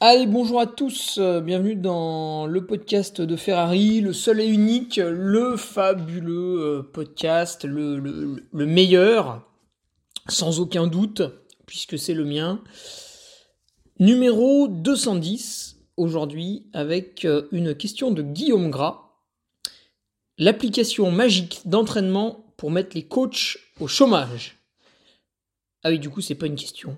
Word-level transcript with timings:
Allez, 0.00 0.26
bonjour 0.28 0.60
à 0.60 0.68
tous, 0.68 1.18
euh, 1.18 1.40
bienvenue 1.40 1.74
dans 1.74 2.46
le 2.46 2.64
podcast 2.64 3.20
de 3.20 3.34
Ferrari, 3.34 4.00
le 4.00 4.12
seul 4.12 4.40
et 4.40 4.46
unique, 4.46 5.00
le 5.02 5.56
fabuleux 5.56 6.60
euh, 6.60 6.82
podcast, 6.84 7.64
le, 7.64 7.98
le, 7.98 8.66
meilleur, 8.66 9.44
sans 10.28 10.60
aucun 10.60 10.86
doute, 10.86 11.22
puisque 11.66 11.98
c'est 11.98 12.14
le 12.14 12.24
mien. 12.24 12.62
Numéro 13.98 14.68
210, 14.68 15.80
aujourd'hui, 15.96 16.68
avec 16.74 17.24
euh, 17.24 17.48
une 17.50 17.74
question 17.74 18.12
de 18.12 18.22
Guillaume 18.22 18.70
Gras. 18.70 19.16
L'application 20.38 21.10
magique 21.10 21.62
d'entraînement 21.64 22.54
pour 22.56 22.70
mettre 22.70 22.94
les 22.94 23.08
coachs 23.08 23.58
au 23.80 23.88
chômage. 23.88 24.58
Ah 25.82 25.90
oui, 25.90 25.98
du 25.98 26.08
coup, 26.08 26.20
c'est 26.20 26.36
pas 26.36 26.46
une 26.46 26.54
question. 26.54 26.96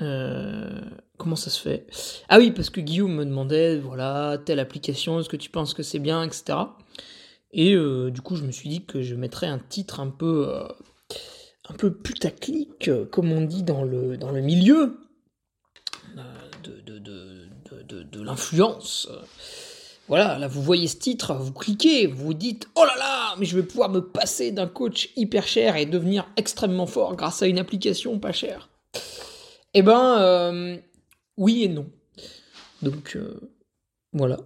Euh, 0.00 0.80
comment 1.18 1.36
ça 1.36 1.50
se 1.50 1.60
fait? 1.60 1.86
Ah 2.28 2.38
oui, 2.38 2.50
parce 2.50 2.70
que 2.70 2.80
Guillaume 2.80 3.14
me 3.14 3.24
demandait, 3.24 3.78
voilà, 3.78 4.38
telle 4.44 4.60
application, 4.60 5.20
est-ce 5.20 5.28
que 5.28 5.36
tu 5.36 5.50
penses 5.50 5.74
que 5.74 5.82
c'est 5.82 5.98
bien, 5.98 6.22
etc. 6.22 6.58
Et 7.52 7.74
euh, 7.74 8.10
du 8.10 8.20
coup, 8.20 8.36
je 8.36 8.44
me 8.44 8.52
suis 8.52 8.68
dit 8.68 8.84
que 8.84 9.02
je 9.02 9.14
mettrais 9.14 9.46
un 9.46 9.58
titre 9.58 10.00
un 10.00 10.10
peu, 10.10 10.48
euh, 10.48 10.66
un 11.68 11.74
peu 11.74 11.92
putaclic, 11.92 12.90
comme 13.10 13.32
on 13.32 13.42
dit 13.42 13.62
dans 13.62 13.84
le, 13.84 14.16
milieu 14.40 14.98
de, 16.64 16.80
de, 16.80 16.98
de, 16.98 18.02
de 18.02 18.22
l'influence. 18.22 19.08
Voilà, 20.06 20.38
là 20.38 20.48
vous 20.48 20.62
voyez 20.62 20.86
ce 20.86 20.96
titre, 20.96 21.32
vous 21.34 21.52
cliquez, 21.52 22.06
vous 22.06 22.26
vous 22.26 22.34
dites 22.34 22.68
oh 22.74 22.84
là 22.84 22.94
là, 22.98 23.34
mais 23.38 23.46
je 23.46 23.56
vais 23.56 23.62
pouvoir 23.62 23.88
me 23.88 24.00
passer 24.00 24.50
d'un 24.50 24.66
coach 24.66 25.08
hyper 25.16 25.46
cher 25.46 25.76
et 25.76 25.86
devenir 25.86 26.28
extrêmement 26.36 26.86
fort 26.86 27.16
grâce 27.16 27.42
à 27.42 27.46
une 27.46 27.58
application 27.58 28.18
pas 28.18 28.32
chère. 28.32 28.68
Eh 29.72 29.80
ben, 29.80 30.18
euh, 30.18 30.76
oui 31.36 31.64
et 31.64 31.68
non. 31.68 31.86
Donc, 32.82 33.16
euh, 33.16 33.40
voilà. 34.12 34.38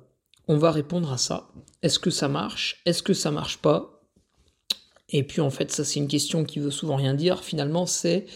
On 0.46 0.56
va 0.56 0.70
répondre 0.70 1.12
à 1.12 1.18
ça. 1.18 1.48
Est-ce 1.82 1.98
que 1.98 2.10
ça 2.10 2.28
marche? 2.28 2.80
Est-ce 2.86 3.02
que 3.02 3.14
ça 3.14 3.30
marche 3.30 3.58
pas? 3.58 4.00
Et 5.10 5.22
puis, 5.22 5.40
en 5.40 5.50
fait, 5.50 5.70
ça, 5.70 5.84
c'est 5.84 6.00
une 6.00 6.08
question 6.08 6.44
qui 6.44 6.58
veut 6.58 6.70
souvent 6.70 6.96
rien 6.96 7.14
dire. 7.14 7.42
Finalement, 7.42 7.86
c'est 7.86 8.26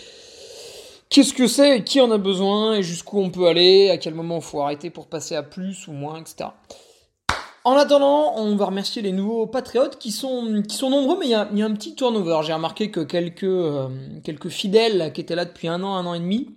qu'est-ce 1.08 1.32
que 1.32 1.46
c'est? 1.46 1.84
Qui 1.84 2.00
en 2.00 2.10
a 2.10 2.18
besoin? 2.18 2.74
Et 2.74 2.82
jusqu'où 2.82 3.20
on 3.20 3.30
peut 3.30 3.46
aller? 3.46 3.90
À 3.90 3.98
quel 3.98 4.14
moment 4.14 4.40
faut 4.40 4.60
arrêter 4.60 4.90
pour 4.90 5.06
passer 5.06 5.34
à 5.34 5.42
plus 5.42 5.88
ou 5.88 5.92
moins, 5.92 6.20
etc. 6.20 6.50
En 7.64 7.74
attendant, 7.74 8.34
on 8.36 8.56
va 8.56 8.66
remercier 8.66 9.02
les 9.02 9.12
nouveaux 9.12 9.46
patriotes 9.46 9.96
qui 9.98 10.10
sont, 10.10 10.42
nombreux, 10.82 11.16
mais 11.20 11.26
il 11.26 11.30
y 11.30 11.34
a, 11.34 11.48
y 11.54 11.62
a, 11.62 11.66
un 11.66 11.74
petit 11.74 11.94
turnover. 11.94 12.40
J'ai 12.44 12.52
remarqué 12.52 12.90
que 12.90 13.00
quelques, 13.00 13.44
euh, 13.44 13.88
quelques 14.24 14.48
fidèles 14.48 15.12
qui 15.12 15.20
étaient 15.20 15.36
là 15.36 15.44
depuis 15.44 15.68
un 15.68 15.82
an, 15.84 15.94
un 15.94 16.04
an 16.06 16.14
et 16.14 16.18
demi, 16.18 16.48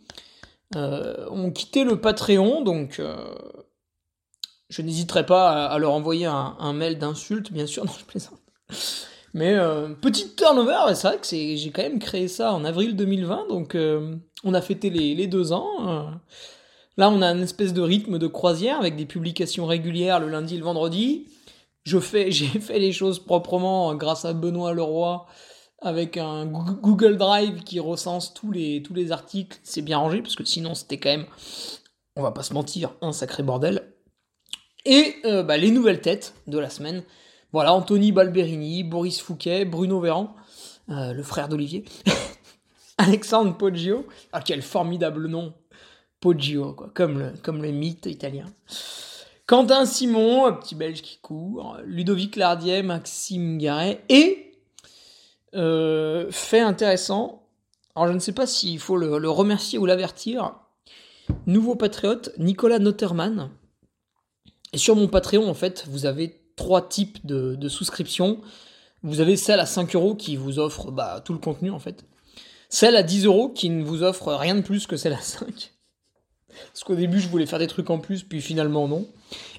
euh, 0.76 1.30
ont 1.30 1.52
quitté 1.52 1.84
le 1.84 2.02
Patreon, 2.02 2.62
donc 2.62 3.00
euh, 3.00 3.16
je 4.70 4.82
n'hésiterai 4.82 5.26
pas 5.26 5.68
à, 5.68 5.78
leur 5.78 5.94
envoyer 5.94 6.26
un, 6.26 6.74
mail 6.74 6.98
d'insulte, 6.98 7.52
bien 7.52 7.68
sûr, 7.68 7.86
non, 7.86 7.92
je 7.98 8.06
plaisante. 8.06 8.40
Mais 9.34 9.54
euh, 9.54 9.90
petite 9.90 10.36
turnover, 10.36 10.96
c'est 10.96 11.08
vrai 11.08 11.18
que 11.18 11.28
j'ai 11.28 11.72
quand 11.72 11.84
même 11.84 12.00
créé 12.00 12.28
ça 12.28 12.54
en 12.54 12.66
avril 12.66 12.96
2020, 12.96 13.48
donc 13.50 13.78
on 14.44 14.54
a 14.54 14.62
fêté 14.62 14.90
les, 14.90 15.14
les 15.14 15.28
deux 15.28 15.52
ans. 15.52 16.10
Là, 16.98 17.10
on 17.10 17.22
a 17.22 17.28
une 17.28 17.44
espèce 17.44 17.74
de 17.74 17.82
rythme 17.82 18.18
de 18.18 18.28
croisière 18.28 18.80
avec 18.80 18.96
des 18.96 19.06
publications 19.06 19.66
régulières 19.66 20.20
le 20.20 20.30
lundi 20.30 20.56
et 20.56 20.58
le 20.58 20.64
vendredi. 20.64 21.28
Je 21.84 22.00
fais, 22.00 22.32
j'ai 22.32 22.48
fait 22.48 22.80
les 22.80 22.92
choses 22.92 23.20
proprement 23.20 23.94
grâce 23.96 24.26
à 24.26 24.34
Benoît 24.34 24.74
Leroy 24.74 25.28
avec 25.86 26.18
un 26.18 26.46
Google 26.46 27.16
Drive 27.18 27.64
qui 27.64 27.80
recense 27.80 28.34
tous 28.34 28.52
les, 28.52 29.12
articles. 29.12 29.60
C'est 29.64 29.84
bien 29.84 30.00
rangé, 30.00 30.22
parce 30.22 30.36
que 30.36 30.44
sinon 30.44 30.74
c'était 30.74 30.98
quand 30.98 31.10
même, 31.10 31.28
on 32.16 32.24
va 32.24 32.32
pas 32.32 32.44
se 32.44 32.54
mentir, 32.54 32.94
un 33.02 33.12
sacré 33.12 33.44
bordel. 33.44 33.94
Et 34.86 35.16
euh, 35.26 35.44
bah, 35.44 35.58
les 35.58 35.72
nouvelles 35.72 36.02
têtes 36.02 36.34
de 36.48 36.58
la 36.58 36.70
semaine. 36.70 37.04
Voilà, 37.52 37.74
Anthony 37.74 38.12
Balberini, 38.12 38.84
Boris 38.84 39.22
Fouquet, 39.22 39.64
Bruno 39.64 40.00
Véran, 40.00 40.36
euh, 40.90 41.14
le 41.14 41.24
frère 41.24 41.48
d'Olivier, 41.48 41.86
Alexandre 42.98 43.56
Poggio. 43.56 44.08
Ah, 44.34 44.42
quel 44.42 44.62
formidable 44.62 45.28
nom 45.28 45.54
Poggio, 46.20 46.74
quoi, 46.74 46.90
comme 46.94 47.20
le, 47.20 47.34
comme 47.44 47.62
le 47.62 47.72
mythe 47.72 48.08
italien. 48.08 48.46
Quentin 49.46 49.86
Simon, 49.86 50.48
un 50.48 50.54
petit 50.54 50.74
belge 50.74 51.04
qui 51.04 51.20
court, 51.20 51.78
Ludovic 51.86 52.36
Lardier, 52.36 52.82
Maxime 52.82 53.60
Garret 53.60 54.04
et 54.10 54.45
euh, 55.56 56.30
fait 56.32 56.60
intéressant. 56.60 57.48
Alors 57.96 58.08
je 58.08 58.14
ne 58.14 58.20
sais 58.20 58.34
pas 58.34 58.48
s'il 58.48 58.80
faut 58.80 58.98
le, 58.98 59.30
remercier 59.30 59.80
ou 59.80 59.86
l'avertir. 59.86 60.56
Nouveau 61.48 61.76
patriote, 61.76 62.32
Nicolas 62.38 62.80
Noterman. 62.80 63.50
Et 64.74 64.78
sur 64.78 64.96
mon 64.96 65.08
Patreon, 65.08 65.50
en 65.50 65.54
fait, 65.54 65.86
vous 65.88 66.06
avez 66.06 66.42
trois 66.56 66.88
types 66.88 67.26
de, 67.26 67.56
de 67.56 67.70
souscriptions. 67.70 68.42
Vous 69.04 69.22
avez 69.22 69.38
celle 69.38 69.60
à 69.60 69.66
5 69.66 69.96
euros 69.96 70.16
qui 70.16 70.36
vous 70.36 70.60
offre 70.60 70.92
bah, 70.92 71.22
tout 71.24 71.34
le 71.34 71.40
contenu, 71.40 71.72
en 71.72 71.80
fait. 71.80 72.06
Celle 72.70 72.96
à 72.96 73.04
10 73.04 73.26
euros 73.26 73.50
qui 73.50 73.70
ne 73.70 73.84
vous 73.84 74.04
offre 74.04 74.34
rien 74.34 74.56
de 74.56 74.62
plus 74.62 74.88
que 74.88 74.98
celle 74.98 75.14
à 75.14 75.22
5. 75.22 75.72
Parce 76.48 76.84
qu'au 76.84 76.96
début, 76.96 77.20
je 77.20 77.28
voulais 77.28 77.46
faire 77.46 77.60
des 77.60 77.68
trucs 77.68 77.90
en 77.90 78.00
plus, 78.00 78.24
puis 78.24 78.42
finalement, 78.42 78.88
non. 78.88 79.08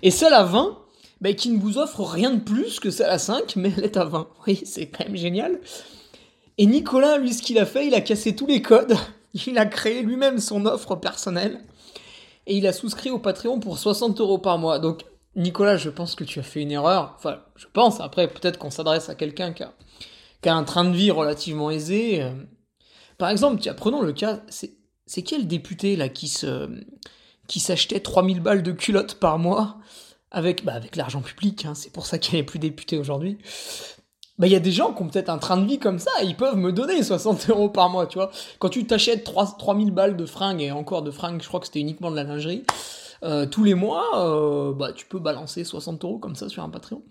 Et 0.03 0.11
celle 0.11 0.35
à 0.35 0.45
20 0.45 0.79
qui 1.37 1.51
ne 1.51 1.59
vous 1.59 1.79
offre 1.79 2.03
rien 2.03 2.31
de 2.31 2.41
plus 2.41 2.81
que 2.81 2.91
celle 2.91 3.11
à 3.11 3.19
5, 3.19 3.57
mais 3.57 3.73
elle 3.77 3.85
est 3.85 3.97
à 3.97 4.05
20. 4.05 4.29
Oui, 4.47 4.61
c'est 4.65 4.87
quand 4.87 5.05
même 5.05 5.17
génial. 5.17 5.61
Et 6.59 6.67
Nicolas, 6.67 7.19
lui, 7.19 7.35
ce 7.35 7.43
qu'il 7.43 7.59
a 7.59 7.67
fait, 7.67 7.87
il 7.87 7.95
a 7.95 8.01
cassé 8.01 8.35
tous 8.35 8.47
les 8.47 8.63
codes, 8.63 8.97
il 9.47 9.59
a 9.59 9.67
créé 9.67 10.03
lui-même 10.03 10.39
son 10.39 10.67
offre 10.67 10.97
personnelle, 10.97 11.61
et 12.47 12.57
il 12.57 12.67
a 12.67 12.73
souscrit 12.73 13.11
au 13.11 13.19
Patreon 13.19 13.61
pour 13.61 13.79
60 13.79 14.21
euros 14.21 14.39
par 14.39 14.59
mois. 14.59 14.79
Donc, 14.79 15.05
Nicolas, 15.35 15.77
je 15.77 15.91
pense 15.91 16.15
que 16.15 16.25
tu 16.25 16.39
as 16.39 16.45
fait 16.45 16.63
une 16.63 16.71
erreur. 16.71 17.15
Enfin, 17.17 17.41
je 17.57 17.67
pense, 17.73 18.01
après, 18.01 18.29
peut-être 18.29 18.59
qu'on 18.59 18.71
s'adresse 18.71 19.09
à 19.09 19.15
quelqu'un 19.15 19.53
qui 19.53 19.65
a, 19.65 19.73
qui 20.41 20.49
un 20.49 20.65
train 20.65 20.85
de 20.85 20.97
vie 20.97 21.11
relativement 21.11 21.71
aisé. 21.71 22.25
Par 23.19 23.31
exemple, 23.31 23.61
tiens, 23.61 23.75
prenons 23.75 24.01
le 24.01 24.13
cas, 24.13 24.41
c'est 24.49 25.23
quel 25.23 25.47
député, 25.47 25.97
là, 25.97 26.09
qui 26.09 26.29
se 26.29 26.69
qui 27.47 27.61
s'achetait 27.61 28.01
3000 28.01 28.41
balles 28.41 28.63
de 28.63 28.73
culottes 28.73 29.15
par 29.15 29.39
mois? 29.39 29.79
Avec, 30.31 30.65
bah 30.65 30.75
avec 30.75 30.97
l'argent 30.97 31.23
public, 31.23 31.65
hein, 31.65 31.75
c'est 31.75 31.93
pour 31.93 32.07
ça 32.07 32.19
qu'il 32.19 32.37
n'est 32.39 32.45
plus 32.45 32.59
député 32.59 32.99
aujourd'hui. 32.99 33.39
Bah, 34.39 34.47
il 34.47 34.53
y 34.53 34.57
a 34.57 34.61
des 34.61 34.73
gens 34.73 34.93
qui 34.93 35.03
ont 35.03 35.09
peut-être 35.09 35.31
un 35.31 35.39
train 35.39 35.57
de 35.57 35.67
vie 35.67 35.79
comme 35.79 35.99
ça, 35.99 36.11
ils 36.23 36.37
peuvent 36.37 36.57
me 36.57 36.73
donner 36.73 37.03
60 37.03 37.49
euros 37.51 37.71
par 37.71 37.89
mois, 37.89 38.07
tu 38.07 38.19
vois. 38.19 38.31
Quand 38.59 38.69
tu 38.69 38.87
t'achètes 38.87 39.25
3000 39.25 39.91
balles 39.93 40.17
de 40.17 40.27
fringues, 40.27 40.61
et 40.61 40.73
encore 40.73 41.03
de 41.03 41.11
fringues, 41.11 41.41
je 41.43 41.49
crois 41.49 41.61
que 41.61 41.67
c'était 41.67 41.81
uniquement 41.81 42.11
de 42.11 42.17
la 42.17 42.25
lingerie, 42.25 42.65
euh, 43.23 43.47
tous 43.47 43.65
les 43.65 43.75
mois, 43.75 44.05
euh, 44.17 44.73
bah, 44.75 44.93
tu 44.93 45.07
peux 45.07 45.19
balancer 45.19 45.65
60 45.65 46.05
euros 46.05 46.19
comme 46.19 46.37
ça 46.37 46.49
sur 46.49 46.63
un 46.63 46.69
Patreon. 46.69 47.03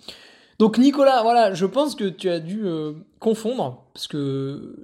Donc 0.60 0.78
Nicolas, 0.78 1.24
voilà, 1.24 1.54
je 1.54 1.66
pense 1.66 1.96
que 1.96 2.06
tu 2.06 2.30
as 2.30 2.40
dû 2.40 2.62
euh, 2.66 2.94
confondre, 3.20 3.86
parce 3.94 4.08
que 4.08 4.76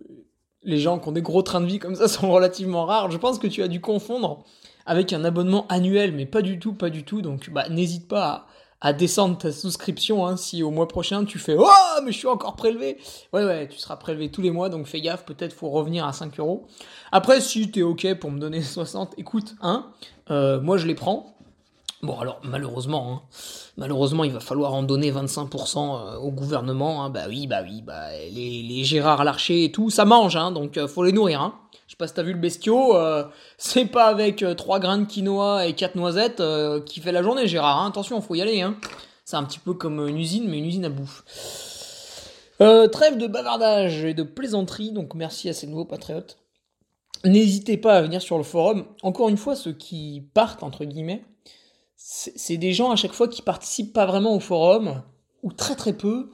les 0.63 0.79
gens 0.79 0.99
qui 0.99 1.09
ont 1.09 1.11
des 1.11 1.21
gros 1.21 1.43
trains 1.43 1.61
de 1.61 1.65
vie 1.67 1.79
comme 1.79 1.95
ça 1.95 2.07
sont 2.07 2.31
relativement 2.31 2.85
rares, 2.85 3.11
je 3.11 3.17
pense 3.17 3.37
que 3.37 3.47
tu 3.47 3.61
as 3.61 3.67
dû 3.67 3.81
confondre 3.81 4.43
avec 4.85 5.13
un 5.13 5.23
abonnement 5.23 5.65
annuel, 5.69 6.11
mais 6.13 6.25
pas 6.25 6.41
du 6.41 6.59
tout, 6.59 6.73
pas 6.73 6.89
du 6.89 7.03
tout. 7.03 7.21
Donc 7.21 7.49
bah, 7.49 7.69
n'hésite 7.69 8.07
pas 8.07 8.47
à 8.81 8.93
descendre 8.93 9.37
ta 9.37 9.51
souscription 9.51 10.25
hein, 10.25 10.35
si 10.35 10.63
au 10.63 10.71
mois 10.71 10.87
prochain 10.87 11.23
tu 11.23 11.37
fais 11.37 11.55
Oh, 11.57 11.69
mais 12.03 12.11
je 12.11 12.17
suis 12.17 12.27
encore 12.27 12.55
prélevé 12.55 12.97
Ouais, 13.31 13.45
ouais, 13.45 13.67
tu 13.67 13.77
seras 13.77 13.95
prélevé 13.95 14.29
tous 14.31 14.41
les 14.41 14.49
mois, 14.49 14.69
donc 14.69 14.87
fais 14.87 15.01
gaffe, 15.01 15.23
peut-être 15.23 15.53
faut 15.53 15.69
revenir 15.69 16.05
à 16.05 16.13
5 16.13 16.39
euros. 16.39 16.65
Après, 17.11 17.41
si 17.41 17.69
t'es 17.69 17.83
ok 17.83 18.15
pour 18.15 18.31
me 18.31 18.39
donner 18.39 18.61
60, 18.61 19.13
écoute, 19.17 19.55
hein, 19.61 19.87
euh, 20.31 20.59
moi 20.59 20.77
je 20.77 20.87
les 20.87 20.95
prends. 20.95 21.35
Bon, 22.01 22.19
alors 22.19 22.39
malheureusement, 22.43 23.13
hein, 23.13 23.21
malheureusement, 23.77 24.23
il 24.23 24.31
va 24.31 24.39
falloir 24.39 24.73
en 24.73 24.81
donner 24.81 25.11
25% 25.11 25.77
euh, 25.77 26.17
au 26.17 26.31
gouvernement. 26.31 27.03
Hein, 27.03 27.11
bah 27.11 27.25
oui, 27.29 27.45
bah 27.45 27.61
oui, 27.63 27.83
bah 27.83 28.09
les, 28.33 28.63
les 28.63 28.83
Gérard 28.83 29.23
Larcher 29.23 29.65
et 29.65 29.71
tout, 29.71 29.91
ça 29.91 30.05
mange, 30.05 30.35
hein, 30.35 30.51
donc 30.51 30.77
euh, 30.77 30.87
faut 30.87 31.03
les 31.03 31.11
nourrir. 31.11 31.41
Hein. 31.41 31.53
Pas 32.01 32.07
si 32.07 32.15
t'as 32.15 32.23
vu 32.23 32.33
le 32.33 32.39
bestiau, 32.39 32.95
euh, 32.95 33.25
c'est 33.59 33.85
pas 33.85 34.07
avec 34.07 34.41
euh, 34.41 34.55
trois 34.55 34.79
grains 34.79 34.97
de 34.97 35.05
quinoa 35.05 35.67
et 35.67 35.73
quatre 35.73 35.93
noisettes 35.93 36.39
euh, 36.39 36.81
qui 36.81 36.99
fait 36.99 37.11
la 37.11 37.21
journée, 37.21 37.47
Gérard. 37.47 37.79
Hein. 37.79 37.89
Attention, 37.89 38.19
faut 38.21 38.33
y 38.33 38.41
aller. 38.41 38.59
Hein. 38.63 38.75
C'est 39.23 39.35
un 39.35 39.43
petit 39.43 39.59
peu 39.59 39.75
comme 39.75 40.07
une 40.07 40.17
usine, 40.17 40.49
mais 40.49 40.57
une 40.57 40.65
usine 40.65 40.85
à 40.85 40.89
bouffe. 40.89 41.23
trêve 42.57 43.19
de 43.19 43.27
bavardage 43.27 44.03
et 44.03 44.15
de 44.15 44.23
plaisanterie, 44.23 44.91
donc 44.91 45.13
merci 45.13 45.47
à 45.47 45.53
ces 45.53 45.67
nouveaux 45.67 45.85
patriotes. 45.85 46.39
N'hésitez 47.23 47.77
pas 47.77 47.97
à 47.97 48.01
venir 48.01 48.19
sur 48.19 48.39
le 48.39 48.43
forum. 48.43 48.85
Encore 49.03 49.29
une 49.29 49.37
fois, 49.37 49.55
ceux 49.55 49.73
qui 49.73 50.27
partent, 50.33 50.63
entre 50.63 50.85
guillemets, 50.85 51.23
c'est 51.97 52.57
des 52.57 52.73
gens 52.73 52.89
à 52.89 52.95
chaque 52.95 53.13
fois 53.13 53.27
qui 53.27 53.43
participent 53.43 53.93
pas 53.93 54.07
vraiment 54.07 54.35
au 54.35 54.39
forum, 54.39 55.03
ou 55.43 55.53
très 55.53 55.75
très 55.75 55.93
peu, 55.93 56.31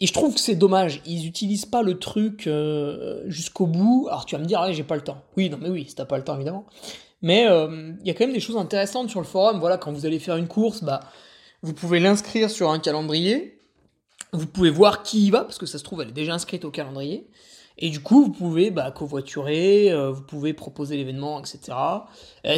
et 0.00 0.06
je 0.06 0.12
trouve 0.12 0.34
que 0.34 0.40
c'est 0.40 0.54
dommage, 0.54 1.02
ils 1.06 1.26
utilisent 1.26 1.66
pas 1.66 1.82
le 1.82 1.98
truc 1.98 2.46
euh, 2.46 3.22
jusqu'au 3.26 3.66
bout. 3.66 4.06
Alors 4.08 4.26
tu 4.26 4.36
vas 4.36 4.40
me 4.40 4.46
dire, 4.46 4.60
ouais, 4.60 4.72
j'ai 4.72 4.84
pas 4.84 4.94
le 4.94 5.02
temps. 5.02 5.22
Oui, 5.36 5.50
non, 5.50 5.58
mais 5.60 5.68
oui, 5.70 5.86
si 5.88 5.96
t'as 5.96 6.04
pas 6.04 6.16
le 6.16 6.24
temps, 6.24 6.36
évidemment. 6.36 6.66
Mais 7.20 7.42
il 7.42 7.48
euh, 7.48 7.92
y 8.04 8.10
a 8.10 8.14
quand 8.14 8.24
même 8.24 8.34
des 8.34 8.40
choses 8.40 8.56
intéressantes 8.56 9.10
sur 9.10 9.20
le 9.20 9.26
forum. 9.26 9.58
Voilà, 9.58 9.76
quand 9.76 9.92
vous 9.92 10.06
allez 10.06 10.20
faire 10.20 10.36
une 10.36 10.46
course, 10.46 10.84
bah, 10.84 11.00
vous 11.62 11.74
pouvez 11.74 11.98
l'inscrire 11.98 12.48
sur 12.48 12.70
un 12.70 12.78
calendrier. 12.78 13.58
Vous 14.32 14.46
pouvez 14.46 14.70
voir 14.70 15.02
qui 15.02 15.26
y 15.26 15.30
va, 15.30 15.40
parce 15.40 15.58
que 15.58 15.66
ça 15.66 15.78
se 15.78 15.84
trouve, 15.84 16.02
elle 16.02 16.10
est 16.10 16.12
déjà 16.12 16.34
inscrite 16.34 16.64
au 16.64 16.70
calendrier. 16.70 17.28
Et 17.76 17.90
du 17.90 17.98
coup, 17.98 18.22
vous 18.22 18.30
pouvez 18.30 18.70
bah, 18.70 18.92
covoiturer, 18.92 19.90
euh, 19.90 20.12
vous 20.12 20.22
pouvez 20.22 20.52
proposer 20.52 20.96
l'événement, 20.96 21.40
etc. 21.40 21.76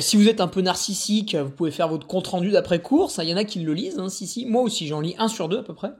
si 0.00 0.16
vous 0.16 0.28
êtes 0.28 0.42
un 0.42 0.48
peu 0.48 0.60
narcissique, 0.60 1.36
vous 1.36 1.50
pouvez 1.50 1.70
faire 1.70 1.88
votre 1.88 2.06
compte 2.06 2.26
rendu 2.26 2.50
d'après 2.50 2.82
course. 2.82 3.18
Il 3.22 3.30
y 3.30 3.32
en 3.32 3.38
a 3.38 3.44
qui 3.44 3.60
le 3.60 3.72
lisent, 3.72 3.98
hein, 3.98 4.10
si, 4.10 4.26
si. 4.26 4.44
Moi 4.44 4.60
aussi, 4.60 4.86
j'en 4.86 5.00
lis 5.00 5.14
un 5.18 5.28
sur 5.28 5.48
deux 5.48 5.58
à 5.58 5.62
peu 5.62 5.74
près. 5.74 5.92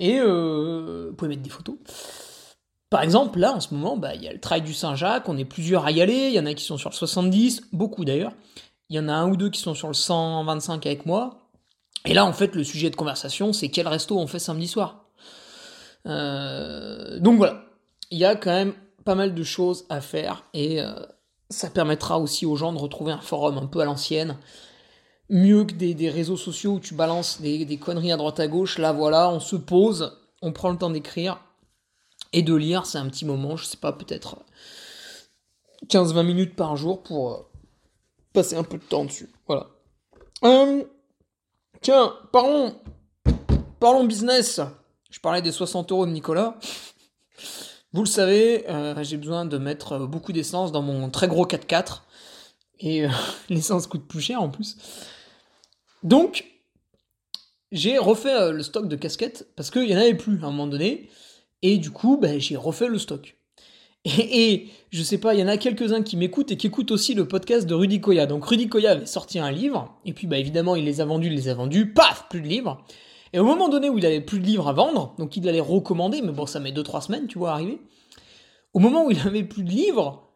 Et 0.00 0.18
euh, 0.18 1.06
vous 1.10 1.14
pouvez 1.14 1.28
mettre 1.28 1.42
des 1.42 1.50
photos. 1.50 1.76
Par 2.88 3.02
exemple, 3.02 3.38
là, 3.38 3.52
en 3.52 3.60
ce 3.60 3.72
moment, 3.72 3.96
bah, 3.96 4.16
il 4.16 4.22
y 4.22 4.28
a 4.28 4.32
le 4.32 4.40
trail 4.40 4.62
du 4.62 4.74
Saint-Jacques, 4.74 5.28
on 5.28 5.36
est 5.36 5.44
plusieurs 5.44 5.84
à 5.86 5.92
y 5.92 6.02
aller, 6.02 6.26
il 6.26 6.32
y 6.32 6.40
en 6.40 6.46
a 6.46 6.54
qui 6.54 6.64
sont 6.64 6.76
sur 6.76 6.90
le 6.90 6.94
70, 6.94 7.68
beaucoup 7.72 8.04
d'ailleurs. 8.04 8.32
Il 8.88 8.96
y 8.96 8.98
en 8.98 9.08
a 9.08 9.12
un 9.12 9.30
ou 9.30 9.36
deux 9.36 9.50
qui 9.50 9.60
sont 9.60 9.74
sur 9.74 9.86
le 9.86 9.94
125 9.94 10.84
avec 10.86 11.06
moi. 11.06 11.38
Et 12.04 12.14
là, 12.14 12.24
en 12.24 12.32
fait, 12.32 12.56
le 12.56 12.64
sujet 12.64 12.90
de 12.90 12.96
conversation, 12.96 13.52
c'est 13.52 13.68
quel 13.68 13.86
resto 13.86 14.18
on 14.18 14.26
fait 14.26 14.40
samedi 14.40 14.66
soir. 14.66 15.04
Euh, 16.06 17.20
donc 17.20 17.36
voilà, 17.36 17.62
il 18.10 18.18
y 18.18 18.24
a 18.24 18.34
quand 18.34 18.50
même 18.50 18.72
pas 19.04 19.14
mal 19.14 19.34
de 19.34 19.42
choses 19.42 19.84
à 19.90 20.00
faire 20.00 20.44
et 20.54 20.80
euh, 20.80 20.94
ça 21.50 21.68
permettra 21.68 22.18
aussi 22.18 22.46
aux 22.46 22.56
gens 22.56 22.72
de 22.72 22.78
retrouver 22.78 23.12
un 23.12 23.20
forum 23.20 23.58
un 23.58 23.66
peu 23.66 23.80
à 23.80 23.84
l'ancienne, 23.84 24.36
mieux 25.30 25.64
que 25.64 25.72
des, 25.72 26.10
réseaux 26.10 26.36
sociaux 26.36 26.72
où 26.72 26.80
tu 26.80 26.94
balances 26.94 27.40
des, 27.40 27.78
conneries 27.78 28.12
à 28.12 28.16
droite 28.16 28.40
à 28.40 28.48
gauche. 28.48 28.78
Là, 28.78 28.92
voilà, 28.92 29.30
on 29.30 29.40
se 29.40 29.56
pose, 29.56 30.18
on 30.42 30.52
prend 30.52 30.70
le 30.70 30.76
temps 30.76 30.90
d'écrire 30.90 31.40
et 32.32 32.42
de 32.42 32.54
lire. 32.54 32.84
C'est 32.84 32.98
un 32.98 33.08
petit 33.08 33.24
moment, 33.24 33.56
je 33.56 33.64
sais 33.64 33.76
pas, 33.76 33.92
peut-être 33.92 34.36
15-20 35.88 36.26
minutes 36.26 36.56
par 36.56 36.76
jour 36.76 37.02
pour 37.02 37.32
euh, 37.32 37.36
passer 38.32 38.56
un 38.56 38.64
peu 38.64 38.76
de 38.76 38.82
temps 38.82 39.04
dessus. 39.04 39.30
Voilà. 39.46 39.68
Euh, 40.44 40.82
tiens, 41.80 42.12
parlons, 42.32 42.74
parlons 43.78 44.04
business. 44.04 44.60
Je 45.10 45.20
parlais 45.20 45.42
des 45.42 45.52
60 45.52 45.92
euros 45.92 46.06
de 46.06 46.10
Nicolas. 46.10 46.56
Vous 47.92 48.02
le 48.02 48.08
savez, 48.08 48.68
euh, 48.68 49.02
j'ai 49.02 49.16
besoin 49.16 49.44
de 49.44 49.58
mettre 49.58 49.98
beaucoup 49.98 50.32
d'essence 50.32 50.70
dans 50.70 50.82
mon 50.82 51.08
très 51.10 51.28
gros 51.28 51.46
4x4. 51.46 52.02
Et 52.80 53.06
l'essence 53.48 53.86
coûte 53.86 54.06
plus 54.06 54.20
cher 54.20 54.42
en 54.42 54.48
plus. 54.48 54.76
Donc, 56.02 56.44
j'ai 57.72 57.98
refait 57.98 58.34
euh, 58.34 58.52
le 58.52 58.62
stock 58.62 58.88
de 58.88 58.96
casquettes 58.96 59.48
parce 59.56 59.70
qu'il 59.70 59.86
n'y 59.86 59.94
en 59.94 60.00
avait 60.00 60.14
plus 60.14 60.42
à 60.42 60.46
un 60.46 60.50
moment 60.50 60.66
donné. 60.66 61.08
Et 61.62 61.78
du 61.78 61.90
coup, 61.90 62.16
ben, 62.16 62.40
j'ai 62.40 62.56
refait 62.56 62.88
le 62.88 62.98
stock. 62.98 63.36
Et, 64.04 64.68
je 64.90 65.02
sais 65.02 65.18
pas, 65.18 65.34
il 65.34 65.40
y 65.40 65.42
en 65.42 65.48
a 65.48 65.56
quelques-uns 65.56 66.02
qui 66.02 66.16
m'écoutent 66.16 66.50
et 66.50 66.56
qui 66.56 66.66
écoutent 66.66 66.90
aussi 66.90 67.14
le 67.14 67.28
podcast 67.28 67.66
de 67.66 67.74
Rudy 67.74 68.00
Koya. 68.00 68.26
Donc 68.26 68.44
Rudy 68.44 68.68
Koya 68.68 68.92
avait 68.92 69.06
sorti 69.06 69.38
un 69.38 69.50
livre, 69.50 69.94
et 70.04 70.12
puis 70.12 70.26
bah 70.26 70.38
évidemment 70.38 70.74
il 70.74 70.84
les 70.84 71.00
a 71.00 71.04
vendus, 71.04 71.28
il 71.28 71.34
les 71.34 71.48
a 71.48 71.54
vendus, 71.54 71.92
paf, 71.92 72.26
plus 72.28 72.40
de 72.40 72.48
livres. 72.48 72.82
Et 73.32 73.38
au 73.38 73.44
moment 73.44 73.68
donné 73.68 73.88
où 73.88 73.98
il 73.98 74.06
avait 74.06 74.20
plus 74.20 74.40
de 74.40 74.46
livres 74.46 74.68
à 74.68 74.72
vendre, 74.72 75.14
donc 75.18 75.36
il 75.36 75.48
allait 75.48 75.60
recommander, 75.60 76.22
mais 76.22 76.32
bon 76.32 76.46
ça 76.46 76.58
met 76.58 76.72
2-3 76.72 77.02
semaines, 77.02 77.26
tu 77.26 77.38
vois, 77.38 77.52
arriver. 77.52 77.80
Au 78.72 78.78
moment 78.80 79.04
où 79.04 79.10
il 79.10 79.20
avait 79.20 79.44
plus 79.44 79.62
de 79.62 79.70
livres, 79.70 80.32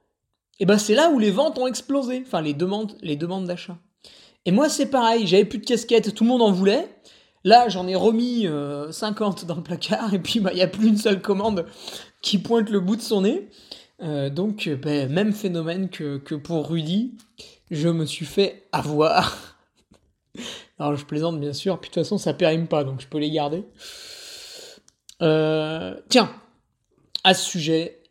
et 0.60 0.66
ben 0.66 0.78
c'est 0.78 0.94
là 0.94 1.10
où 1.10 1.18
les 1.18 1.30
ventes 1.30 1.58
ont 1.58 1.66
explosé, 1.66 2.22
enfin 2.24 2.42
les 2.42 2.54
demandes, 2.54 2.96
les 3.00 3.16
demandes 3.16 3.46
d'achat. 3.46 3.78
Et 4.46 4.52
moi, 4.52 4.68
c'est 4.68 4.86
pareil, 4.86 5.26
j'avais 5.26 5.44
plus 5.44 5.58
de 5.58 5.64
casquettes, 5.64 6.14
tout 6.14 6.24
le 6.24 6.28
monde 6.28 6.42
en 6.42 6.52
voulait. 6.52 6.88
Là, 7.44 7.68
j'en 7.68 7.86
ai 7.86 7.94
remis 7.94 8.46
50 8.90 9.42
euh, 9.42 9.46
dans 9.46 9.56
le 9.56 9.62
placard, 9.62 10.14
et 10.14 10.18
puis 10.18 10.40
bah, 10.40 10.50
il 10.52 10.56
n'y 10.56 10.62
a 10.62 10.66
plus 10.66 10.88
une 10.88 10.96
seule 10.96 11.20
commande 11.20 11.66
qui 12.22 12.38
pointe 12.38 12.70
le 12.70 12.80
bout 12.80 12.96
de 12.96 13.02
son 13.02 13.22
nez. 13.22 13.48
Euh, 14.02 14.28
donc, 14.28 14.66
euh, 14.66 14.76
ben, 14.76 15.10
même 15.10 15.32
phénomène 15.32 15.88
que, 15.88 16.18
que, 16.18 16.34
pour 16.34 16.68
Rudy, 16.68 17.14
je 17.70 17.88
me 17.88 18.06
suis 18.06 18.26
fait 18.26 18.66
avoir. 18.72 19.58
Alors, 20.78 20.96
je 20.96 21.04
plaisante 21.04 21.38
bien 21.38 21.52
sûr, 21.52 21.78
puis 21.80 21.90
de 21.90 21.94
toute 21.94 22.02
façon, 22.02 22.18
ça 22.18 22.34
périme 22.34 22.66
pas, 22.66 22.82
donc 22.84 23.00
je 23.00 23.06
peux 23.06 23.18
les 23.18 23.30
garder. 23.30 23.64
tiens, 25.20 26.30
à 27.22 27.32
ce 27.34 27.48
sujet, 27.48 28.02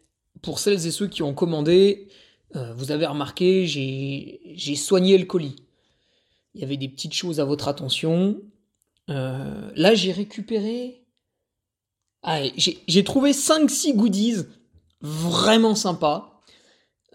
pour 0.41 0.59
celles 0.59 0.87
et 0.87 0.91
ceux 0.91 1.07
qui 1.07 1.21
ont 1.21 1.33
commandé, 1.33 2.07
vous 2.75 2.91
avez 2.91 3.05
remarqué, 3.05 3.65
j'ai 3.65 4.75
soigné 4.75 5.17
le 5.17 5.25
colis 5.25 5.55
il 6.53 6.61
y 6.61 6.63
avait 6.63 6.77
des 6.77 6.89
petites 6.89 7.13
choses 7.13 7.39
à 7.39 7.45
votre 7.45 7.67
attention. 7.67 8.41
Euh, 9.09 9.71
là, 9.75 9.95
j'ai 9.95 10.11
récupéré. 10.11 11.05
Ah, 12.21 12.41
j'ai 12.55 13.03
trouvé 13.03 13.31
5-6 13.31 13.95
goodies 13.95 14.45
vraiment 15.01 15.75
sympas 15.75 16.41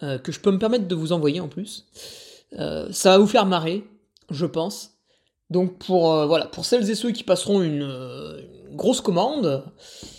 euh, 0.02 0.18
que 0.18 0.32
je 0.32 0.40
peux 0.40 0.50
me 0.50 0.58
permettre 0.58 0.86
de 0.86 0.94
vous 0.94 1.12
envoyer 1.12 1.40
en 1.40 1.48
plus. 1.48 1.86
Euh, 2.58 2.92
ça 2.92 3.12
va 3.12 3.18
vous 3.18 3.26
faire 3.26 3.46
marrer, 3.46 3.84
je 4.30 4.44
pense. 4.44 4.98
Donc 5.48 5.78
pour 5.78 6.26
voilà, 6.26 6.44
pour 6.44 6.66
celles 6.66 6.90
et 6.90 6.94
ceux 6.94 7.10
qui 7.10 7.24
passeront 7.24 7.62
une, 7.62 7.82
une, 7.82 8.76
grosse 8.76 9.00
commande, 9.00 9.64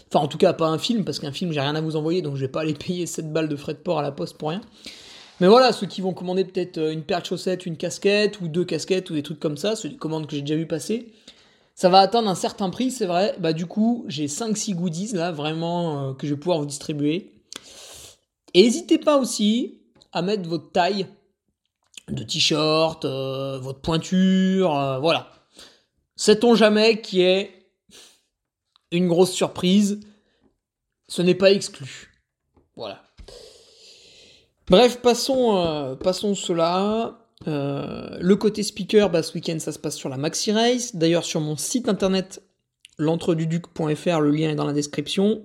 enfin 0.07 0.25
en 0.25 0.27
tout 0.27 0.39
cas 0.39 0.53
pas 0.53 0.65
un 0.65 0.79
film 0.79 1.05
parce 1.05 1.19
qu'un 1.19 1.31
film 1.31 1.51
j'ai 1.51 1.61
rien 1.61 1.75
à 1.75 1.81
vous 1.81 1.95
envoyer 1.95 2.23
donc 2.23 2.35
je 2.35 2.41
vais 2.41 2.47
pas 2.47 2.61
aller 2.61 2.73
payer 2.87 3.05
7 3.05 3.31
balles 3.31 3.47
de 3.47 3.55
frais 3.55 3.75
de 3.75 3.79
port 3.79 3.99
à 3.99 4.01
la 4.01 4.11
poste 4.11 4.39
pour 4.39 4.49
rien. 4.49 4.61
Mais 5.39 5.47
voilà, 5.47 5.71
ceux 5.71 5.87
qui 5.87 6.01
vont 6.01 6.13
commander 6.13 6.43
peut-être 6.43 6.77
euh, 6.77 6.91
une 6.91 7.03
paire 7.03 7.21
de 7.21 7.25
chaussettes, 7.25 7.65
une 7.65 7.77
casquette, 7.77 8.41
ou 8.41 8.47
deux 8.47 8.65
casquettes, 8.65 9.09
ou 9.09 9.13
des 9.13 9.23
trucs 9.23 9.39
comme 9.39 9.57
ça, 9.57 9.75
c'est 9.75 9.89
des 9.89 9.97
commandes 9.97 10.27
que 10.27 10.35
j'ai 10.35 10.41
déjà 10.41 10.55
vu 10.55 10.67
passer, 10.67 11.13
ça 11.75 11.87
va 11.87 11.99
atteindre 11.99 12.29
un 12.29 12.35
certain 12.35 12.69
prix, 12.69 12.91
c'est 12.91 13.05
vrai. 13.05 13.35
Bah 13.39 13.53
du 13.53 13.65
coup, 13.65 14.03
j'ai 14.07 14.27
5-6 14.27 14.75
goodies 14.75 15.13
là, 15.13 15.31
vraiment, 15.31 16.09
euh, 16.09 16.13
que 16.13 16.27
je 16.27 16.33
vais 16.33 16.39
pouvoir 16.39 16.59
vous 16.59 16.65
distribuer. 16.65 17.31
Et 18.53 18.63
n'hésitez 18.63 18.97
pas 18.97 19.17
aussi 19.17 19.79
à 20.11 20.21
mettre 20.21 20.49
votre 20.49 20.71
taille 20.71 21.07
de 22.09 22.23
t-shirt, 22.23 23.05
euh, 23.05 23.59
votre 23.59 23.79
pointure, 23.79 24.71
voilà. 24.99 25.31
Sait-on 26.15 26.55
jamais 26.55 26.99
qui 26.99 27.21
est 27.21 27.71
une 28.91 29.07
grosse 29.07 29.31
surprise? 29.31 30.01
Ce 31.07 31.21
n'est 31.21 31.35
pas 31.35 31.51
exclu. 31.51 32.11
Voilà. 32.75 33.08
Bref, 34.69 35.01
passons, 35.01 35.57
euh, 35.57 35.95
passons 35.95 36.35
cela. 36.35 37.17
Euh, 37.47 38.17
le 38.19 38.35
côté 38.35 38.61
speaker, 38.61 39.09
bah, 39.09 39.23
ce 39.23 39.33
week-end, 39.33 39.57
ça 39.57 39.71
se 39.71 39.79
passe 39.79 39.95
sur 39.95 40.09
la 40.09 40.17
Maxi 40.17 40.51
Race. 40.51 40.95
D'ailleurs, 40.95 41.23
sur 41.23 41.41
mon 41.41 41.57
site 41.57 41.89
internet, 41.89 42.43
l'entreduduc.fr, 42.99 44.19
le 44.19 44.29
lien 44.29 44.51
est 44.51 44.55
dans 44.55 44.67
la 44.67 44.73
description. 44.73 45.41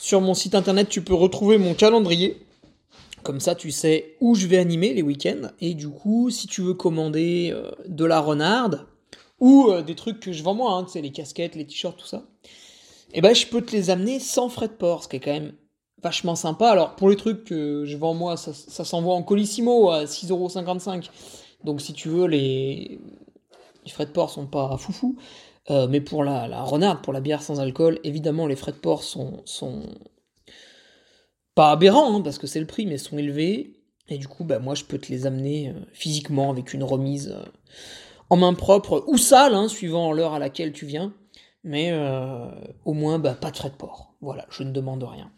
Sur 0.00 0.20
mon 0.20 0.34
site 0.34 0.56
internet, 0.56 0.88
tu 0.88 1.02
peux 1.02 1.14
retrouver 1.14 1.56
mon 1.56 1.74
calendrier. 1.74 2.44
Comme 3.22 3.38
ça, 3.38 3.54
tu 3.54 3.70
sais 3.70 4.16
où 4.20 4.34
je 4.34 4.48
vais 4.48 4.58
animer 4.58 4.92
les 4.92 5.02
week-ends. 5.02 5.50
Et 5.60 5.74
du 5.74 5.88
coup, 5.88 6.30
si 6.30 6.48
tu 6.48 6.62
veux 6.62 6.74
commander 6.74 7.50
euh, 7.52 7.70
de 7.86 8.04
la 8.04 8.18
renarde 8.18 8.86
ou 9.38 9.70
des 9.86 9.94
trucs 9.94 10.18
que 10.18 10.32
je 10.32 10.42
vends 10.42 10.54
moi, 10.54 10.72
hein, 10.72 10.82
tu 10.82 10.90
sais, 10.90 11.00
les 11.00 11.12
casquettes, 11.12 11.54
les 11.54 11.64
t-shirts, 11.64 11.96
tout 11.96 12.06
ça, 12.06 12.24
eh 13.14 13.20
ben, 13.20 13.34
je 13.34 13.46
peux 13.46 13.62
te 13.62 13.70
les 13.70 13.90
amener 13.90 14.18
sans 14.18 14.48
frais 14.48 14.66
de 14.66 14.72
port, 14.72 15.04
ce 15.04 15.08
qui 15.08 15.14
est 15.14 15.20
quand 15.20 15.32
même 15.32 15.52
vachement 16.02 16.34
sympa. 16.34 16.70
Alors 16.70 16.96
pour 16.96 17.10
les 17.10 17.16
trucs 17.16 17.44
que 17.44 17.84
je 17.84 17.96
vends 17.96 18.14
moi, 18.14 18.36
ça, 18.36 18.84
s'envoie 18.84 19.14
en 19.14 19.22
colissimo 19.22 19.90
à 19.90 20.04
6,55€. 20.04 21.10
Donc 21.64 21.80
si 21.80 21.92
tu 21.92 22.08
veux, 22.08 22.26
les, 22.26 23.00
les 23.84 23.90
frais 23.90 24.06
de 24.06 24.10
port 24.10 24.30
sont 24.30 24.46
pas 24.46 24.76
foufou. 24.78 25.16
mais 25.88 26.00
pour 26.00 26.24
la, 26.24 26.48
la 26.48 26.62
renarde, 26.62 27.02
pour 27.02 27.12
la 27.12 27.20
bière 27.20 27.42
sans 27.42 27.60
alcool, 27.60 27.98
évidemment, 28.04 28.46
les 28.46 28.56
frais 28.56 28.72
de 28.72 28.78
port 28.78 29.02
sont, 29.02 29.42
sont 29.44 29.82
pas 31.54 31.70
aberrants, 31.72 32.16
hein, 32.16 32.20
parce 32.22 32.38
que 32.38 32.46
c'est 32.46 32.60
le 32.60 32.66
prix, 32.66 32.86
mais 32.86 32.98
sont 32.98 33.18
élevés. 33.18 33.74
Et 34.08 34.16
du 34.16 34.28
coup, 34.28 34.44
bah, 34.44 34.58
moi, 34.58 34.74
je 34.74 34.84
peux 34.84 34.98
te 34.98 35.10
les 35.10 35.26
amener 35.26 35.74
physiquement 35.92 36.50
avec 36.50 36.72
une 36.72 36.84
remise 36.84 37.36
en 38.30 38.36
main 38.36 38.54
propre 38.54 39.04
ou 39.08 39.18
sale, 39.18 39.54
hein, 39.54 39.68
suivant 39.68 40.12
l'heure 40.12 40.34
à 40.34 40.38
laquelle 40.38 40.72
tu 40.72 40.86
viens. 40.86 41.12
Mais 41.64 41.92
au 42.84 42.94
moins, 42.94 43.18
bah, 43.18 43.34
pas 43.34 43.50
de 43.50 43.56
frais 43.56 43.70
de 43.70 43.74
port. 43.74 44.14
Voilà, 44.20 44.46
je 44.50 44.62
ne 44.62 44.72
demande 44.72 45.02
rien. 45.02 45.30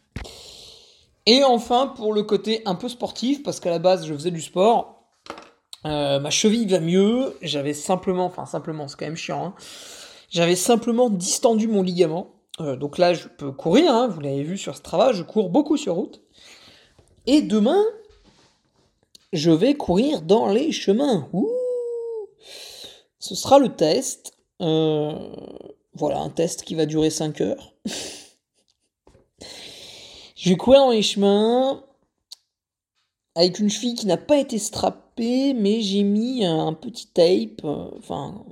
Et 1.27 1.45
enfin, 1.45 1.87
pour 1.89 2.12
le 2.12 2.23
côté 2.23 2.62
un 2.65 2.75
peu 2.75 2.89
sportif, 2.89 3.43
parce 3.43 3.61
qu'à 3.61 3.71
la 3.71 3.79
base, 3.79 4.07
je 4.07 4.15
faisais 4.15 4.31
du 4.31 4.41
sport, 4.41 5.00
euh, 5.87 6.19
ma 6.21 6.31
cheville 6.31 6.67
va 6.67 6.81
mieux. 6.81 7.37
J'avais 7.43 7.75
simplement, 7.75 8.27
enfin 8.27 8.47
simplement, 8.47 8.89
c'est 8.89 8.99
quand 8.99 9.07
même 9.07 9.17
chiant. 9.17 9.47
Hein. 9.47 9.55
J'avais 10.31 10.57
simplement 10.57 11.11
distendu 11.11 11.69
mon 11.69 11.83
ligament. 11.83 12.35
Euh, 12.61 12.77
donc 12.77 12.99
là, 12.99 13.15
je 13.15 13.29
peux 13.29 13.53
courir. 13.53 13.93
Hein, 13.93 14.09
vous 14.09 14.21
l'avez 14.21 14.43
vu 14.43 14.59
sur 14.59 14.77
ce 14.77 14.83
travail, 14.83 15.15
je 15.15 15.23
cours 15.23 15.50
beaucoup 15.50 15.77
sur 15.77 15.95
route. 15.95 16.21
Et 17.27 17.43
demain, 17.43 17.85
je 19.33 19.50
vais 19.50 19.75
courir 19.75 20.23
dans 20.23 20.49
les 20.49 20.73
chemins. 20.73 21.29
Ce 23.19 23.35
sera 23.35 23.59
le 23.59 23.69
test. 23.69 24.33
Euh, 24.61 25.15
voilà, 25.95 26.21
un 26.21 26.31
test 26.31 26.62
qui 26.62 26.75
va 26.75 26.87
durer 26.87 27.11
5 27.11 27.41
heures. 27.41 27.75
Je 30.40 30.49
vais 30.49 30.56
courir 30.56 30.80
dans 30.80 30.90
les 30.90 31.02
chemins 31.02 31.82
avec 33.35 33.59
une 33.59 33.68
cheville 33.68 33.94
qui 33.94 34.06
n'a 34.06 34.16
pas 34.16 34.38
été 34.38 34.59
strappée, 34.59 35.52
mais 35.52 35.82
j'ai 35.82 36.02
mis 36.02 36.47
un 36.47 36.73
petit 36.73 37.09
tape, 37.09 37.62
euh, 37.64 37.90
enfin 37.99 38.42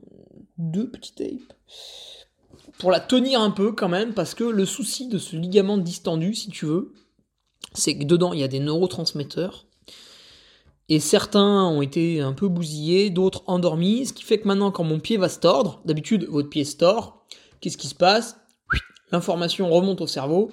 deux 0.58 0.90
petits 0.90 1.14
tapes, 1.14 1.54
pour 2.78 2.90
la 2.90 3.00
tenir 3.00 3.40
un 3.40 3.50
peu 3.50 3.72
quand 3.72 3.88
même, 3.88 4.12
parce 4.12 4.34
que 4.34 4.44
le 4.44 4.66
souci 4.66 5.08
de 5.08 5.16
ce 5.16 5.34
ligament 5.34 5.78
distendu, 5.78 6.34
si 6.34 6.50
tu 6.50 6.66
veux, 6.66 6.92
c'est 7.72 7.96
que 7.96 8.04
dedans 8.04 8.34
il 8.34 8.40
y 8.40 8.44
a 8.44 8.48
des 8.48 8.60
neurotransmetteurs. 8.60 9.64
Et 10.90 11.00
certains 11.00 11.64
ont 11.64 11.80
été 11.80 12.20
un 12.20 12.34
peu 12.34 12.48
bousillés, 12.48 13.08
d'autres 13.08 13.44
endormis, 13.46 14.04
ce 14.04 14.12
qui 14.12 14.24
fait 14.24 14.38
que 14.38 14.48
maintenant 14.48 14.72
quand 14.72 14.84
mon 14.84 15.00
pied 15.00 15.16
va 15.16 15.30
se 15.30 15.38
tordre, 15.38 15.80
d'habitude 15.86 16.26
votre 16.28 16.50
pied 16.50 16.66
se 16.66 16.76
tord, 16.76 17.24
qu'est-ce 17.62 17.78
qui 17.78 17.88
se 17.88 17.94
passe? 17.94 18.36
L'information 19.10 19.70
remonte 19.70 20.02
au 20.02 20.06
cerveau, 20.06 20.50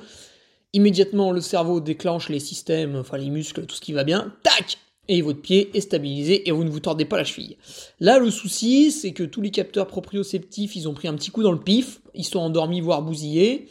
Immédiatement, 0.75 1.31
le 1.31 1.39
cerveau 1.39 1.79
déclenche 1.79 2.27
les 2.27 2.41
systèmes, 2.41 2.97
enfin 2.97 3.17
les 3.17 3.29
muscles, 3.29 3.65
tout 3.65 3.77
ce 3.77 3.79
qui 3.79 3.93
va 3.93 4.03
bien, 4.03 4.33
tac 4.43 4.77
Et 5.07 5.21
votre 5.21 5.41
pied 5.41 5.69
est 5.73 5.79
stabilisé 5.79 6.49
et 6.49 6.51
vous 6.51 6.65
ne 6.65 6.69
vous 6.69 6.81
tordez 6.81 7.05
pas 7.05 7.15
la 7.15 7.23
cheville. 7.23 7.55
Là, 8.01 8.19
le 8.19 8.29
souci, 8.29 8.91
c'est 8.91 9.13
que 9.13 9.23
tous 9.23 9.39
les 9.39 9.51
capteurs 9.51 9.87
proprioceptifs, 9.87 10.75
ils 10.75 10.89
ont 10.89 10.93
pris 10.93 11.07
un 11.07 11.13
petit 11.13 11.31
coup 11.31 11.43
dans 11.43 11.53
le 11.53 11.61
pif, 11.61 12.01
ils 12.13 12.25
sont 12.25 12.39
endormis, 12.39 12.81
voire 12.81 13.03
bousillés. 13.03 13.69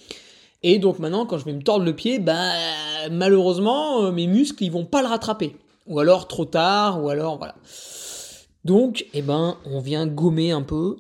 Et 0.63 0.79
donc 0.79 0.99
maintenant, 0.99 1.27
quand 1.27 1.37
je 1.37 1.45
vais 1.45 1.53
me 1.53 1.63
tordre 1.63 1.85
le 1.85 1.95
pied, 1.95 2.21
bah, 2.21 2.55
malheureusement, 3.11 4.05
euh, 4.05 4.11
mes 4.11 4.27
muscles, 4.27 4.65
ils 4.65 4.73
vont 4.73 4.87
pas 4.87 5.03
le 5.03 5.09
rattraper. 5.09 5.57
Ou 5.87 6.01
alors 6.01 6.27
trop 6.27 6.47
tard, 6.47 7.05
ou 7.05 7.11
alors 7.11 7.37
voilà. 7.37 7.57
Donc, 8.65 9.05
eh 9.13 9.21
ben, 9.21 9.59
on 9.67 9.79
vient 9.79 10.07
gommer 10.07 10.53
un 10.53 10.63
peu, 10.63 10.97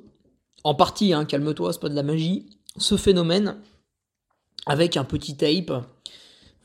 en 0.65 0.75
partie, 0.75 1.15
hein, 1.15 1.25
calme-toi, 1.25 1.73
c'est 1.73 1.81
pas 1.81 1.89
de 1.89 1.95
la 1.95 2.03
magie, 2.03 2.45
ce 2.77 2.99
phénomène 2.99 3.57
avec 4.67 4.99
un 4.99 5.05
petit 5.05 5.39
tape. 5.39 5.73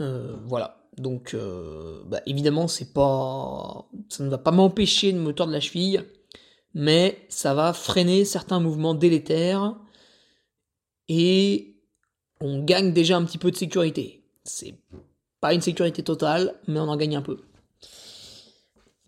Euh, 0.01 0.35
voilà. 0.45 0.77
Donc, 0.97 1.33
euh, 1.33 2.01
bah, 2.05 2.21
évidemment, 2.25 2.67
c'est 2.67 2.93
pas, 2.93 3.87
ça 4.09 4.23
ne 4.23 4.29
va 4.29 4.37
pas 4.37 4.51
m'empêcher 4.51 5.13
de 5.13 5.19
me 5.19 5.33
tordre 5.33 5.53
la 5.53 5.59
cheville, 5.59 6.03
mais 6.73 7.25
ça 7.29 7.53
va 7.53 7.73
freiner 7.73 8.25
certains 8.25 8.59
mouvements 8.59 8.95
délétères 8.95 9.75
et 11.07 11.77
on 12.41 12.63
gagne 12.63 12.93
déjà 12.93 13.17
un 13.17 13.23
petit 13.23 13.37
peu 13.37 13.51
de 13.51 13.55
sécurité. 13.55 14.25
C'est 14.43 14.77
pas 15.39 15.53
une 15.53 15.61
sécurité 15.61 16.03
totale, 16.03 16.55
mais 16.67 16.79
on 16.79 16.87
en 16.89 16.97
gagne 16.97 17.15
un 17.15 17.21
peu. 17.21 17.37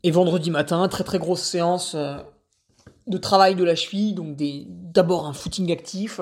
Et 0.03 0.11
vendredi 0.11 0.49
matin, 0.49 0.87
très 0.87 1.03
très 1.03 1.19
grosse 1.19 1.43
séance 1.43 1.93
euh, 1.95 2.17
de 3.07 3.17
travail 3.17 3.55
de 3.55 3.63
la 3.63 3.75
cheville, 3.75 4.13
donc 4.13 4.37
d'abord 4.37 5.25
un 5.25 5.33
footing 5.33 5.71
actif, 5.71 6.21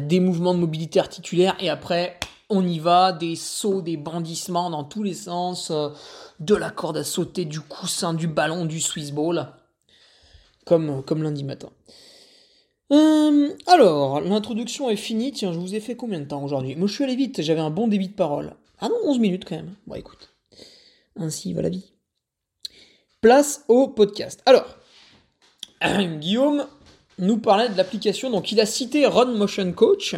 des 0.00 0.20
mouvements 0.20 0.54
de 0.54 0.60
mobilité 0.60 1.00
articulaire 1.00 1.56
et 1.58 1.68
après 1.68 2.18
on 2.54 2.64
y 2.64 2.78
va, 2.78 3.12
des 3.12 3.34
sauts, 3.34 3.82
des 3.82 3.96
bandissements 3.96 4.70
dans 4.70 4.84
tous 4.84 5.02
les 5.02 5.14
sens, 5.14 5.70
euh, 5.70 5.88
de 6.40 6.54
la 6.54 6.70
corde 6.70 6.96
à 6.96 7.04
sauter, 7.04 7.44
du 7.44 7.60
coussin, 7.60 8.14
du 8.14 8.28
ballon, 8.28 8.64
du 8.64 8.80
Swiss 8.80 9.10
ball, 9.10 9.48
comme, 10.64 11.02
comme 11.02 11.22
lundi 11.22 11.42
matin. 11.42 11.70
Euh, 12.92 13.50
alors, 13.66 14.20
l'introduction 14.20 14.88
est 14.88 14.96
finie. 14.96 15.32
Tiens, 15.32 15.52
je 15.52 15.58
vous 15.58 15.74
ai 15.74 15.80
fait 15.80 15.96
combien 15.96 16.20
de 16.20 16.26
temps 16.26 16.44
aujourd'hui? 16.44 16.76
Moi, 16.76 16.86
je 16.86 16.94
suis 16.94 17.04
allé 17.04 17.16
vite, 17.16 17.42
j'avais 17.42 17.60
un 17.60 17.70
bon 17.70 17.88
débit 17.88 18.08
de 18.08 18.14
parole. 18.14 18.54
Ah 18.78 18.88
non, 18.88 18.96
11 19.04 19.18
minutes 19.18 19.44
quand 19.44 19.56
même. 19.56 19.74
Bon, 19.86 19.96
écoute. 19.96 20.30
Ainsi 21.16 21.52
va 21.52 21.62
la 21.62 21.70
vie. 21.70 21.92
Place 23.20 23.64
au 23.68 23.88
podcast. 23.88 24.42
Alors, 24.46 24.66
Guillaume 26.20 26.66
nous 27.18 27.38
parlait 27.38 27.68
de 27.68 27.76
l'application. 27.76 28.30
Donc, 28.30 28.52
il 28.52 28.60
a 28.60 28.66
cité 28.66 29.06
Run 29.06 29.32
Motion 29.32 29.72
Coach, 29.72 30.14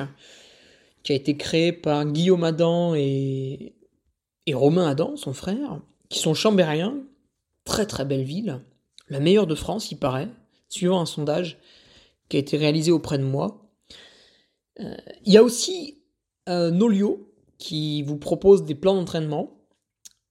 qui 1.06 1.12
a 1.12 1.14
été 1.14 1.36
créé 1.36 1.70
par 1.70 2.04
Guillaume 2.04 2.42
Adam 2.42 2.96
et, 2.96 3.76
et 4.46 4.54
Romain 4.54 4.88
Adam, 4.88 5.16
son 5.16 5.32
frère, 5.32 5.80
qui 6.08 6.18
sont 6.18 6.34
chambériens. 6.34 6.98
Très 7.64 7.86
très 7.86 8.04
belle 8.04 8.24
ville. 8.24 8.60
La 9.08 9.20
meilleure 9.20 9.46
de 9.46 9.54
France, 9.54 9.92
il 9.92 9.98
paraît, 9.98 10.28
suivant 10.68 11.00
un 11.00 11.06
sondage 11.06 11.58
qui 12.28 12.38
a 12.38 12.40
été 12.40 12.56
réalisé 12.56 12.90
auprès 12.90 13.18
de 13.18 13.22
moi. 13.22 13.70
Euh, 14.80 14.96
il 15.24 15.32
y 15.32 15.36
a 15.36 15.44
aussi 15.44 16.02
euh, 16.48 16.72
Nolio 16.72 17.32
qui 17.56 18.02
vous 18.02 18.18
propose 18.18 18.64
des 18.64 18.74
plans 18.74 18.96
d'entraînement. 18.96 19.60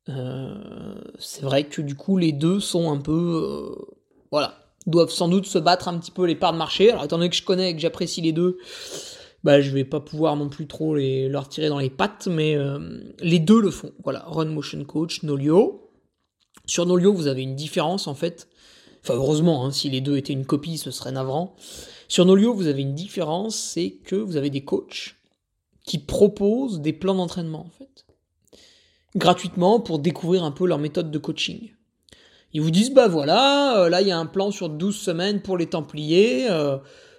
Euh, 0.09 1.01
c'est 1.19 1.43
vrai 1.43 1.63
que 1.69 1.81
du 1.81 1.95
coup 1.95 2.17
les 2.17 2.33
deux 2.33 2.59
sont 2.59 2.91
un 2.91 2.97
peu 2.97 3.75
voilà 4.29 4.59
doivent 4.85 5.09
sans 5.09 5.29
doute 5.29 5.47
se 5.47 5.57
battre 5.57 5.87
un 5.87 5.97
petit 5.97 6.11
peu 6.11 6.25
les 6.25 6.35
parts 6.35 6.53
de 6.53 6.57
marché. 6.57 6.91
Alors 6.91 7.05
étant 7.05 7.17
donné 7.17 7.29
que 7.29 7.35
je 7.35 7.43
connais 7.43 7.71
et 7.71 7.75
que 7.75 7.81
j'apprécie 7.81 8.21
les 8.21 8.33
deux, 8.33 8.59
bah 9.45 9.61
je 9.61 9.69
vais 9.69 9.83
pas 9.85 9.99
pouvoir 9.99 10.35
non 10.35 10.49
plus 10.49 10.65
trop 10.65 10.95
les, 10.95 11.29
leur 11.29 11.47
tirer 11.47 11.69
dans 11.69 11.77
les 11.77 11.91
pattes, 11.91 12.27
mais 12.27 12.55
euh, 12.55 12.79
les 13.19 13.37
deux 13.37 13.61
le 13.61 13.69
font. 13.69 13.91
Voilà, 14.03 14.23
Run 14.25 14.45
Motion 14.45 14.83
Coach, 14.83 15.21
Nolio. 15.21 15.91
Sur 16.65 16.87
Nolio, 16.87 17.13
vous 17.13 17.27
avez 17.27 17.43
une 17.43 17.55
différence 17.55 18.07
en 18.07 18.15
fait. 18.15 18.47
Enfin 19.03 19.13
heureusement, 19.13 19.63
hein, 19.63 19.71
si 19.71 19.87
les 19.91 20.01
deux 20.01 20.17
étaient 20.17 20.33
une 20.33 20.47
copie, 20.47 20.79
ce 20.79 20.89
serait 20.89 21.11
navrant. 21.11 21.55
Sur 22.07 22.25
Nolio, 22.25 22.55
vous 22.55 22.65
avez 22.65 22.81
une 22.81 22.95
différence, 22.95 23.55
c'est 23.55 23.91
que 23.91 24.15
vous 24.15 24.35
avez 24.35 24.49
des 24.49 24.63
coachs 24.63 25.15
qui 25.85 25.99
proposent 25.99 26.81
des 26.81 26.93
plans 26.93 27.13
d'entraînement 27.13 27.67
en 27.67 27.69
fait. 27.69 28.07
Gratuitement 29.15 29.79
pour 29.79 29.99
découvrir 29.99 30.43
un 30.43 30.51
peu 30.51 30.65
leur 30.65 30.79
méthode 30.79 31.11
de 31.11 31.19
coaching. 31.19 31.69
Ils 32.53 32.61
vous 32.63 32.71
disent, 32.71 32.93
bah 32.93 33.07
voilà, 33.07 33.77
euh, 33.77 33.89
là 33.89 34.01
il 34.01 34.07
y 34.07 34.11
a 34.11 34.17
un 34.17 34.25
plan 34.25 34.49
sur 34.49 34.69
12 34.69 34.95
semaines 34.95 35.43
pour 35.43 35.55
les 35.55 35.67
Templiers, 35.67 36.49
euh, 36.49 36.77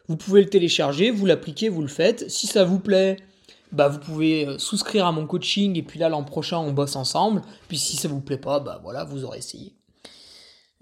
vous 0.09 0.17
pouvez 0.17 0.43
le 0.43 0.49
télécharger, 0.49 1.11
vous 1.11 1.27
l'appliquez, 1.27 1.69
vous 1.69 1.83
le 1.83 1.89
faites. 1.89 2.31
Si 2.31 2.47
ça 2.47 2.65
vous 2.65 2.79
plaît, 2.79 3.17
bah 3.73 3.89
vous 3.89 3.99
pouvez 3.99 4.47
euh, 4.47 4.59
souscrire 4.59 5.07
à 5.07 5.13
mon 5.13 5.27
coaching 5.27 5.77
et 5.77 5.83
puis 5.83 5.99
là 5.99 6.09
l'an 6.09 6.23
prochain 6.23 6.59
on 6.59 6.73
bosse 6.73 6.97
ensemble. 6.97 7.43
Puis 7.69 7.79
si 7.79 7.97
ça 7.97 8.09
vous 8.09 8.21
plaît 8.21 8.39
pas, 8.39 8.61
bah 8.61 8.81
voilà, 8.83 9.05
vous 9.05 9.25
aurez 9.25 9.39
essayé. 9.39 9.75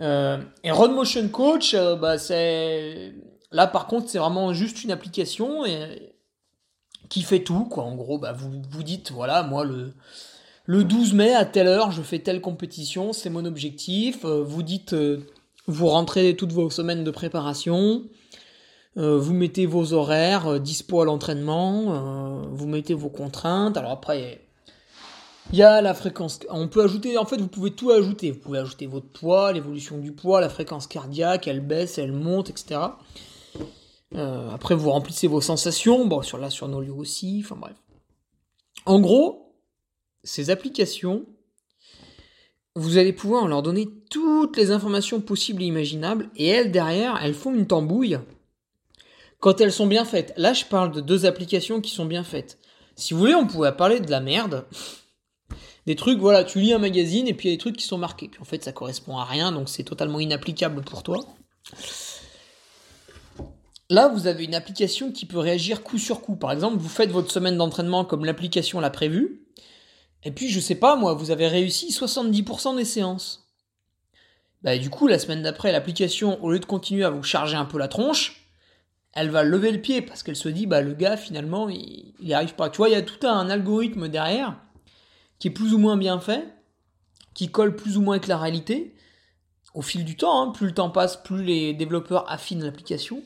et 0.00 0.70
Run 0.70 0.88
Motion 0.88 1.28
Coach, 1.28 1.74
bah 1.74 2.18
c'est 2.18 3.12
là 3.50 3.66
par 3.66 3.86
contre 3.86 4.08
c'est 4.08 4.18
vraiment 4.18 4.52
juste 4.52 4.84
une 4.84 4.90
application 4.90 5.64
et... 5.64 6.14
qui 7.08 7.22
fait 7.22 7.44
tout 7.44 7.64
quoi. 7.64 7.84
En 7.84 7.94
gros, 7.94 8.18
bah 8.18 8.32
vous 8.32 8.62
vous 8.70 8.82
dites 8.82 9.12
voilà 9.12 9.42
moi 9.42 9.64
le 9.64 9.94
le 10.66 10.84
12 10.84 11.12
mai 11.12 11.34
à 11.34 11.44
telle 11.44 11.66
heure, 11.66 11.90
je 11.90 12.00
fais 12.00 12.20
telle 12.20 12.40
compétition, 12.40 13.12
c'est 13.12 13.28
mon 13.28 13.44
objectif. 13.44 14.24
Euh, 14.24 14.42
vous 14.42 14.62
dites, 14.62 14.94
euh, 14.94 15.18
vous 15.66 15.88
rentrez 15.88 16.36
toutes 16.36 16.52
vos 16.52 16.70
semaines 16.70 17.04
de 17.04 17.10
préparation, 17.10 18.04
euh, 18.96 19.18
vous 19.18 19.34
mettez 19.34 19.66
vos 19.66 19.92
horaires, 19.92 20.60
dispo 20.60 21.00
à 21.00 21.04
l'entraînement, 21.04 22.42
vous 22.52 22.66
mettez 22.66 22.94
vos 22.94 23.08
contraintes. 23.08 23.76
Alors 23.76 23.90
après, 23.90 24.40
il 25.52 25.58
y 25.58 25.62
a 25.62 25.80
la 25.80 25.94
fréquence. 25.94 26.40
On 26.50 26.68
peut 26.68 26.82
ajouter, 26.82 27.18
en 27.18 27.26
fait, 27.26 27.36
vous 27.36 27.48
pouvez 27.48 27.72
tout 27.72 27.90
ajouter. 27.90 28.30
Vous 28.30 28.40
pouvez 28.40 28.58
ajouter 28.58 28.86
votre 28.86 29.08
poids, 29.08 29.52
l'évolution 29.52 29.98
du 29.98 30.12
poids, 30.12 30.40
la 30.40 30.48
fréquence 30.48 30.86
cardiaque, 30.86 31.48
elle 31.48 31.60
baisse, 31.60 31.98
elle 31.98 32.12
monte, 32.12 32.50
etc. 32.50 32.80
après, 34.14 34.74
vous 34.74 34.90
remplissez 34.90 35.26
vos 35.26 35.40
sensations. 35.40 36.06
Bon, 36.06 36.22
sur 36.22 36.38
là, 36.38 36.50
sur 36.50 36.68
nos 36.68 36.80
lieux 36.80 36.92
aussi. 36.92 37.42
Enfin 37.44 37.56
bref. 37.56 37.76
En 38.86 39.00
gros, 39.00 39.54
ces 40.24 40.50
applications, 40.50 41.26
vous 42.76 42.98
allez 42.98 43.12
pouvoir 43.12 43.46
leur 43.46 43.62
donner 43.62 43.88
toutes 44.10 44.56
les 44.56 44.70
informations 44.70 45.20
possibles 45.20 45.62
et 45.62 45.66
imaginables, 45.66 46.30
et 46.36 46.48
elles, 46.48 46.72
derrière, 46.72 47.18
elles 47.22 47.34
font 47.34 47.54
une 47.54 47.66
tambouille 47.66 48.18
quand 49.44 49.60
elles 49.60 49.72
sont 49.72 49.86
bien 49.86 50.06
faites. 50.06 50.32
Là, 50.38 50.54
je 50.54 50.64
parle 50.64 50.90
de 50.90 51.02
deux 51.02 51.26
applications 51.26 51.82
qui 51.82 51.90
sont 51.90 52.06
bien 52.06 52.24
faites. 52.24 52.56
Si 52.96 53.12
vous 53.12 53.20
voulez, 53.20 53.34
on 53.34 53.46
pourrait 53.46 53.76
parler 53.76 54.00
de 54.00 54.10
la 54.10 54.20
merde. 54.20 54.64
Des 55.84 55.96
trucs, 55.96 56.18
voilà, 56.18 56.44
tu 56.44 56.60
lis 56.60 56.72
un 56.72 56.78
magazine 56.78 57.28
et 57.28 57.34
puis 57.34 57.48
il 57.48 57.50
y 57.50 57.54
a 57.54 57.56
des 57.56 57.60
trucs 57.60 57.76
qui 57.76 57.84
sont 57.84 57.98
marqués. 57.98 58.28
Puis 58.28 58.40
en 58.40 58.46
fait, 58.46 58.64
ça 58.64 58.72
correspond 58.72 59.18
à 59.18 59.24
rien, 59.26 59.52
donc 59.52 59.68
c'est 59.68 59.82
totalement 59.82 60.18
inapplicable 60.18 60.80
pour 60.80 61.02
toi. 61.02 61.20
Là, 63.90 64.08
vous 64.08 64.26
avez 64.26 64.44
une 64.44 64.54
application 64.54 65.12
qui 65.12 65.26
peut 65.26 65.40
réagir 65.40 65.82
coup 65.82 65.98
sur 65.98 66.22
coup. 66.22 66.36
Par 66.36 66.50
exemple, 66.50 66.78
vous 66.78 66.88
faites 66.88 67.10
votre 67.10 67.30
semaine 67.30 67.58
d'entraînement 67.58 68.06
comme 68.06 68.24
l'application 68.24 68.80
l'a 68.80 68.88
prévu. 68.88 69.42
Et 70.22 70.30
puis, 70.30 70.48
je 70.48 70.58
sais 70.58 70.76
pas, 70.76 70.96
moi, 70.96 71.12
vous 71.12 71.32
avez 71.32 71.48
réussi 71.48 71.90
70% 71.90 72.78
des 72.78 72.86
séances. 72.86 73.46
Bah, 74.62 74.78
du 74.78 74.88
coup, 74.88 75.06
la 75.06 75.18
semaine 75.18 75.42
d'après, 75.42 75.70
l'application, 75.70 76.42
au 76.42 76.50
lieu 76.50 76.60
de 76.60 76.64
continuer 76.64 77.04
à 77.04 77.10
vous 77.10 77.22
charger 77.22 77.56
un 77.58 77.66
peu 77.66 77.76
la 77.76 77.88
tronche, 77.88 78.40
elle 79.14 79.30
va 79.30 79.42
lever 79.42 79.70
le 79.72 79.80
pied 79.80 80.02
parce 80.02 80.22
qu'elle 80.22 80.36
se 80.36 80.48
dit, 80.48 80.66
bah, 80.66 80.80
le 80.80 80.94
gars, 80.94 81.16
finalement, 81.16 81.68
il, 81.68 82.14
il 82.20 82.34
arrive 82.34 82.54
pas. 82.54 82.70
Tu 82.70 82.78
vois, 82.78 82.88
il 82.88 82.92
y 82.92 82.96
a 82.96 83.02
tout 83.02 83.26
un 83.26 83.48
algorithme 83.48 84.08
derrière 84.08 84.56
qui 85.38 85.48
est 85.48 85.52
plus 85.52 85.74
ou 85.74 85.78
moins 85.78 85.96
bien 85.96 86.20
fait, 86.20 86.46
qui 87.34 87.48
colle 87.48 87.76
plus 87.76 87.96
ou 87.96 88.02
moins 88.02 88.16
avec 88.16 88.28
la 88.28 88.38
réalité. 88.38 88.94
Au 89.74 89.82
fil 89.82 90.04
du 90.04 90.16
temps, 90.16 90.40
hein, 90.40 90.52
plus 90.52 90.66
le 90.66 90.74
temps 90.74 90.90
passe, 90.90 91.16
plus 91.16 91.42
les 91.42 91.74
développeurs 91.74 92.30
affinent 92.30 92.64
l'application. 92.64 93.22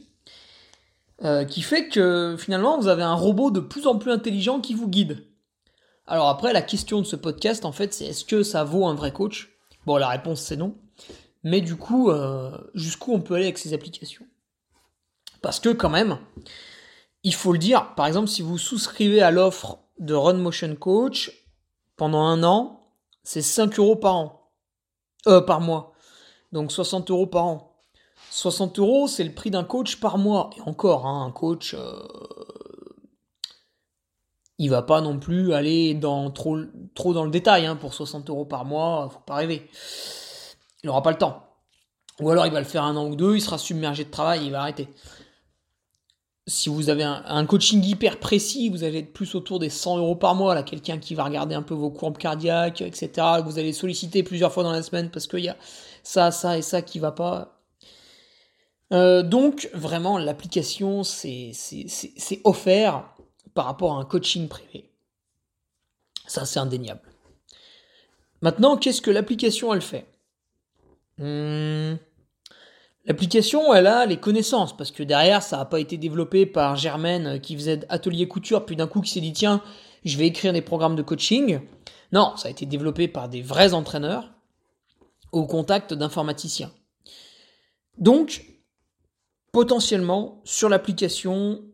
Euh, 1.25 1.45
qui 1.45 1.63
fait 1.63 1.89
que 1.89 2.37
finalement 2.39 2.79
vous 2.79 2.87
avez 2.87 3.03
un 3.03 3.15
robot 3.15 3.51
de 3.51 3.59
plus 3.59 3.89
en 3.89 3.99
plus 3.99 4.13
intelligent 4.13 4.61
qui 4.61 4.73
vous 4.73 4.89
guide. 4.89 5.27
Alors 6.07 6.29
après, 6.29 6.53
la 6.53 6.63
question 6.63 7.01
de 7.01 7.07
ce 7.07 7.17
podcast, 7.17 7.65
en 7.65 7.73
fait, 7.73 7.93
c'est 7.93 8.07
est-ce 8.07 8.25
que 8.25 8.45
ça 8.45 8.63
vaut 8.63 8.87
un 8.87 8.95
vrai 8.95 9.13
coach? 9.13 9.51
Bon, 9.85 9.97
la 9.97 10.09
réponse 10.09 10.41
c'est 10.41 10.57
non. 10.57 10.77
Mais 11.43 11.61
du 11.61 11.75
coup, 11.77 12.11
euh, 12.11 12.57
jusqu'où 12.75 13.13
on 13.13 13.21
peut 13.21 13.35
aller 13.35 13.45
avec 13.45 13.59
ces 13.59 13.75
applications? 13.75 14.27
Parce 15.43 15.61
que 15.61 15.71
quand 15.71 15.91
même, 15.91 16.19
il 17.23 17.35
faut 17.35 17.53
le 17.53 17.59
dire, 17.59 17.95
par 17.95 18.07
exemple, 18.07 18.29
si 18.29 18.43
vous 18.43 18.59
souscrivez 18.59 19.23
à 19.23 19.31
l'offre 19.31 19.79
de 19.99 20.15
Run 20.15 20.35
Motion 20.35 20.75
Coach 20.77 21.33
pendant 21.97 22.23
un 22.23 22.43
an, 22.43 22.93
c'est 23.23 23.43
5 23.43 23.79
euros 23.79 23.97
par 23.97 24.17
an. 24.17 24.53
Euh, 25.27 25.41
par 25.41 25.61
mois. 25.61 25.93
Donc 26.53 26.73
60 26.73 27.11
euros 27.11 27.27
par 27.27 27.45
an. 27.45 27.75
60 28.31 28.79
euros, 28.79 29.09
c'est 29.09 29.25
le 29.25 29.33
prix 29.33 29.51
d'un 29.51 29.65
coach 29.65 30.01
par 30.01 30.19
mois. 30.19 30.51
Et 30.57 30.61
encore, 30.63 31.07
hein, 31.07 31.27
un 31.27 31.31
coach, 31.31 31.75
euh, 31.75 32.07
il 34.59 34.71
va 34.71 34.83
pas 34.83 35.01
non 35.01 35.19
plus 35.19 35.53
aller 35.53 35.95
dans 35.95 36.31
trop, 36.31 36.59
trop 36.95 37.13
dans 37.13 37.25
le 37.25 37.31
détail. 37.31 37.67
Hein, 37.67 37.77
pour 37.77 37.95
60 37.95 38.31
euros 38.31 38.45
par 38.45 38.65
mois, 38.65 39.09
faut 39.11 39.21
pas 39.21 39.37
rêver. 39.37 39.69
Il 40.83 40.87
n'aura 40.87 41.03
pas 41.03 41.11
le 41.11 41.19
temps. 41.19 41.45
Ou 42.21 42.31
alors 42.31 42.47
il 42.47 42.53
va 42.53 42.59
le 42.59 42.67
faire 42.67 42.85
un 42.85 42.97
an 42.97 43.07
ou 43.07 43.15
deux, 43.15 43.37
il 43.37 43.41
sera 43.41 43.59
submergé 43.59 44.05
de 44.05 44.11
travail, 44.11 44.45
il 44.45 44.51
va 44.51 44.63
arrêter. 44.63 44.89
Si 46.49 46.69
vous 46.71 46.89
avez 46.89 47.05
un, 47.05 47.47
coaching 47.47 47.85
hyper 47.85 48.19
précis, 48.19 48.71
vous 48.71 48.83
allez 48.83 49.01
être 49.01 49.13
plus 49.13 49.35
autour 49.35 49.59
des 49.59 49.69
100 49.69 49.99
euros 49.99 50.17
par 50.17 50.35
mois. 50.35 50.55
Là, 50.55 50.63
quelqu'un 50.63 50.99
qui 50.99 51.15
va 51.15 51.25
regarder 51.25 51.55
un 51.55 51.63
peu 51.63 51.75
vos 51.75 51.91
courbes 51.91 52.17
cardiaques, 52.17 52.81
etc. 52.81 53.27
vous 53.45 53.59
allez 53.59 53.73
solliciter 53.73 54.23
plusieurs 54.23 54.53
fois 54.53 54.63
dans 54.63 54.73
la 54.73 54.83
semaine 54.83 55.11
parce 55.11 55.27
qu'il 55.27 55.41
y 55.45 55.49
a 55.49 55.57
ça, 56.03 56.31
ça 56.31 56.57
et 56.57 56.63
ça 56.63 56.83
qui 56.83 56.99
va 56.99 57.13
pas 57.13 57.59
euh, 58.93 59.23
donc 59.23 59.69
vraiment 59.75 60.17
l'application 60.17 61.03
c'est 61.05 61.53
offert 62.45 63.05
par 63.55 63.67
rapport 63.67 63.93
à 63.93 64.01
un 64.01 64.05
coaching 64.05 64.49
privé. 64.49 64.91
Ça 66.27 66.47
c'est 66.47 66.59
indéniable. 66.59 67.03
Maintenant, 68.41 68.77
qu'est-ce 68.77 69.03
que 69.03 69.11
l'application 69.11 69.75
elle 69.75 69.83
fait? 69.83 70.07
Hmm. 71.19 71.97
L'application, 73.09 73.73
elle 73.73 73.87
a 73.87 74.05
les 74.05 74.19
connaissances, 74.19 74.77
parce 74.77 74.91
que 74.91 75.03
derrière, 75.03 75.43
ça 75.43 75.57
n'a 75.57 75.65
pas 75.65 75.81
été 75.81 75.97
développé 75.97 76.45
par 76.45 76.77
Germaine 76.77 77.27
euh, 77.27 77.39
qui 77.39 77.57
faisait 77.57 77.81
atelier 77.89 78.29
couture, 78.29 78.67
puis 78.67 78.77
d'un 78.77 78.87
coup 78.87 79.01
qui 79.01 79.11
s'est 79.11 79.23
dit, 79.23 79.33
tiens, 79.33 79.63
je 80.05 80.19
vais 80.19 80.27
écrire 80.27 80.53
des 80.53 80.61
programmes 80.61 80.95
de 80.95 81.03
coaching. 81.03 81.61
Non, 82.13 82.37
ça 82.37 82.49
a 82.49 82.51
été 82.51 82.67
développé 82.67 83.09
par 83.09 83.31
des 83.31 83.41
vrais 83.41 83.73
entraîneurs 83.73 84.31
au 85.33 85.47
contact 85.47 85.95
d'informaticiens. 85.95 86.71
Donc, 87.97 88.45
potentiellement, 89.53 90.43
sur 90.45 90.69
l'application, 90.69 91.65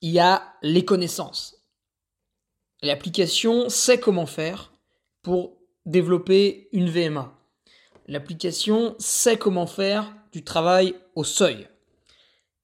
il 0.00 0.12
y 0.12 0.20
a 0.20 0.42
les 0.62 0.84
connaissances. 0.84 1.56
L'application 2.82 3.68
sait 3.68 3.98
comment 3.98 4.26
faire 4.26 4.72
pour 5.22 5.56
développer 5.86 6.68
une 6.72 6.88
VMA. 6.88 7.32
L'application 8.06 8.94
sait 9.00 9.36
comment 9.36 9.66
faire 9.66 10.15
du 10.32 10.44
travail 10.44 10.94
au 11.14 11.24
seuil. 11.24 11.68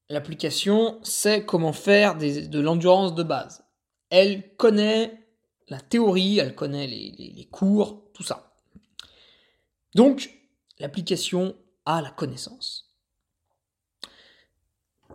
L'application 0.09 0.99
sait 1.03 1.45
comment 1.45 1.73
faire 1.73 2.17
de 2.17 2.61
l'endurance 2.61 3.15
de 3.15 3.23
base. 3.23 3.65
Elle 4.11 4.55
connaît 4.57 5.19
la 5.69 5.81
théorie, 5.81 6.39
elle 6.39 6.55
connaît 6.55 6.87
les 6.87 7.49
cours, 7.51 8.03
tout 8.13 8.23
ça. 8.23 8.55
Donc, 9.95 10.31
l'application 10.79 11.55
a 11.87 12.03
la 12.03 12.11
connaissance. 12.11 12.93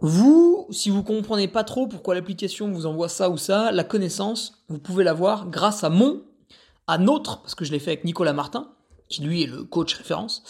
Vous, 0.02 0.68
si 0.70 0.90
vous 0.90 1.02
comprenez 1.02 1.48
pas 1.48 1.64
trop 1.64 1.88
pourquoi 1.88 2.14
l'application 2.14 2.72
vous 2.72 2.86
envoie 2.86 3.10
ça 3.10 3.30
ou 3.30 3.38
ça, 3.38 3.72
la 3.72 3.84
connaissance, 3.84 4.64
vous 4.68 4.78
pouvez 4.78 5.04
l'avoir 5.04 5.50
grâce 5.50 5.84
à 5.84 5.90
mon, 5.90 6.24
à 6.86 6.98
notre, 6.98 7.42
parce 7.42 7.56
que 7.56 7.66
je 7.66 7.72
l'ai 7.72 7.80
fait 7.80 7.92
avec 7.92 8.04
Nicolas 8.04 8.34
Martin, 8.34 8.72
qui 9.10 9.24
lui 9.24 9.44
est 9.44 9.48
le 9.48 9.64
coach 9.64 9.96
référence, 9.96 10.44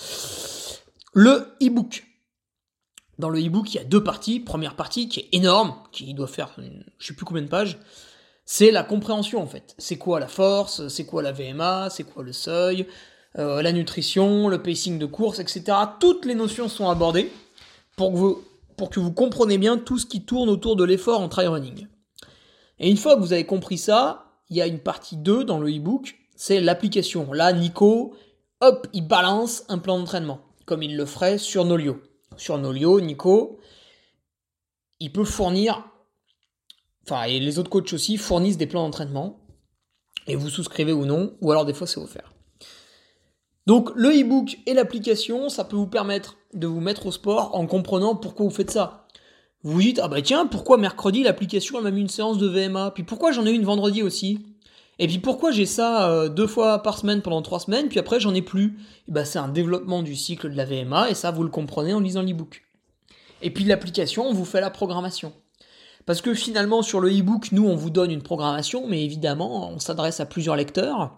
le 1.17 1.47
e-book. 1.63 2.05
Dans 3.17 3.31
le 3.31 3.43
e-book, 3.43 3.73
il 3.73 3.77
y 3.77 3.79
a 3.79 3.83
deux 3.83 4.03
parties. 4.03 4.39
Première 4.39 4.75
partie 4.75 5.09
qui 5.09 5.21
est 5.21 5.29
énorme, 5.31 5.73
qui 5.91 6.13
doit 6.13 6.27
faire 6.27 6.55
je 6.99 7.07
sais 7.07 7.15
plus 7.15 7.25
combien 7.25 7.41
de 7.41 7.47
pages. 7.47 7.79
C'est 8.45 8.69
la 8.69 8.83
compréhension 8.83 9.41
en 9.41 9.47
fait. 9.47 9.73
C'est 9.79 9.97
quoi 9.97 10.19
la 10.19 10.27
force, 10.27 10.87
c'est 10.89 11.07
quoi 11.07 11.23
la 11.23 11.31
VMA, 11.31 11.89
c'est 11.89 12.03
quoi 12.03 12.21
le 12.21 12.33
seuil, 12.33 12.85
euh, 13.39 13.63
la 13.63 13.71
nutrition, 13.71 14.47
le 14.47 14.61
pacing 14.61 14.99
de 14.99 15.07
course, 15.07 15.39
etc. 15.39 15.63
Toutes 15.99 16.23
les 16.23 16.35
notions 16.35 16.69
sont 16.69 16.87
abordées 16.87 17.31
pour 17.95 18.11
que 18.91 18.99
vous 18.99 19.11
compreniez 19.11 19.57
bien 19.57 19.79
tout 19.79 19.97
ce 19.97 20.05
qui 20.05 20.21
tourne 20.23 20.49
autour 20.49 20.75
de 20.75 20.83
l'effort 20.83 21.19
en 21.19 21.29
trail 21.29 21.47
running. 21.47 21.87
Et 22.77 22.91
une 22.91 22.97
fois 22.97 23.15
que 23.15 23.21
vous 23.21 23.33
avez 23.33 23.47
compris 23.47 23.79
ça, 23.79 24.35
il 24.51 24.57
y 24.57 24.61
a 24.61 24.67
une 24.67 24.79
partie 24.79 25.17
2 25.17 25.45
dans 25.45 25.57
le 25.57 25.75
e-book, 25.75 26.15
c'est 26.35 26.61
l'application. 26.61 27.33
Là, 27.33 27.53
Nico, 27.53 28.13
hop, 28.61 28.85
il 28.93 29.07
balance 29.07 29.63
un 29.67 29.79
plan 29.79 29.97
d'entraînement, 29.97 30.41
comme 30.67 30.83
il 30.83 30.95
le 30.95 31.05
ferait 31.05 31.39
sur 31.39 31.65
Nolio. 31.65 31.99
Sur 32.35 32.59
Nolio, 32.59 33.01
Nico, 33.01 33.59
il 34.99 35.11
peut 35.11 35.23
fournir, 35.23 35.89
enfin, 37.03 37.23
et 37.23 37.39
les 37.39 37.57
autres 37.57 37.69
coachs 37.69 37.93
aussi 37.93 38.17
fournissent 38.17 38.57
des 38.57 38.67
plans 38.67 38.83
d'entraînement, 38.83 39.39
et 40.27 40.35
vous 40.35 40.49
souscrivez 40.49 40.91
ou 40.91 41.05
non, 41.05 41.35
ou 41.41 41.51
alors 41.51 41.65
des 41.65 41.73
fois 41.73 41.87
c'est 41.87 41.99
offert. 41.99 42.33
Donc 43.65 43.91
le 43.95 44.09
e-book 44.09 44.59
et 44.65 44.73
l'application, 44.73 45.49
ça 45.49 45.63
peut 45.63 45.77
vous 45.77 45.87
permettre 45.87 46.37
de 46.53 46.67
vous 46.67 46.81
mettre 46.81 47.07
au 47.07 47.11
sport 47.11 47.55
en 47.55 47.65
comprenant 47.65 48.15
pourquoi 48.15 48.45
vous 48.45 48.51
faites 48.51 48.71
ça. 48.71 49.07
Vous 49.63 49.71
vous 49.71 49.81
dites, 49.81 49.99
ah 50.03 50.07
bah 50.07 50.21
tiens, 50.21 50.47
pourquoi 50.47 50.77
mercredi 50.77 51.23
l'application 51.23 51.81
m'a 51.81 51.91
mis 51.91 52.01
une 52.01 52.09
séance 52.09 52.37
de 52.37 52.47
VMA 52.47 52.91
Puis 52.91 53.03
pourquoi 53.03 53.31
j'en 53.31 53.45
ai 53.45 53.51
une 53.51 53.65
vendredi 53.65 54.03
aussi? 54.03 54.45
Et 54.99 55.07
puis 55.07 55.19
pourquoi 55.19 55.51
j'ai 55.51 55.65
ça 55.65 56.09
euh, 56.09 56.29
deux 56.29 56.47
fois 56.47 56.81
par 56.81 56.97
semaine 56.97 57.21
pendant 57.21 57.41
trois 57.41 57.59
semaines, 57.59 57.87
puis 57.87 57.99
après 57.99 58.19
j'en 58.19 58.33
ai 58.33 58.41
plus? 58.41 58.79
Et 59.07 59.11
bah 59.11 59.25
c'est 59.25 59.39
un 59.39 59.47
développement 59.47 60.01
du 60.01 60.15
cycle 60.15 60.49
de 60.49 60.57
la 60.57 60.65
VMA, 60.65 61.09
et 61.09 61.13
ça 61.13 61.31
vous 61.31 61.43
le 61.43 61.49
comprenez 61.49 61.93
en 61.93 61.99
lisant 61.99 62.23
l'e-book. 62.23 62.63
Et 63.41 63.51
puis 63.51 63.63
l'application, 63.63 64.27
on 64.27 64.33
vous 64.33 64.45
fait 64.45 64.61
la 64.61 64.71
programmation. 64.71 65.33
Parce 66.05 66.21
que 66.21 66.33
finalement 66.33 66.81
sur 66.81 66.99
le 66.99 67.09
e-book, 67.09 67.51
nous 67.51 67.67
on 67.67 67.75
vous 67.75 67.89
donne 67.89 68.11
une 68.11 68.23
programmation, 68.23 68.87
mais 68.87 69.03
évidemment 69.03 69.69
on 69.69 69.79
s'adresse 69.79 70.19
à 70.19 70.25
plusieurs 70.25 70.55
lecteurs. 70.55 71.17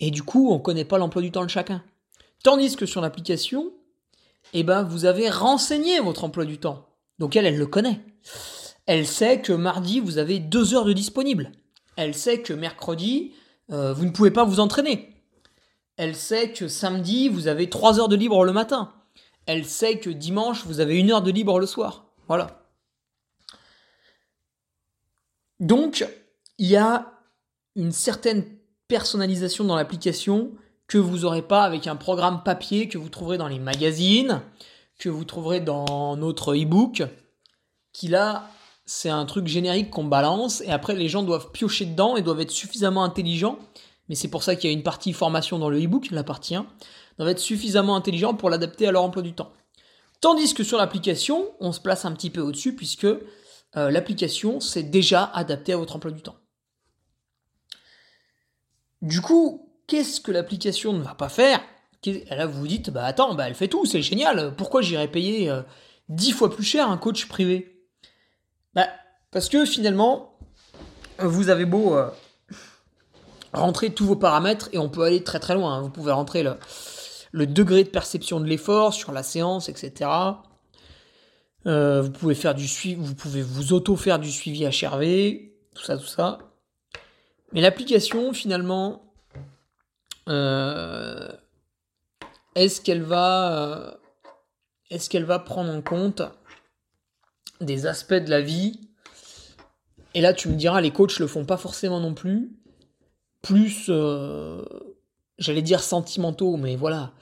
Et 0.00 0.10
du 0.10 0.22
coup, 0.22 0.50
on 0.50 0.54
ne 0.54 0.62
connaît 0.62 0.84
pas 0.84 0.98
l'emploi 0.98 1.22
du 1.22 1.30
temps 1.30 1.44
de 1.44 1.50
chacun. 1.50 1.82
Tandis 2.42 2.74
que 2.74 2.86
sur 2.86 3.02
l'application, 3.02 3.70
eh 4.54 4.62
ben, 4.62 4.82
vous 4.82 5.04
avez 5.04 5.28
renseigné 5.28 6.00
votre 6.00 6.24
emploi 6.24 6.44
du 6.46 6.58
temps. 6.58 6.86
Donc 7.18 7.36
elle, 7.36 7.46
elle 7.46 7.58
le 7.58 7.66
connaît. 7.66 8.00
Elle 8.86 9.06
sait 9.06 9.40
que 9.40 9.52
mardi, 9.52 10.00
vous 10.00 10.18
avez 10.18 10.38
deux 10.38 10.74
heures 10.74 10.86
de 10.86 10.94
disponible. 10.94 11.52
Elle 11.96 12.14
sait 12.14 12.42
que 12.42 12.52
mercredi, 12.52 13.32
euh, 13.70 13.92
vous 13.92 14.04
ne 14.04 14.10
pouvez 14.10 14.30
pas 14.30 14.44
vous 14.44 14.60
entraîner. 14.60 15.14
Elle 15.96 16.16
sait 16.16 16.52
que 16.52 16.68
samedi, 16.68 17.28
vous 17.28 17.46
avez 17.46 17.68
trois 17.68 18.00
heures 18.00 18.08
de 18.08 18.16
libre 18.16 18.44
le 18.44 18.52
matin. 18.52 18.92
Elle 19.46 19.66
sait 19.66 19.98
que 19.98 20.10
dimanche, 20.10 20.64
vous 20.64 20.80
avez 20.80 20.98
une 20.98 21.10
heure 21.10 21.22
de 21.22 21.30
libre 21.30 21.58
le 21.58 21.66
soir. 21.66 22.06
Voilà. 22.26 22.64
Donc, 25.58 26.06
il 26.58 26.68
y 26.68 26.76
a 26.76 27.12
une 27.76 27.92
certaine 27.92 28.44
personnalisation 28.88 29.64
dans 29.64 29.76
l'application 29.76 30.52
que 30.86 30.98
vous 30.98 31.18
n'aurez 31.18 31.42
pas 31.42 31.62
avec 31.62 31.86
un 31.86 31.96
programme 31.96 32.42
papier 32.42 32.88
que 32.88 32.98
vous 32.98 33.08
trouverez 33.08 33.38
dans 33.38 33.46
les 33.46 33.58
magazines, 33.58 34.42
que 34.98 35.08
vous 35.08 35.24
trouverez 35.24 35.60
dans 35.60 36.16
notre 36.16 36.54
e-book, 36.54 37.04
qui 37.92 38.08
là, 38.08 38.50
c'est 38.92 39.08
un 39.08 39.24
truc 39.24 39.46
générique 39.46 39.88
qu'on 39.88 40.02
balance, 40.02 40.62
et 40.62 40.70
après 40.70 40.96
les 40.96 41.08
gens 41.08 41.22
doivent 41.22 41.52
piocher 41.52 41.86
dedans 41.86 42.16
et 42.16 42.22
doivent 42.22 42.40
être 42.40 42.50
suffisamment 42.50 43.04
intelligents, 43.04 43.56
mais 44.08 44.16
c'est 44.16 44.26
pour 44.26 44.42
ça 44.42 44.56
qu'il 44.56 44.68
y 44.68 44.72
a 44.72 44.76
une 44.76 44.82
partie 44.82 45.12
formation 45.12 45.60
dans 45.60 45.70
le 45.70 45.80
e-book, 45.80 46.10
la 46.10 46.24
partie 46.24 46.56
1, 46.56 46.66
doivent 47.16 47.30
être 47.30 47.38
suffisamment 47.38 47.94
intelligents 47.94 48.34
pour 48.34 48.50
l'adapter 48.50 48.88
à 48.88 48.90
leur 48.90 49.04
emploi 49.04 49.22
du 49.22 49.32
temps. 49.32 49.52
Tandis 50.20 50.54
que 50.54 50.64
sur 50.64 50.76
l'application, 50.76 51.52
on 51.60 51.70
se 51.70 51.80
place 51.80 52.04
un 52.04 52.10
petit 52.10 52.30
peu 52.30 52.40
au-dessus, 52.40 52.74
puisque 52.74 53.04
euh, 53.04 53.20
l'application, 53.76 54.58
c'est 54.58 54.82
déjà 54.82 55.22
adapté 55.22 55.72
à 55.72 55.76
votre 55.76 55.94
emploi 55.94 56.10
du 56.10 56.22
temps. 56.22 56.36
Du 59.02 59.20
coup, 59.20 59.72
qu'est-ce 59.86 60.20
que 60.20 60.32
l'application 60.32 60.92
ne 60.94 61.02
va 61.02 61.14
pas 61.14 61.28
faire? 61.28 61.62
Là, 62.28 62.46
vous 62.46 62.58
vous 62.58 62.66
dites, 62.66 62.90
bah 62.90 63.04
attends, 63.04 63.36
bah 63.36 63.46
elle 63.46 63.54
fait 63.54 63.68
tout, 63.68 63.86
c'est 63.86 64.02
génial. 64.02 64.56
Pourquoi 64.56 64.82
j'irais 64.82 65.06
payer 65.06 65.48
dix 66.08 66.32
fois 66.32 66.50
plus 66.50 66.64
cher 66.64 66.90
un 66.90 66.96
coach 66.96 67.28
privé? 67.28 67.79
Bah, 68.74 68.88
Parce 69.30 69.48
que 69.48 69.64
finalement, 69.64 70.38
vous 71.18 71.48
avez 71.48 71.64
beau 71.64 71.94
euh, 71.96 72.08
rentrer 73.52 73.90
tous 73.92 74.06
vos 74.06 74.16
paramètres 74.16 74.68
et 74.72 74.78
on 74.78 74.88
peut 74.88 75.02
aller 75.02 75.22
très 75.22 75.40
très 75.40 75.54
loin. 75.54 75.76
Hein. 75.76 75.80
Vous 75.82 75.90
pouvez 75.90 76.12
rentrer 76.12 76.42
le, 77.32 77.46
degré 77.46 77.84
de 77.84 77.88
perception 77.88 78.40
de 78.40 78.46
l'effort 78.46 78.94
sur 78.94 79.12
la 79.12 79.22
séance, 79.22 79.68
etc. 79.68 80.10
Euh, 81.66 82.02
vous 82.02 82.10
pouvez 82.10 82.34
faire 82.34 82.54
du 82.54 82.66
suivi, 82.66 82.94
vous 82.94 83.14
pouvez 83.14 83.42
vous 83.42 83.72
auto 83.72 83.96
faire 83.96 84.18
du 84.18 84.30
suivi 84.30 84.64
HRV, 84.64 85.50
tout 85.74 85.82
ça, 85.82 85.98
tout 85.98 86.06
ça. 86.06 86.38
Mais 87.52 87.60
l'application, 87.60 88.32
finalement, 88.32 89.12
euh, 90.28 91.28
est-ce 92.54 92.80
qu'elle 92.80 93.02
va, 93.02 93.98
est-ce 94.90 95.10
qu'elle 95.10 95.24
va 95.24 95.38
prendre 95.38 95.72
en 95.72 95.82
compte 95.82 96.22
des 97.60 97.86
aspects 97.86 98.14
de 98.14 98.30
la 98.30 98.40
vie 98.40 98.80
Et 100.14 100.20
là, 100.20 100.32
tu 100.32 100.48
me 100.48 100.54
diras, 100.54 100.80
les 100.80 100.90
coachs 100.90 101.18
le 101.18 101.26
font 101.26 101.44
pas 101.44 101.56
forcément 101.56 102.00
non 102.00 102.14
plus. 102.14 102.52
Plus, 103.42 103.90
j'allais 105.38 105.62
dire 105.62 105.82
sentimentaux, 105.82 106.56
mais 106.56 106.76
voilà. 106.76 107.12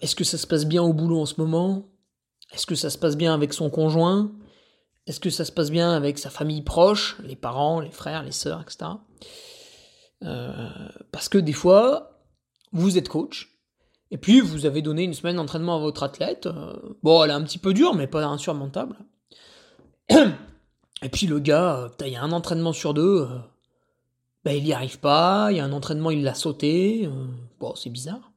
est-ce 0.00 0.14
que 0.14 0.24
ça 0.24 0.38
se 0.38 0.46
passe 0.46 0.64
bien 0.64 0.82
au 0.82 0.92
boulot 0.92 1.20
en 1.20 1.26
ce 1.26 1.34
moment? 1.38 1.88
Est-ce 2.52 2.66
que 2.66 2.74
ça 2.74 2.90
se 2.90 2.98
passe 2.98 3.16
bien 3.16 3.34
avec 3.34 3.52
son 3.52 3.70
conjoint? 3.70 4.32
Est-ce 5.06 5.20
que 5.20 5.30
ça 5.30 5.44
se 5.44 5.52
passe 5.52 5.70
bien 5.70 5.92
avec 5.92 6.18
sa 6.18 6.30
famille 6.30 6.62
proche, 6.62 7.16
les 7.24 7.36
parents, 7.36 7.80
les 7.80 7.90
frères, 7.90 8.22
les 8.22 8.32
sœurs, 8.32 8.60
etc. 8.60 8.92
Euh, 10.22 10.70
parce 11.10 11.28
que 11.28 11.38
des 11.38 11.52
fois, 11.52 12.20
vous 12.72 12.96
êtes 12.98 13.08
coach, 13.08 13.58
et 14.10 14.18
puis 14.18 14.40
vous 14.40 14.66
avez 14.66 14.82
donné 14.82 15.02
une 15.02 15.14
semaine 15.14 15.36
d'entraînement 15.36 15.76
à 15.76 15.80
votre 15.80 16.02
athlète. 16.04 16.46
Euh, 16.46 16.74
bon, 17.02 17.24
elle 17.24 17.30
est 17.30 17.34
un 17.34 17.42
petit 17.42 17.58
peu 17.58 17.74
dure, 17.74 17.94
mais 17.94 18.06
pas 18.06 18.24
insurmontable. 18.24 18.96
Et 20.10 21.08
puis 21.08 21.26
le 21.26 21.38
gars, 21.38 21.90
il 22.00 22.08
y 22.12 22.16
a 22.16 22.22
un 22.22 22.32
entraînement 22.32 22.72
sur 22.72 22.94
deux, 22.94 23.28
ben, 24.44 24.56
il 24.56 24.64
n'y 24.64 24.72
arrive 24.72 24.98
pas, 24.98 25.48
il 25.50 25.56
y 25.56 25.60
a 25.60 25.64
un 25.64 25.72
entraînement, 25.72 26.10
il 26.10 26.22
l'a 26.22 26.34
sauté. 26.34 27.08
bon, 27.60 27.74
c'est 27.74 27.90
bizarre. 27.90 28.32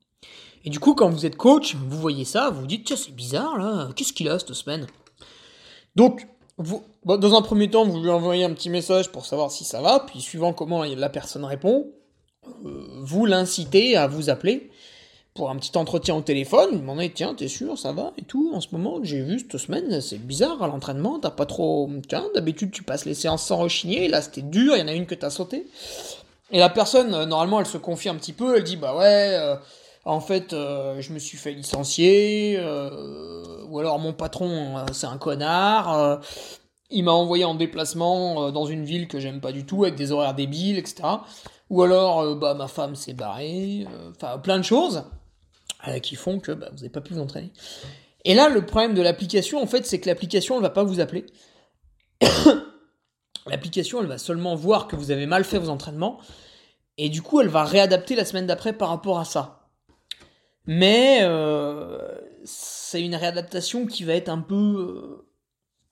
Et 0.63 0.69
du 0.69 0.79
coup, 0.79 0.95
quand 0.95 1.09
vous 1.09 1.25
êtes 1.27 1.37
coach, 1.37 1.75
vous 1.75 1.99
voyez 1.99 2.25
ça, 2.25 2.49
vous 2.49 2.61
vous 2.61 2.67
dites, 2.67 2.85
tiens, 2.85 2.95
c'est 2.95 3.13
bizarre 3.13 3.57
là, 3.57 3.89
qu'est-ce 3.95 4.13
qu'il 4.13 4.27
a 4.29 4.39
cette 4.39 4.53
semaine? 4.53 4.87
Donc, 5.95 6.27
dans 7.05 7.35
un 7.35 7.41
premier 7.41 7.69
temps, 7.69 7.85
vous 7.85 8.01
lui 8.01 8.09
envoyez 8.09 8.43
un 8.43 8.53
petit 8.53 8.69
message 8.69 9.11
pour 9.11 9.25
savoir 9.25 9.51
si 9.51 9.63
ça 9.63 9.81
va, 9.81 9.99
puis 9.99 10.21
suivant 10.21 10.53
comment 10.53 10.83
la 10.83 11.09
personne 11.09 11.45
répond, 11.45 11.91
euh, 12.65 12.87
vous 13.01 13.25
l'incitez 13.25 13.95
à 13.95 14.07
vous 14.07 14.29
appeler 14.29 14.71
pour 15.35 15.49
un 15.49 15.57
petit 15.57 15.77
entretien 15.77 16.15
au 16.15 16.21
téléphone, 16.21 16.69
vous 16.71 16.79
demandez, 16.79 17.11
tiens, 17.11 17.35
t'es 17.35 17.49
sûr, 17.49 17.77
ça 17.77 17.91
va 17.91 18.13
et 18.17 18.21
tout, 18.21 18.51
en 18.53 18.61
ce 18.61 18.69
moment, 18.71 18.99
j'ai 19.03 19.21
vu 19.21 19.37
cette 19.37 19.57
semaine, 19.57 19.99
c'est 19.99 20.17
bizarre 20.17 20.63
à 20.63 20.67
l'entraînement, 20.67 21.19
t'as 21.19 21.29
pas 21.29 21.45
trop. 21.45 21.89
Tiens, 22.07 22.23
d'habitude, 22.33 22.71
tu 22.71 22.83
passes 22.83 23.03
les 23.03 23.13
séances 23.13 23.43
sans 23.43 23.57
rechigner, 23.57 24.07
là 24.07 24.21
c'était 24.21 24.41
dur, 24.41 24.77
il 24.77 24.79
y 24.79 24.81
en 24.81 24.87
a 24.87 24.93
une 24.93 25.05
que 25.05 25.13
t'as 25.13 25.29
sauté. 25.29 25.67
Et 26.51 26.59
la 26.59 26.69
personne, 26.69 27.13
euh, 27.13 27.25
normalement, 27.25 27.59
elle 27.59 27.65
se 27.65 27.77
confie 27.77 28.07
un 28.07 28.15
petit 28.15 28.31
peu, 28.31 28.55
elle 28.55 28.63
dit, 28.63 28.77
bah 28.77 28.95
ouais. 28.95 29.35
Euh, 29.37 29.55
en 30.05 30.21
fait, 30.21 30.53
euh, 30.53 31.01
je 31.01 31.11
me 31.11 31.19
suis 31.19 31.37
fait 31.37 31.51
licencier, 31.51 32.57
ou 33.69 33.79
alors 33.79 33.99
mon 33.99 34.13
patron, 34.13 34.85
c'est 34.93 35.07
un 35.07 35.17
connard, 35.17 36.21
il 36.91 37.03
m'a 37.03 37.11
envoyé 37.11 37.43
en 37.43 37.55
déplacement 37.55 38.51
dans 38.51 38.67
une 38.67 38.85
ville 38.85 39.07
que 39.07 39.19
j'aime 39.19 39.41
pas 39.41 39.51
du 39.51 39.65
tout, 39.65 39.83
avec 39.83 39.95
des 39.95 40.11
horaires 40.11 40.35
débiles, 40.35 40.77
etc. 40.77 41.03
Ou 41.71 41.81
alors, 41.81 42.35
bah, 42.35 42.53
ma 42.53 42.67
femme 42.67 42.95
s'est 42.95 43.13
barrée, 43.13 43.87
enfin, 44.15 44.37
plein 44.37 44.59
de 44.59 44.63
choses 44.63 45.03
qui 46.01 46.15
font 46.15 46.39
que 46.39 46.51
bah, 46.51 46.69
vous 46.71 46.77
n'avez 46.77 46.89
pas 46.89 47.01
pu 47.01 47.13
vous 47.13 47.21
entraîner. 47.21 47.51
Et 48.23 48.33
là, 48.33 48.49
le 48.49 48.65
problème 48.65 48.93
de 48.93 49.01
l'application, 49.01 49.61
en 49.61 49.67
fait, 49.67 49.85
c'est 49.85 49.99
que 49.99 50.07
l'application, 50.07 50.55
elle 50.55 50.61
va 50.61 50.69
pas 50.69 50.83
vous 50.83 50.99
appeler. 50.99 51.25
l'application, 53.47 54.01
elle 54.01 54.07
va 54.07 54.17
seulement 54.17 54.55
voir 54.55 54.87
que 54.87 54.95
vous 54.95 55.11
avez 55.11 55.25
mal 55.25 55.43
fait 55.43 55.59
vos 55.59 55.69
entraînements, 55.69 56.19
et 56.97 57.09
du 57.09 57.21
coup, 57.21 57.41
elle 57.41 57.49
va 57.49 57.63
réadapter 57.63 58.15
la 58.15 58.25
semaine 58.25 58.47
d'après 58.47 58.73
par 58.73 58.89
rapport 58.89 59.19
à 59.19 59.25
ça. 59.25 59.65
Mais 60.67 61.19
euh, 61.21 61.99
c'est 62.43 63.01
une 63.01 63.15
réadaptation 63.15 63.85
qui 63.85 64.03
va 64.03 64.13
être 64.13 64.29
un 64.29 64.41
peu 64.41 64.55
euh, 64.55 65.27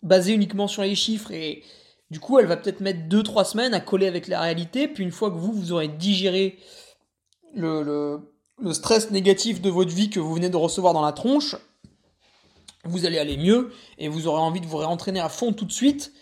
basée 0.02 0.34
uniquement 0.34 0.68
sur 0.68 0.82
les 0.82 0.96
chiffres 0.96 1.32
et 1.32 1.64
du 2.10 2.20
coup 2.20 2.40
elle 2.40 2.46
va 2.46 2.58
peut-être 2.58 2.82
mettre 2.82 3.02
2-3 3.08 3.46
semaines 3.46 3.74
à 3.74 3.80
coller 3.80 4.08
avec 4.08 4.28
la 4.28 4.42
réalité, 4.42 4.88
puis 4.88 5.04
une 5.04 5.12
fois 5.12 5.30
que 5.30 5.38
vous, 5.38 5.52
vous 5.52 5.72
aurez 5.72 5.88
digéré 5.88 6.58
le, 7.56 8.20
stress 8.72 9.12
négatif 9.12 9.62
de 9.62 9.70
votre 9.70 9.92
vie 9.92 10.10
que 10.10 10.20
vous 10.20 10.34
venez 10.34 10.50
de 10.50 10.58
recevoir 10.58 10.94
dans 10.94 11.02
la 11.02 11.12
tronche, 11.12 11.56
vous 12.86 13.06
allez 13.06 13.18
aller 13.18 13.38
mieux 13.38 13.72
et 13.98 14.10
vous 14.10 14.28
aurez 14.28 14.42
envie 14.42 14.62
de 14.62 14.66
vous 14.66 14.78
réentraîner 14.78 15.20
à 15.20 15.30
fond 15.30 15.54
tout 15.54 15.66
de 15.66 15.72
suite. 15.72 16.14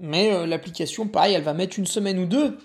Mais 0.00 0.32
euh, 0.32 0.46
l'application, 0.46 1.08
pareil, 1.08 1.34
elle 1.34 1.42
va 1.42 1.54
mettre 1.54 1.78
une 1.78 1.86
semaine 1.86 2.18
ou 2.18 2.26
deux, 2.26 2.56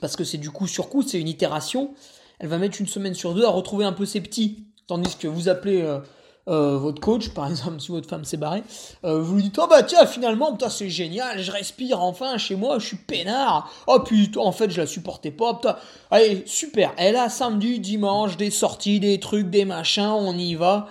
parce 0.00 0.16
que 0.16 0.24
c'est 0.24 0.38
du 0.38 0.50
coup 0.50 0.66
sur 0.66 0.88
coup, 0.88 1.02
c'est 1.02 1.20
une 1.20 1.28
itération 1.28 1.94
elle 2.38 2.48
va 2.48 2.58
mettre 2.58 2.80
une 2.80 2.86
semaine 2.86 3.14
sur 3.14 3.34
deux 3.34 3.44
à 3.44 3.50
retrouver 3.50 3.84
un 3.84 3.92
peu 3.92 4.06
ses 4.06 4.20
petits. 4.20 4.66
Tandis 4.86 5.16
que 5.16 5.28
vous 5.28 5.48
appelez 5.48 5.80
euh, 5.82 6.00
euh, 6.48 6.76
votre 6.76 7.00
coach, 7.00 7.30
par 7.30 7.46
exemple, 7.50 7.80
si 7.80 7.90
votre 7.90 8.08
femme 8.08 8.24
s'est 8.24 8.36
barrée, 8.36 8.62
euh, 9.04 9.20
vous 9.20 9.36
lui 9.36 9.42
dites 9.44 9.58
Oh 9.58 9.66
bah 9.68 9.82
tiens, 9.82 10.06
finalement, 10.06 10.52
putain, 10.52 10.68
c'est 10.68 10.90
génial, 10.90 11.40
je 11.40 11.50
respire 11.50 12.02
enfin 12.02 12.38
chez 12.38 12.56
moi, 12.56 12.78
je 12.78 12.86
suis 12.86 12.96
peinard. 12.96 13.70
Oh 13.86 14.00
putain, 14.00 14.40
en 14.40 14.52
fait, 14.52 14.70
je 14.70 14.80
la 14.80 14.86
supportais 14.86 15.30
pas, 15.30 15.54
putain. 15.54 15.76
Allez, 16.10 16.42
super. 16.46 16.92
Elle 16.96 17.16
a 17.16 17.28
samedi, 17.28 17.80
dimanche, 17.80 18.36
des 18.36 18.50
sorties, 18.50 19.00
des 19.00 19.20
trucs, 19.20 19.50
des 19.50 19.64
machins, 19.64 20.06
on 20.06 20.36
y 20.36 20.54
va. 20.54 20.88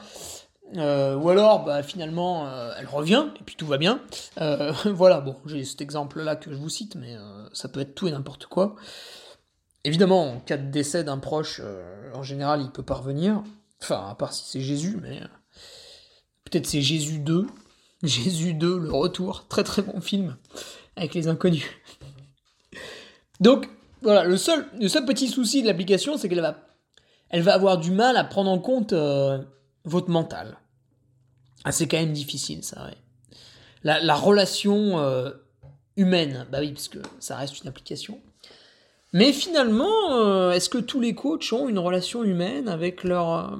ou 0.75 1.29
alors, 1.29 1.63
bah, 1.63 1.83
finalement, 1.83 2.47
elle 2.79 2.87
revient, 2.87 3.25
et 3.39 3.43
puis 3.43 3.55
tout 3.55 3.67
va 3.67 3.77
bien. 3.77 4.01
voilà, 4.85 5.21
bon, 5.21 5.35
j'ai 5.45 5.63
cet 5.63 5.81
exemple-là 5.81 6.35
que 6.35 6.51
je 6.51 6.57
vous 6.57 6.69
cite, 6.69 6.95
mais 6.95 7.15
ça 7.53 7.69
peut 7.69 7.79
être 7.79 7.95
tout 7.95 8.07
et 8.07 8.11
n'importe 8.11 8.47
quoi. 8.47 8.75
Évidemment, 9.85 10.35
en 10.35 10.39
cas 10.39 10.57
de 10.57 10.71
décès 10.71 11.03
d'un 11.03 11.17
proche, 11.17 11.59
euh, 11.61 12.11
en 12.13 12.23
général, 12.23 12.61
il 12.61 12.71
peut 12.71 12.83
pas 12.83 12.95
revenir. 12.95 13.43
Enfin, 13.81 14.07
à 14.09 14.15
part 14.15 14.31
si 14.33 14.45
c'est 14.49 14.61
Jésus, 14.61 14.97
mais 15.01 15.21
euh, 15.21 15.27
peut-être 16.45 16.65
c'est 16.65 16.81
Jésus 16.81 17.19
2. 17.19 17.47
Jésus 18.03 18.53
2, 18.53 18.77
le 18.77 18.91
retour. 18.91 19.47
Très 19.47 19.63
très 19.63 19.81
bon 19.81 20.01
film 20.01 20.35
avec 20.95 21.13
les 21.13 21.27
inconnus. 21.27 21.65
Donc, 23.39 23.69
voilà, 24.01 24.25
le 24.25 24.37
seul, 24.37 24.67
petit 25.05 25.27
souci 25.27 25.61
de 25.61 25.67
l'application, 25.67 26.17
c'est 26.17 26.29
qu'elle 26.29 26.41
va, 26.41 27.53
avoir 27.53 27.77
du 27.77 27.91
mal 27.91 28.17
à 28.17 28.23
prendre 28.23 28.51
en 28.51 28.59
compte 28.59 28.93
euh, 28.93 29.39
votre 29.85 30.09
mental. 30.09 30.57
Ah, 31.63 31.71
c'est 31.71 31.87
quand 31.87 31.97
même 31.97 32.13
difficile, 32.13 32.63
ça, 32.63 32.85
ouais. 32.85 32.97
La, 33.83 33.99
la 34.01 34.15
relation 34.15 34.99
humaine, 35.97 36.45
bah 36.51 36.59
oui, 36.61 36.71
parce 36.71 36.87
que 36.87 36.99
ça 37.19 37.35
reste 37.37 37.61
une 37.61 37.67
application. 37.67 38.19
Mais 39.13 39.31
finalement, 39.31 40.11
euh, 40.11 40.51
est-ce 40.51 40.69
que 40.69 40.79
tous 40.79 40.99
les 40.99 41.13
coachs 41.13 41.53
ont 41.53 41.69
une 41.69 41.77
relation 41.77 42.23
humaine 42.23 42.67
avec 42.67 43.03
leur 43.03 43.31
euh, 43.31 43.57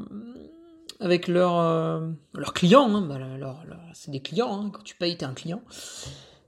avec 1.00 1.28
leur, 1.28 1.60
euh, 1.60 2.02
leurs 2.34 2.54
clients 2.54 2.94
hein 2.94 3.02
bah, 3.02 3.20
C'est 3.94 4.12
des 4.12 4.22
clients, 4.22 4.54
hein. 4.54 4.72
quand 4.74 4.84
tu 4.84 4.96
payes, 4.96 5.18
t'es 5.18 5.26
un 5.26 5.34
client. 5.34 5.62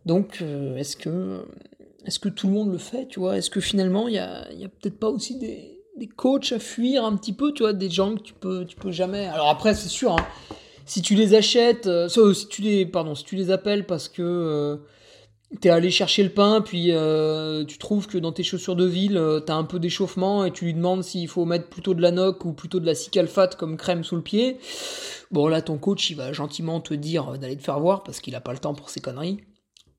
Donc, 0.05 0.43
est-ce 0.77 0.95
que 0.95 1.43
est-ce 2.05 2.19
que 2.19 2.29
tout 2.29 2.45
le 2.45 2.53
monde 2.53 2.71
le 2.71 2.77
fait, 2.77 3.07
tu 3.07 3.19
vois? 3.19 3.37
Est-ce 3.37 3.49
que 3.49 3.59
finalement, 3.59 4.07
il 4.07 4.13
y 4.13 4.19
a, 4.19 4.41
a 4.41 4.67
peut-être 4.79 4.99
pas 4.99 5.09
aussi 5.09 5.39
des, 5.39 5.81
des, 5.97 6.05
coachs 6.05 6.51
à 6.51 6.59
fuir 6.59 7.03
un 7.03 7.17
petit 7.17 7.33
peu, 7.33 7.51
tu 7.51 7.63
vois, 7.63 7.73
des 7.73 7.89
gens 7.89 8.15
que 8.15 8.21
tu 8.21 8.33
peux, 8.33 8.65
tu 8.65 8.75
peux 8.75 8.91
jamais... 8.91 9.25
Alors 9.25 9.49
après, 9.49 9.73
c'est 9.73 9.89
sûr, 9.89 10.11
hein, 10.11 10.27
si 10.85 11.01
tu 11.01 11.15
les 11.15 11.33
achètes, 11.33 11.89
si 12.07 12.47
tu 12.47 12.61
les, 12.61 12.85
pardon, 12.85 13.15
si 13.15 13.23
tu 13.23 13.35
les 13.35 13.49
appelles 13.49 13.87
parce 13.87 14.07
que 14.07 14.79
t'es 15.59 15.69
allé 15.69 15.91
chercher 15.91 16.23
le 16.23 16.29
pain, 16.29 16.61
puis 16.61 16.91
euh, 16.91 17.65
tu 17.65 17.77
trouves 17.77 18.07
que 18.07 18.17
dans 18.17 18.31
tes 18.31 18.43
chaussures 18.43 18.75
de 18.75 18.85
ville, 18.85 19.17
euh, 19.17 19.39
t'as 19.39 19.55
un 19.55 19.63
peu 19.63 19.79
d'échauffement 19.79 20.45
et 20.45 20.51
tu 20.51 20.65
lui 20.65 20.73
demandes 20.73 21.03
s'il 21.03 21.27
faut 21.27 21.45
mettre 21.45 21.67
plutôt 21.67 21.93
de 21.93 22.01
la 22.01 22.11
noc 22.11 22.45
ou 22.45 22.53
plutôt 22.53 22.79
de 22.79 22.85
la 22.85 22.95
cicalfate 22.95 23.55
comme 23.55 23.77
crème 23.77 24.03
sous 24.03 24.15
le 24.15 24.21
pied. 24.21 24.57
Bon, 25.31 25.47
là, 25.47 25.61
ton 25.61 25.77
coach, 25.77 26.09
il 26.09 26.15
va 26.15 26.33
gentiment 26.33 26.81
te 26.81 26.93
dire 26.93 27.37
d'aller 27.37 27.57
te 27.57 27.63
faire 27.63 27.79
voir 27.79 28.03
parce 28.03 28.21
qu'il 28.21 28.35
a 28.35 28.41
pas 28.41 28.53
le 28.53 28.59
temps 28.59 28.73
pour 28.73 28.89
ces 28.89 29.01
conneries. 29.01 29.41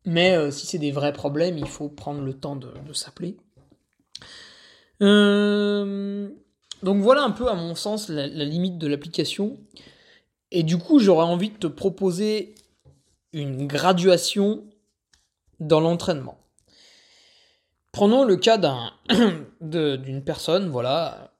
Mais 0.04 0.36
euh, 0.36 0.50
si 0.50 0.66
c'est 0.66 0.78
des 0.78 0.92
vrais 0.92 1.12
problèmes, 1.12 1.58
il 1.58 1.66
faut 1.66 1.88
prendre 1.88 2.22
le 2.22 2.32
temps 2.32 2.56
de, 2.56 2.72
s'appeler. 2.92 3.36
donc 5.00 7.02
voilà 7.02 7.22
un 7.22 7.30
peu, 7.30 7.48
à 7.48 7.54
mon 7.54 7.74
sens, 7.74 8.08
la 8.08 8.26
limite 8.26 8.78
de 8.78 8.86
l'application. 8.86 9.58
Et 10.50 10.62
du 10.62 10.78
coup, 10.78 11.00
j'aurais 11.00 11.24
envie 11.24 11.50
de 11.50 11.56
te 11.56 11.66
proposer 11.66 12.54
une 13.32 13.66
graduation 13.66 14.64
dans 15.60 15.80
l'entraînement. 15.80 16.38
Prenons 17.92 18.24
le 18.24 18.36
cas 18.36 18.58
d'une 19.60 20.22
personne, 20.22 20.68
voilà, 20.68 21.32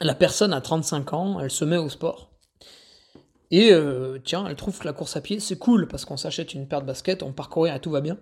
la 0.00 0.14
personne 0.14 0.52
a 0.52 0.60
35 0.60 1.12
ans, 1.12 1.40
elle 1.40 1.50
se 1.50 1.64
met 1.64 1.76
au 1.76 1.88
sport. 1.88 2.30
Et 3.50 3.72
euh, 3.72 4.18
tiens, 4.22 4.46
elle 4.46 4.56
trouve 4.56 4.78
que 4.78 4.86
la 4.86 4.92
course 4.92 5.16
à 5.16 5.20
pied, 5.20 5.40
c'est 5.40 5.58
cool 5.58 5.88
parce 5.88 6.04
qu'on 6.04 6.16
s'achète 6.16 6.54
une 6.54 6.68
paire 6.68 6.82
de 6.82 6.86
baskets, 6.86 7.22
on 7.22 7.32
parcourir 7.32 7.74
et 7.74 7.80
tout 7.80 7.90
va 7.90 8.00
bien. 8.00 8.18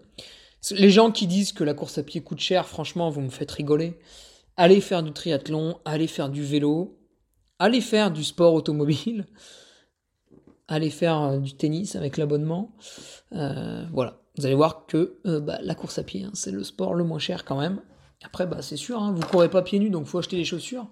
Les 0.71 0.90
gens 0.90 1.11
qui 1.11 1.27
disent 1.27 1.53
que 1.53 1.64
la 1.64 1.75
course 1.75 1.99
à 1.99 2.03
pied 2.03 2.23
coûte 2.23 2.40
cher, 2.40 2.66
franchement, 2.66 3.11
vous 3.11 3.21
me 3.21 3.31
faites 3.31 3.51
rigoler. 3.51 3.99
Allez 4.57 4.81
faire 4.81 5.03
du 5.03 5.12
triathlon, 5.12 5.79
allez 5.85 6.07
faire 6.07 6.29
du 6.29 6.42
vélo, 6.42 6.99
allez 7.59 7.81
faire 7.81 8.11
du 8.11 8.25
sport 8.25 8.55
automobile. 8.55 9.27
aller 10.69 10.90
faire 10.90 11.38
du 11.38 11.55
tennis 11.57 11.95
avec 11.95 12.16
l'abonnement. 12.16 12.75
voilà, 13.31 14.21
vous 14.37 14.46
allez 14.46 14.55
voir 14.55 14.87
que 14.87 15.16
bah, 15.25 15.59
la 15.62 15.75
course 15.75 15.99
à 15.99 16.03
pied, 16.03 16.25
hein, 16.25 16.31
c'est 16.35 16.51
le 16.51 16.64
sport 16.64 16.94
le 16.94 17.05
moins 17.05 17.18
cher 17.18 17.44
quand 17.44 17.59
même. 17.59 17.81
Après, 18.25 18.46
bah, 18.46 18.62
c'est 18.62 18.77
sûr, 18.77 19.03
hein, 19.03 19.12
vous 19.12 19.27
courez 19.27 19.51
pas 19.51 19.62
pieds 19.62 19.79
nus, 19.79 19.90
donc 19.90 20.07
faut 20.07 20.18
acheter 20.18 20.37
des 20.37 20.44
chaussures. 20.44 20.88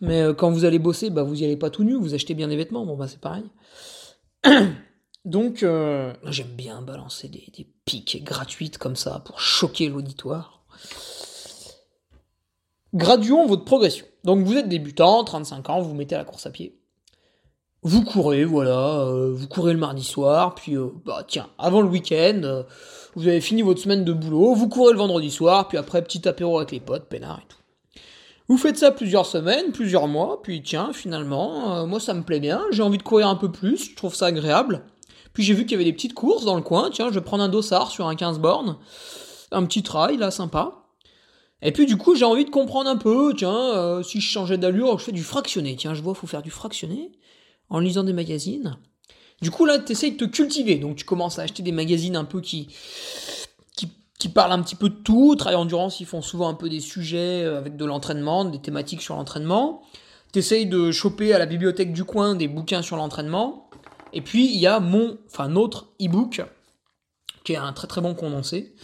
Mais 0.00 0.22
quand 0.36 0.50
vous 0.50 0.64
allez 0.64 0.78
bosser, 0.78 1.10
bah, 1.10 1.22
vous 1.22 1.40
y 1.40 1.44
allez 1.44 1.56
pas 1.56 1.70
tout 1.70 1.84
nu, 1.84 1.94
vous 1.94 2.14
achetez 2.14 2.34
bien 2.34 2.48
des 2.48 2.56
vêtements. 2.56 2.84
Bon, 2.84 2.96
bah, 2.96 3.08
c'est 3.08 3.20
pareil. 3.20 3.44
Donc, 5.26 5.64
euh, 5.64 6.14
j'aime 6.26 6.54
bien 6.54 6.82
balancer 6.82 7.28
des, 7.28 7.50
des, 7.56 7.66
piques 7.84 8.22
gratuites 8.22 8.78
comme 8.78 8.94
ça 8.94 9.20
pour 9.24 9.40
choquer 9.40 9.88
l'auditoire. 9.88 10.64
Graduons 12.94 13.44
votre 13.46 13.64
progression. 13.64 14.06
Donc, 14.22 14.46
vous 14.46 14.56
êtes 14.56 14.68
débutant, 14.68 15.24
35 15.24 15.68
ans, 15.68 15.80
vous, 15.80 15.88
vous 15.88 15.94
mettez 15.96 16.14
à 16.14 16.18
la 16.18 16.24
course 16.24 16.46
à 16.46 16.50
pied. 16.50 16.78
Vous 17.86 18.02
courez, 18.02 18.44
voilà, 18.44 19.02
euh, 19.02 19.32
vous 19.32 19.46
courez 19.46 19.72
le 19.72 19.78
mardi 19.78 20.02
soir, 20.02 20.56
puis, 20.56 20.76
euh, 20.76 20.88
bah 21.04 21.22
tiens, 21.24 21.46
avant 21.56 21.80
le 21.80 21.86
week-end, 21.86 22.64
vous 23.14 23.28
avez 23.28 23.40
fini 23.40 23.62
votre 23.62 23.80
semaine 23.80 24.04
de 24.04 24.12
boulot, 24.12 24.56
vous 24.56 24.68
courez 24.68 24.92
le 24.92 24.98
vendredi 24.98 25.30
soir, 25.30 25.68
puis 25.68 25.78
après, 25.78 26.02
petit 26.02 26.26
apéro 26.26 26.58
avec 26.58 26.72
les 26.72 26.80
potes, 26.80 27.04
peinard 27.04 27.38
et 27.44 27.46
tout. 27.48 28.00
Vous 28.48 28.58
faites 28.58 28.76
ça 28.76 28.90
plusieurs 28.90 29.24
semaines, 29.24 29.70
plusieurs 29.70 30.08
mois, 30.08 30.42
puis 30.42 30.64
tiens, 30.64 30.90
finalement, 30.92 31.86
moi 31.86 32.00
ça 32.00 32.12
me 32.12 32.24
plaît 32.24 32.40
bien, 32.40 32.60
j'ai 32.72 32.82
envie 32.82 32.98
de 32.98 33.04
courir 33.04 33.28
un 33.28 33.36
peu 33.36 33.52
plus, 33.52 33.90
je 33.90 33.94
trouve 33.94 34.16
ça 34.16 34.26
agréable. 34.26 34.82
Puis 35.32 35.44
j'ai 35.44 35.54
vu 35.54 35.62
qu'il 35.62 35.70
y 35.70 35.74
avait 35.76 35.84
des 35.84 35.92
petites 35.92 36.14
courses 36.14 36.44
dans 36.44 36.56
le 36.56 36.62
coin. 36.62 36.90
Tiens, 36.90 37.10
je 37.10 37.14
vais 37.14 37.24
prendre 37.24 37.44
un 37.44 37.48
dossard 37.48 37.92
sur 37.92 38.08
un 38.08 38.16
15 38.16 38.40
bornes. 38.40 38.78
Un 39.52 39.64
petit 39.64 39.84
trail, 39.84 40.16
là, 40.16 40.32
sympa. 40.32 40.86
Et 41.62 41.70
puis 41.70 41.86
du 41.86 41.96
coup, 41.96 42.16
j'ai 42.16 42.24
envie 42.24 42.46
de 42.46 42.50
comprendre 42.50 42.90
un 42.90 42.96
peu, 42.96 43.32
tiens, 43.36 43.54
euh, 43.54 44.02
si 44.02 44.20
je 44.20 44.28
changeais 44.28 44.58
d'allure, 44.58 44.98
je 44.98 45.04
fais 45.04 45.12
du 45.12 45.22
fractionné. 45.22 45.76
Tiens, 45.76 45.94
je 45.94 46.02
vois, 46.02 46.14
faut 46.14 46.26
faire 46.26 46.42
du 46.42 46.50
fractionné 46.50 47.12
en 47.68 47.78
lisant 47.78 48.04
des 48.04 48.12
magazines. 48.12 48.76
Du 49.42 49.50
coup, 49.50 49.66
là, 49.66 49.78
tu 49.78 49.92
essayes 49.92 50.12
de 50.12 50.24
te 50.24 50.30
cultiver. 50.30 50.76
Donc, 50.76 50.96
tu 50.96 51.04
commences 51.04 51.38
à 51.38 51.42
acheter 51.42 51.62
des 51.62 51.72
magazines 51.72 52.16
un 52.16 52.24
peu 52.24 52.40
qui, 52.40 52.74
qui, 54.18 54.28
parlent 54.28 54.52
un 54.52 54.62
petit 54.62 54.74
peu 54.74 54.88
de 54.88 54.94
tout. 54.94 55.36
Trail 55.36 55.54
Endurance, 55.54 56.00
ils 56.00 56.06
font 56.06 56.22
souvent 56.22 56.48
un 56.48 56.54
peu 56.54 56.68
des 56.68 56.80
sujets 56.80 57.44
euh, 57.44 57.58
avec 57.58 57.76
de 57.76 57.84
l'entraînement, 57.84 58.44
des 58.44 58.60
thématiques 58.60 59.02
sur 59.02 59.14
l'entraînement. 59.14 59.82
Tu 60.32 60.40
essayes 60.40 60.66
de 60.66 60.90
choper 60.90 61.32
à 61.32 61.38
la 61.38 61.46
bibliothèque 61.46 61.92
du 61.92 62.04
coin 62.04 62.34
des 62.34 62.48
bouquins 62.48 62.82
sur 62.82 62.96
l'entraînement. 62.96 63.70
Et 64.12 64.22
puis 64.22 64.46
il 64.46 64.58
y 64.58 64.66
a 64.66 64.80
mon, 64.80 65.18
enfin 65.26 65.48
notre 65.48 65.92
e-book, 66.02 66.42
qui 67.44 67.52
est 67.52 67.56
un 67.56 67.72
très 67.72 67.86
très 67.86 68.00
bon 68.00 68.14
condensé. 68.14 68.74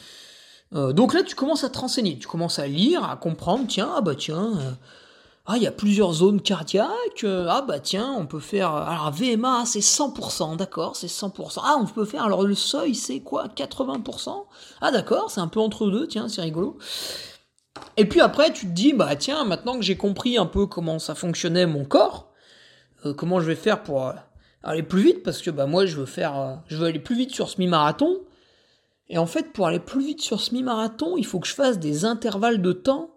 Euh, 0.74 0.92
donc 0.92 1.14
là, 1.14 1.22
tu 1.22 1.34
commences 1.34 1.64
à 1.64 1.70
te 1.70 1.78
renseigner, 1.78 2.18
tu 2.18 2.26
commences 2.26 2.58
à 2.58 2.66
lire, 2.66 3.04
à 3.04 3.16
comprendre, 3.16 3.66
tiens, 3.68 3.92
ah 3.96 4.00
bah 4.00 4.14
tiens, 4.14 4.52
euh, 4.58 4.72
ah 5.46 5.56
il 5.56 5.62
y 5.62 5.66
a 5.66 5.72
plusieurs 5.72 6.12
zones 6.12 6.40
cardiaques, 6.40 7.24
euh, 7.24 7.46
ah 7.48 7.62
bah 7.62 7.80
tiens, 7.80 8.14
on 8.16 8.26
peut 8.26 8.40
faire, 8.40 8.74
alors 8.74 9.10
VMA 9.10 9.64
c'est 9.66 9.80
100%, 9.80 10.56
d'accord, 10.56 10.96
c'est 10.96 11.08
100%, 11.08 11.60
ah 11.64 11.76
on 11.80 11.86
peut 11.86 12.04
faire, 12.04 12.24
alors 12.24 12.44
le 12.44 12.54
seuil 12.54 12.94
c'est 12.94 13.20
quoi, 13.20 13.48
80%, 13.48 14.44
ah 14.80 14.90
d'accord, 14.90 15.30
c'est 15.30 15.40
un 15.40 15.48
peu 15.48 15.60
entre 15.60 15.90
deux, 15.90 16.06
tiens, 16.06 16.28
c'est 16.28 16.42
rigolo. 16.42 16.78
Et 17.96 18.06
puis 18.08 18.20
après, 18.20 18.52
tu 18.52 18.66
te 18.66 18.72
dis, 18.72 18.92
bah 18.92 19.16
tiens, 19.16 19.44
maintenant 19.44 19.76
que 19.76 19.82
j'ai 19.82 19.96
compris 19.96 20.38
un 20.38 20.46
peu 20.46 20.66
comment 20.66 20.98
ça 20.98 21.14
fonctionnait 21.14 21.66
mon 21.66 21.84
corps, 21.84 22.32
comment 23.16 23.40
je 23.40 23.46
vais 23.46 23.56
faire 23.56 23.82
pour 23.82 24.12
aller 24.62 24.82
plus 24.82 25.02
vite 25.02 25.22
parce 25.22 25.42
que 25.42 25.50
bah 25.50 25.66
moi 25.66 25.86
je 25.86 25.96
veux 25.96 26.06
faire 26.06 26.38
euh, 26.38 26.54
je 26.68 26.76
veux 26.76 26.86
aller 26.86 26.98
plus 26.98 27.16
vite 27.16 27.32
sur 27.32 27.48
semi-marathon 27.48 28.20
et 29.08 29.18
en 29.18 29.26
fait 29.26 29.52
pour 29.52 29.66
aller 29.66 29.80
plus 29.80 30.04
vite 30.04 30.20
sur 30.20 30.40
semi-marathon 30.40 31.16
il 31.16 31.26
faut 31.26 31.40
que 31.40 31.48
je 31.48 31.54
fasse 31.54 31.78
des 31.78 32.04
intervalles 32.04 32.62
de 32.62 32.72
temps 32.72 33.11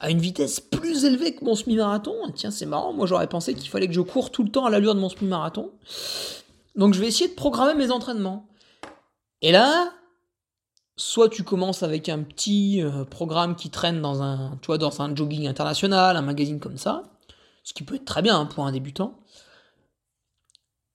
à 0.00 0.10
une 0.10 0.18
vitesse 0.18 0.60
plus 0.60 1.04
élevée 1.04 1.34
que 1.34 1.44
mon 1.44 1.54
semi-marathon. 1.54 2.14
Tiens 2.34 2.50
c'est 2.50 2.66
marrant 2.66 2.92
moi 2.92 3.06
j'aurais 3.06 3.28
pensé 3.28 3.54
qu'il 3.54 3.68
fallait 3.68 3.88
que 3.88 3.94
je 3.94 4.00
cours 4.00 4.30
tout 4.30 4.42
le 4.42 4.50
temps 4.50 4.66
à 4.66 4.70
l'allure 4.70 4.94
de 4.94 5.00
mon 5.00 5.08
semi-marathon. 5.08 5.70
Donc 6.76 6.94
je 6.94 7.00
vais 7.00 7.08
essayer 7.08 7.28
de 7.28 7.34
programmer 7.34 7.74
mes 7.74 7.90
entraînements. 7.90 8.48
Et 9.42 9.52
là 9.52 9.92
soit 10.96 11.28
tu 11.28 11.44
commences 11.44 11.82
avec 11.82 12.08
un 12.08 12.22
petit 12.24 12.82
euh, 12.82 13.04
programme 13.04 13.54
qui 13.54 13.70
traîne 13.70 14.02
dans 14.02 14.22
un 14.22 14.58
tu 14.60 14.66
vois 14.66 14.78
dans 14.78 15.00
un 15.00 15.14
jogging 15.14 15.46
international 15.46 16.16
un 16.16 16.22
magazine 16.22 16.58
comme 16.58 16.76
ça 16.76 17.04
ce 17.62 17.72
qui 17.72 17.84
peut 17.84 17.94
être 17.94 18.04
très 18.04 18.20
bien 18.20 18.36
hein, 18.40 18.46
pour 18.46 18.66
un 18.66 18.72
débutant 18.72 19.14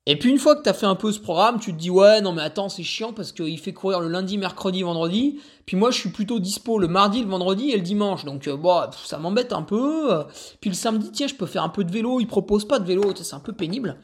et 0.05 0.19
puis 0.19 0.29
une 0.29 0.37
fois 0.37 0.57
que 0.57 0.63
tu 0.63 0.69
as 0.69 0.73
fait 0.73 0.85
un 0.85 0.95
peu 0.95 1.13
ce 1.13 1.19
programme, 1.19 1.61
tu 1.61 1.71
te 1.71 1.79
dis 1.79 1.89
ouais 1.89 2.19
non 2.19 2.33
mais 2.33 2.41
attends 2.41 2.67
c'est 2.67 2.83
chiant 2.83 3.13
parce 3.13 3.31
qu'il 3.31 3.57
fait 3.57 3.71
courir 3.71 4.01
le 4.01 4.09
lundi, 4.09 4.37
mercredi, 4.37 4.83
vendredi. 4.83 5.39
Puis 5.65 5.77
moi 5.77 5.91
je 5.91 5.99
suis 5.99 6.09
plutôt 6.09 6.39
dispo 6.39 6.77
le 6.77 6.89
mardi, 6.89 7.21
le 7.21 7.29
vendredi 7.29 7.71
et 7.71 7.77
le 7.77 7.83
dimanche. 7.83 8.25
Donc 8.25 8.47
euh, 8.47 8.57
bon, 8.57 8.81
ça 9.05 9.17
m'embête 9.17 9.53
un 9.53 9.61
peu. 9.61 10.25
Puis 10.59 10.69
le 10.69 10.75
samedi 10.75 11.09
tiens 11.11 11.27
je 11.27 11.35
peux 11.35 11.45
faire 11.45 11.63
un 11.63 11.69
peu 11.69 11.85
de 11.85 11.91
vélo. 11.91 12.19
Il 12.19 12.27
propose 12.27 12.67
pas 12.67 12.79
de 12.79 12.85
vélo, 12.85 13.13
c'est 13.15 13.33
un 13.33 13.39
peu 13.39 13.53
pénible. 13.53 13.97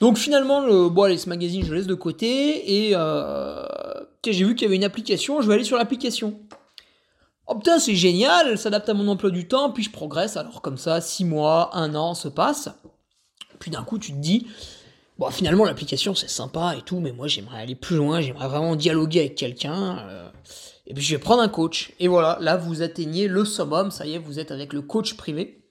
Donc 0.00 0.16
finalement 0.16 0.64
le 0.64 0.88
bon 0.88 1.16
ce 1.18 1.28
magazine 1.28 1.62
je 1.62 1.74
laisse 1.74 1.86
de 1.86 1.94
côté 1.94 2.86
et 2.86 2.92
euh, 2.94 3.66
j'ai 4.26 4.44
vu 4.44 4.54
qu'il 4.54 4.64
y 4.64 4.68
avait 4.68 4.76
une 4.76 4.84
application. 4.84 5.42
Je 5.42 5.46
vais 5.48 5.54
aller 5.54 5.64
sur 5.64 5.76
l'application. 5.76 6.40
Oh 7.46 7.56
putain 7.56 7.78
c'est 7.78 7.94
génial, 7.94 8.48
elle 8.48 8.58
s'adapte 8.58 8.88
à 8.88 8.94
mon 8.94 9.06
emploi 9.08 9.30
du 9.30 9.46
temps. 9.46 9.72
Puis 9.72 9.84
je 9.84 9.90
progresse. 9.90 10.38
Alors 10.38 10.62
comme 10.62 10.78
ça 10.78 11.02
six 11.02 11.26
mois, 11.26 11.76
un 11.76 11.94
an 11.94 12.14
se 12.14 12.28
passe. 12.28 12.70
Puis 13.58 13.70
d'un 13.70 13.84
coup 13.84 13.98
tu 13.98 14.12
te 14.12 14.18
dis 14.18 14.46
Finalement, 15.30 15.64
l'application, 15.64 16.14
c'est 16.14 16.28
sympa 16.28 16.74
et 16.76 16.82
tout, 16.82 17.00
mais 17.00 17.12
moi, 17.12 17.28
j'aimerais 17.28 17.60
aller 17.60 17.74
plus 17.74 17.96
loin, 17.96 18.20
j'aimerais 18.20 18.48
vraiment 18.48 18.76
dialoguer 18.76 19.20
avec 19.20 19.34
quelqu'un. 19.34 19.98
Euh, 20.08 20.30
et 20.86 20.94
puis, 20.94 21.02
je 21.02 21.14
vais 21.14 21.20
prendre 21.20 21.42
un 21.42 21.48
coach. 21.48 21.92
Et 21.98 22.08
voilà, 22.08 22.38
là, 22.40 22.56
vous 22.56 22.82
atteignez 22.82 23.28
le 23.28 23.44
summum, 23.44 23.90
ça 23.90 24.06
y 24.06 24.14
est, 24.14 24.18
vous 24.18 24.38
êtes 24.38 24.50
avec 24.50 24.72
le 24.72 24.82
coach 24.82 25.14
privé. 25.14 25.68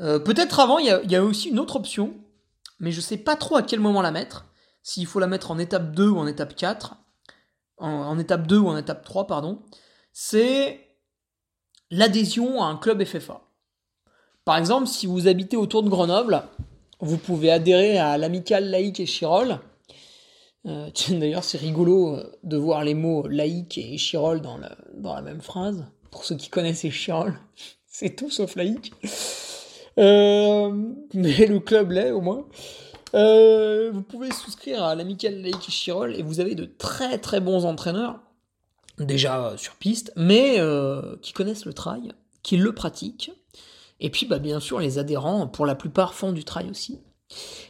Euh, 0.00 0.18
peut-être 0.18 0.60
avant, 0.60 0.78
il 0.78 0.86
y, 0.86 1.16
a, 1.16 1.24
aussi 1.24 1.48
une 1.48 1.58
autre 1.58 1.76
option, 1.76 2.14
mais 2.80 2.90
je 2.90 3.00
sais 3.00 3.16
pas 3.16 3.36
trop 3.36 3.56
à 3.56 3.62
quel 3.62 3.80
moment 3.80 4.02
la 4.02 4.10
mettre. 4.10 4.46
S'il 4.82 5.06
faut 5.06 5.20
la 5.20 5.26
mettre 5.26 5.50
en 5.50 5.58
étape 5.58 5.92
2 5.94 6.08
ou 6.08 6.18
en 6.18 6.26
étape 6.26 6.54
4. 6.56 6.96
En, 7.78 7.88
en 7.88 8.18
étape 8.18 8.46
2 8.46 8.58
ou 8.58 8.68
en 8.68 8.76
étape 8.76 9.04
3, 9.04 9.26
pardon. 9.26 9.62
C'est 10.12 10.80
l'adhésion 11.90 12.62
à 12.62 12.66
un 12.66 12.76
club 12.76 13.04
FFA. 13.04 13.40
Par 14.44 14.58
exemple, 14.58 14.86
si 14.86 15.06
vous 15.06 15.26
habitez 15.26 15.56
autour 15.56 15.82
de 15.82 15.88
Grenoble, 15.88 16.42
vous 17.04 17.18
pouvez 17.18 17.50
adhérer 17.50 17.98
à 17.98 18.16
l'amicale 18.16 18.70
laïque 18.70 18.98
et 18.98 19.06
Chirol. 19.06 19.58
Euh, 20.66 20.88
d'ailleurs, 21.10 21.44
c'est 21.44 21.58
rigolo 21.58 22.16
euh, 22.16 22.32
de 22.42 22.56
voir 22.56 22.82
les 22.82 22.94
mots 22.94 23.26
laïque 23.28 23.78
et 23.78 23.98
Chirol 23.98 24.40
dans 24.40 24.58
la, 24.58 25.22
même 25.22 25.42
phrase. 25.42 25.84
Pour 26.10 26.24
ceux 26.24 26.36
qui 26.36 26.48
connaissent 26.48 26.88
Chirol, 26.88 27.38
c'est 27.86 28.16
tout 28.16 28.30
sauf 28.30 28.56
laïque. 28.56 28.92
Euh, 29.98 30.72
mais 31.14 31.46
le 31.46 31.60
club 31.60 31.92
l'est 31.92 32.10
au 32.10 32.22
moins. 32.22 32.46
vous 33.12 34.02
pouvez 34.02 34.32
souscrire 34.32 34.82
à 34.82 34.94
l'amicale 34.94 35.42
laïque 35.42 35.68
et 35.68 35.72
Chirol 35.72 36.16
et 36.16 36.22
vous 36.22 36.40
avez 36.40 36.54
de 36.54 36.64
très 36.64 37.18
très 37.18 37.40
bons 37.40 37.66
entraîneurs, 37.66 38.20
déjà 38.98 39.54
sur 39.58 39.74
piste, 39.74 40.10
mais 40.16 40.58
qui 41.20 41.34
connaissent 41.34 41.66
le 41.66 41.74
trail, 41.74 42.12
qui 42.42 42.56
le 42.56 42.72
pratiquent 42.72 43.30
et 44.00 44.10
puis, 44.10 44.26
bah, 44.26 44.38
bien 44.38 44.60
sûr, 44.60 44.80
les 44.80 44.98
adhérents, 44.98 45.46
pour 45.46 45.66
la 45.66 45.74
plupart, 45.74 46.14
font 46.14 46.32
du 46.32 46.44
trail 46.44 46.68
aussi. 46.70 47.00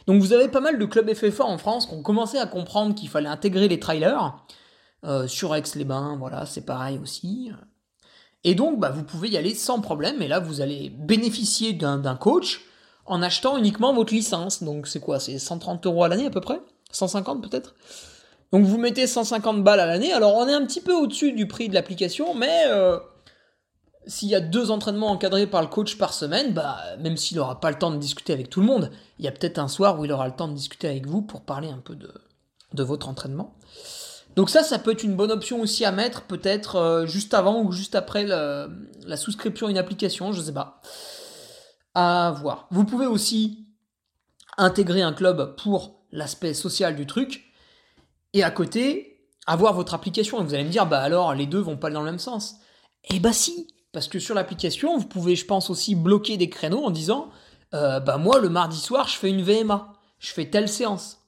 Donc 0.07 0.21
vous 0.21 0.33
avez 0.33 0.47
pas 0.47 0.59
mal 0.59 0.77
de 0.77 0.85
clubs 0.85 1.11
FFA 1.13 1.45
en 1.45 1.57
France 1.57 1.87
qui 1.87 1.93
ont 1.93 2.01
commencé 2.01 2.37
à 2.37 2.45
comprendre 2.45 2.93
qu'il 2.93 3.09
fallait 3.09 3.29
intégrer 3.29 3.67
les 3.67 3.79
trailers. 3.79 4.35
Euh, 5.03 5.27
sur 5.27 5.55
Aix-les-Bains, 5.55 6.17
voilà, 6.19 6.45
c'est 6.45 6.65
pareil 6.65 6.99
aussi. 7.01 7.51
Et 8.43 8.55
donc, 8.55 8.79
bah, 8.79 8.89
vous 8.89 9.03
pouvez 9.03 9.29
y 9.29 9.37
aller 9.37 9.53
sans 9.53 9.79
problème. 9.79 10.21
Et 10.21 10.27
là, 10.27 10.39
vous 10.39 10.61
allez 10.61 10.89
bénéficier 10.89 11.73
d'un 11.73 12.15
coach 12.15 12.61
en 13.05 13.21
achetant 13.21 13.57
uniquement 13.57 13.93
votre 13.93 14.13
licence. 14.13 14.63
Donc, 14.63 14.87
c'est 14.87 14.99
quoi? 14.99 15.19
C'est 15.19 15.37
130 15.37 15.85
euros 15.85 16.03
à 16.03 16.07
l'année 16.07 16.25
à 16.25 16.31
peu 16.31 16.41
près? 16.41 16.59
150 16.91 17.41
peut-être? 17.41 17.75
Donc, 18.51 18.65
vous 18.65 18.77
mettez 18.77 19.05
150 19.05 19.63
balles 19.63 19.79
à 19.79 19.85
l'année. 19.85 20.11
Alors, 20.11 20.35
on 20.35 20.47
est 20.47 20.53
un 20.53 20.65
petit 20.65 20.81
peu 20.81 20.93
au-dessus 20.93 21.33
du 21.33 21.47
prix 21.47 21.69
de 21.69 21.75
l'application, 21.75 22.33
mais 22.33 22.63
euh, 22.67 22.97
s'il 24.07 24.29
y 24.29 24.35
a 24.35 24.39
deux 24.39 24.71
entraînements 24.71 25.09
encadrés 25.09 25.47
par 25.47 25.61
le 25.61 25.67
coach 25.67 25.97
par 25.97 26.13
semaine, 26.13 26.53
bah, 26.53 26.77
même 26.99 27.17
s'il 27.17 27.37
n'aura 27.37 27.59
pas 27.59 27.71
le 27.71 27.77
temps 27.77 27.91
de 27.91 27.97
discuter 27.97 28.33
avec 28.33 28.49
tout 28.49 28.59
le 28.59 28.67
monde, 28.67 28.91
il 29.19 29.25
y 29.25 29.27
a 29.27 29.31
peut-être 29.31 29.59
un 29.59 29.67
soir 29.67 29.99
où 29.99 30.05
il 30.05 30.11
aura 30.11 30.27
le 30.27 30.35
temps 30.35 30.47
de 30.47 30.53
discuter 30.53 30.87
avec 30.87 31.07
vous 31.07 31.21
pour 31.21 31.41
parler 31.41 31.69
un 31.69 31.79
peu 31.79 31.95
de, 31.95 32.11
votre 32.83 33.07
entraînement. 33.07 33.55
Donc 34.35 34.49
ça, 34.49 34.63
ça 34.63 34.79
peut 34.79 34.91
être 34.91 35.03
une 35.03 35.15
bonne 35.15 35.31
option 35.31 35.61
aussi 35.61 35.85
à 35.85 35.91
mettre, 35.91 36.23
peut-être 36.23 36.75
euh, 36.75 37.05
juste 37.05 37.33
avant 37.33 37.61
ou 37.61 37.71
juste 37.71 37.95
après 37.95 38.25
la, 38.25 38.67
souscription 39.15 39.67
à 39.67 39.71
une 39.71 39.77
application, 39.77 40.33
je 40.33 40.41
sais 40.41 40.53
pas. 40.53 40.81
À 41.93 42.35
voir. 42.37 42.67
Vous 42.71 42.83
pouvez 42.83 43.05
aussi 43.05 43.65
intégrer 44.57 45.01
un 45.01 45.13
club 45.13 45.55
pour 45.55 46.01
l'aspect 46.11 46.53
social 46.53 46.95
du 46.95 47.07
truc, 47.07 47.45
et 48.33 48.43
à 48.43 48.51
côté, 48.51 49.29
avoir 49.47 49.73
votre 49.73 49.93
application. 49.93 50.41
Et 50.41 50.43
vous 50.43 50.53
allez 50.53 50.65
me 50.65 50.69
dire, 50.69 50.85
bah 50.85 50.99
alors, 50.99 51.33
les 51.33 51.45
deux 51.45 51.59
vont 51.59 51.77
pas 51.77 51.89
dans 51.89 52.01
le 52.01 52.11
même 52.11 52.19
sens. 52.19 52.55
Eh 53.09 53.19
bah 53.19 53.31
si, 53.31 53.67
parce 53.95 54.09
que 54.09 54.19
sur 54.19 54.35
l'application, 54.35 54.97
vous 54.97 55.07
pouvez, 55.07 55.37
je 55.37 55.45
pense, 55.45 55.69
aussi 55.69 55.95
bloquer 55.95 56.35
des 56.35 56.49
créneaux 56.49 56.83
en 56.83 56.89
disant 56.89 57.29
euh, 57.73 58.01
bah 58.01 58.17
moi, 58.17 58.41
le 58.41 58.49
mardi 58.49 58.77
soir, 58.77 59.07
je 59.07 59.15
fais 59.15 59.29
une 59.29 59.41
VMA, 59.41 59.93
je 60.19 60.33
fais 60.33 60.49
telle 60.49 60.67
séance. 60.67 61.21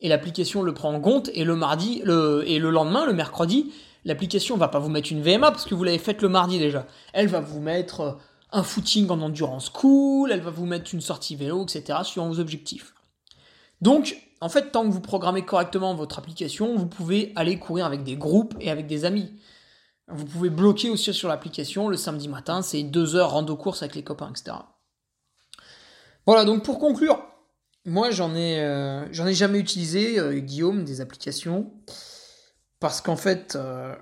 Et 0.00 0.10
l'application 0.10 0.62
le 0.62 0.74
prend 0.74 0.92
en 0.92 1.00
compte, 1.00 1.30
et 1.32 1.42
le 1.42 1.56
mardi, 1.56 2.02
et 2.02 2.58
le 2.58 2.70
lendemain, 2.70 3.06
le 3.06 3.14
mercredi, 3.14 3.72
l'application 4.04 4.58
va 4.58 4.68
pas 4.68 4.78
vous 4.78 4.90
mettre 4.90 5.10
une 5.10 5.22
VMA 5.22 5.50
parce 5.50 5.64
que 5.64 5.74
vous 5.74 5.84
l'avez 5.84 5.96
faite 5.96 6.20
le 6.20 6.28
mardi 6.28 6.58
déjà. 6.58 6.86
Elle 7.14 7.28
va 7.28 7.40
vous 7.40 7.60
mettre 7.60 8.00
euh, 8.02 8.12
un 8.52 8.62
footing 8.62 9.08
en 9.08 9.22
endurance 9.22 9.70
cool, 9.70 10.30
elle 10.32 10.42
va 10.42 10.50
vous 10.50 10.66
mettre 10.66 10.92
une 10.92 11.00
sortie 11.00 11.34
vélo, 11.34 11.62
etc., 11.64 12.00
suivant 12.02 12.28
vos 12.28 12.40
objectifs. 12.40 12.92
Donc, 13.80 14.18
en 14.42 14.50
fait, 14.50 14.70
tant 14.70 14.84
que 14.84 14.92
vous 14.92 15.00
programmez 15.00 15.46
correctement 15.46 15.94
votre 15.94 16.18
application, 16.18 16.76
vous 16.76 16.88
pouvez 16.88 17.32
aller 17.36 17.58
courir 17.58 17.86
avec 17.86 18.04
des 18.04 18.16
groupes 18.16 18.54
et 18.60 18.70
avec 18.70 18.86
des 18.86 19.06
amis. 19.06 19.32
Vous 20.08 20.24
pouvez 20.24 20.50
bloquer 20.50 20.90
aussi 20.90 21.12
sur 21.12 21.28
l'application 21.28 21.88
le 21.88 21.96
samedi 21.96 22.28
matin, 22.28 22.62
c'est 22.62 22.82
deux 22.84 23.16
heures 23.16 23.30
rando 23.30 23.56
course 23.56 23.82
avec 23.82 23.96
les 23.96 24.04
copains, 24.04 24.30
etc. 24.30 24.56
Voilà, 26.26 26.44
donc 26.44 26.64
pour 26.64 26.78
conclure, 26.78 27.18
moi 27.84 28.10
j'en 28.10 28.34
ai, 28.34 28.60
euh, 28.60 29.06
ai 29.08 29.34
jamais 29.34 29.58
utilisé, 29.58 30.18
euh, 30.18 30.38
Guillaume, 30.38 30.84
des 30.84 31.00
applications, 31.00 31.72
parce 32.78 33.00
qu'en 33.00 33.16
fait, 33.16 33.56
euh, 33.56 33.96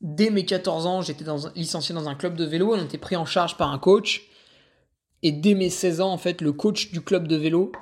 dès 0.00 0.30
mes 0.30 0.46
14 0.46 0.86
ans, 0.86 1.02
j'étais 1.02 1.24
licencié 1.54 1.94
dans 1.94 2.08
un 2.08 2.14
club 2.14 2.36
de 2.36 2.44
vélo, 2.44 2.74
on 2.74 2.82
était 2.82 2.98
pris 2.98 3.16
en 3.16 3.26
charge 3.26 3.58
par 3.58 3.70
un 3.70 3.78
coach, 3.78 4.28
et 5.22 5.32
dès 5.32 5.54
mes 5.54 5.70
16 5.70 6.00
ans, 6.00 6.12
en 6.12 6.18
fait, 6.18 6.40
le 6.40 6.52
coach 6.52 6.90
du 6.90 7.02
club 7.02 7.28
de 7.28 7.36
vélo 7.36 7.72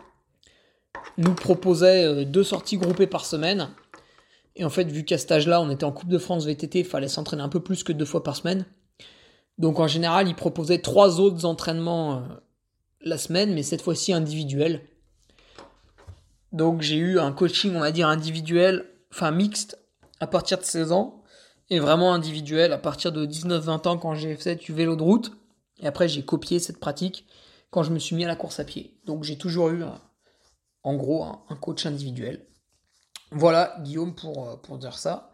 nous 1.16 1.34
proposait 1.34 2.24
deux 2.24 2.44
sorties 2.44 2.76
groupées 2.76 3.08
par 3.08 3.24
semaine. 3.24 3.68
Et 4.56 4.64
en 4.64 4.70
fait, 4.70 4.84
vu 4.84 5.04
qu'à 5.04 5.18
cet 5.18 5.32
âge-là, 5.32 5.60
on 5.60 5.70
était 5.70 5.84
en 5.84 5.92
Coupe 5.92 6.10
de 6.10 6.18
France 6.18 6.44
VTT, 6.44 6.80
il 6.80 6.84
fallait 6.84 7.08
s'entraîner 7.08 7.42
un 7.42 7.48
peu 7.48 7.60
plus 7.60 7.84
que 7.84 7.92
deux 7.92 8.04
fois 8.04 8.22
par 8.22 8.36
semaine. 8.36 8.66
Donc 9.58 9.80
en 9.80 9.86
général, 9.86 10.28
il 10.28 10.34
proposait 10.34 10.78
trois 10.78 11.20
autres 11.20 11.44
entraînements 11.44 12.24
la 13.00 13.18
semaine, 13.18 13.54
mais 13.54 13.62
cette 13.62 13.82
fois-ci 13.82 14.12
individuel. 14.12 14.82
Donc 16.52 16.82
j'ai 16.82 16.96
eu 16.96 17.18
un 17.18 17.32
coaching, 17.32 17.74
on 17.74 17.80
va 17.80 17.92
dire, 17.92 18.08
individuel, 18.08 18.84
enfin 19.10 19.30
mixte, 19.30 19.78
à 20.20 20.26
partir 20.26 20.58
de 20.58 20.64
16 20.64 20.92
ans, 20.92 21.22
et 21.70 21.80
vraiment 21.80 22.12
individuel 22.12 22.72
à 22.72 22.78
partir 22.78 23.12
de 23.12 23.24
19-20 23.24 23.88
ans 23.88 23.98
quand 23.98 24.14
j'ai 24.14 24.36
fait 24.36 24.56
du 24.56 24.72
vélo 24.72 24.96
de 24.96 25.02
route. 25.02 25.32
Et 25.80 25.86
après 25.86 26.08
j'ai 26.08 26.24
copié 26.24 26.58
cette 26.58 26.78
pratique 26.78 27.26
quand 27.70 27.82
je 27.82 27.90
me 27.90 27.98
suis 27.98 28.14
mis 28.14 28.24
à 28.24 28.28
la 28.28 28.36
course 28.36 28.60
à 28.60 28.64
pied. 28.64 28.98
Donc 29.06 29.24
j'ai 29.24 29.38
toujours 29.38 29.70
eu, 29.70 29.82
en 30.82 30.94
gros, 30.94 31.24
un, 31.24 31.56
coach 31.56 31.86
individuel. 31.86 32.46
Voilà, 33.34 33.76
Guillaume, 33.80 34.14
pour, 34.14 34.48
euh, 34.48 34.76
dire 34.76 34.98
ça. 34.98 35.30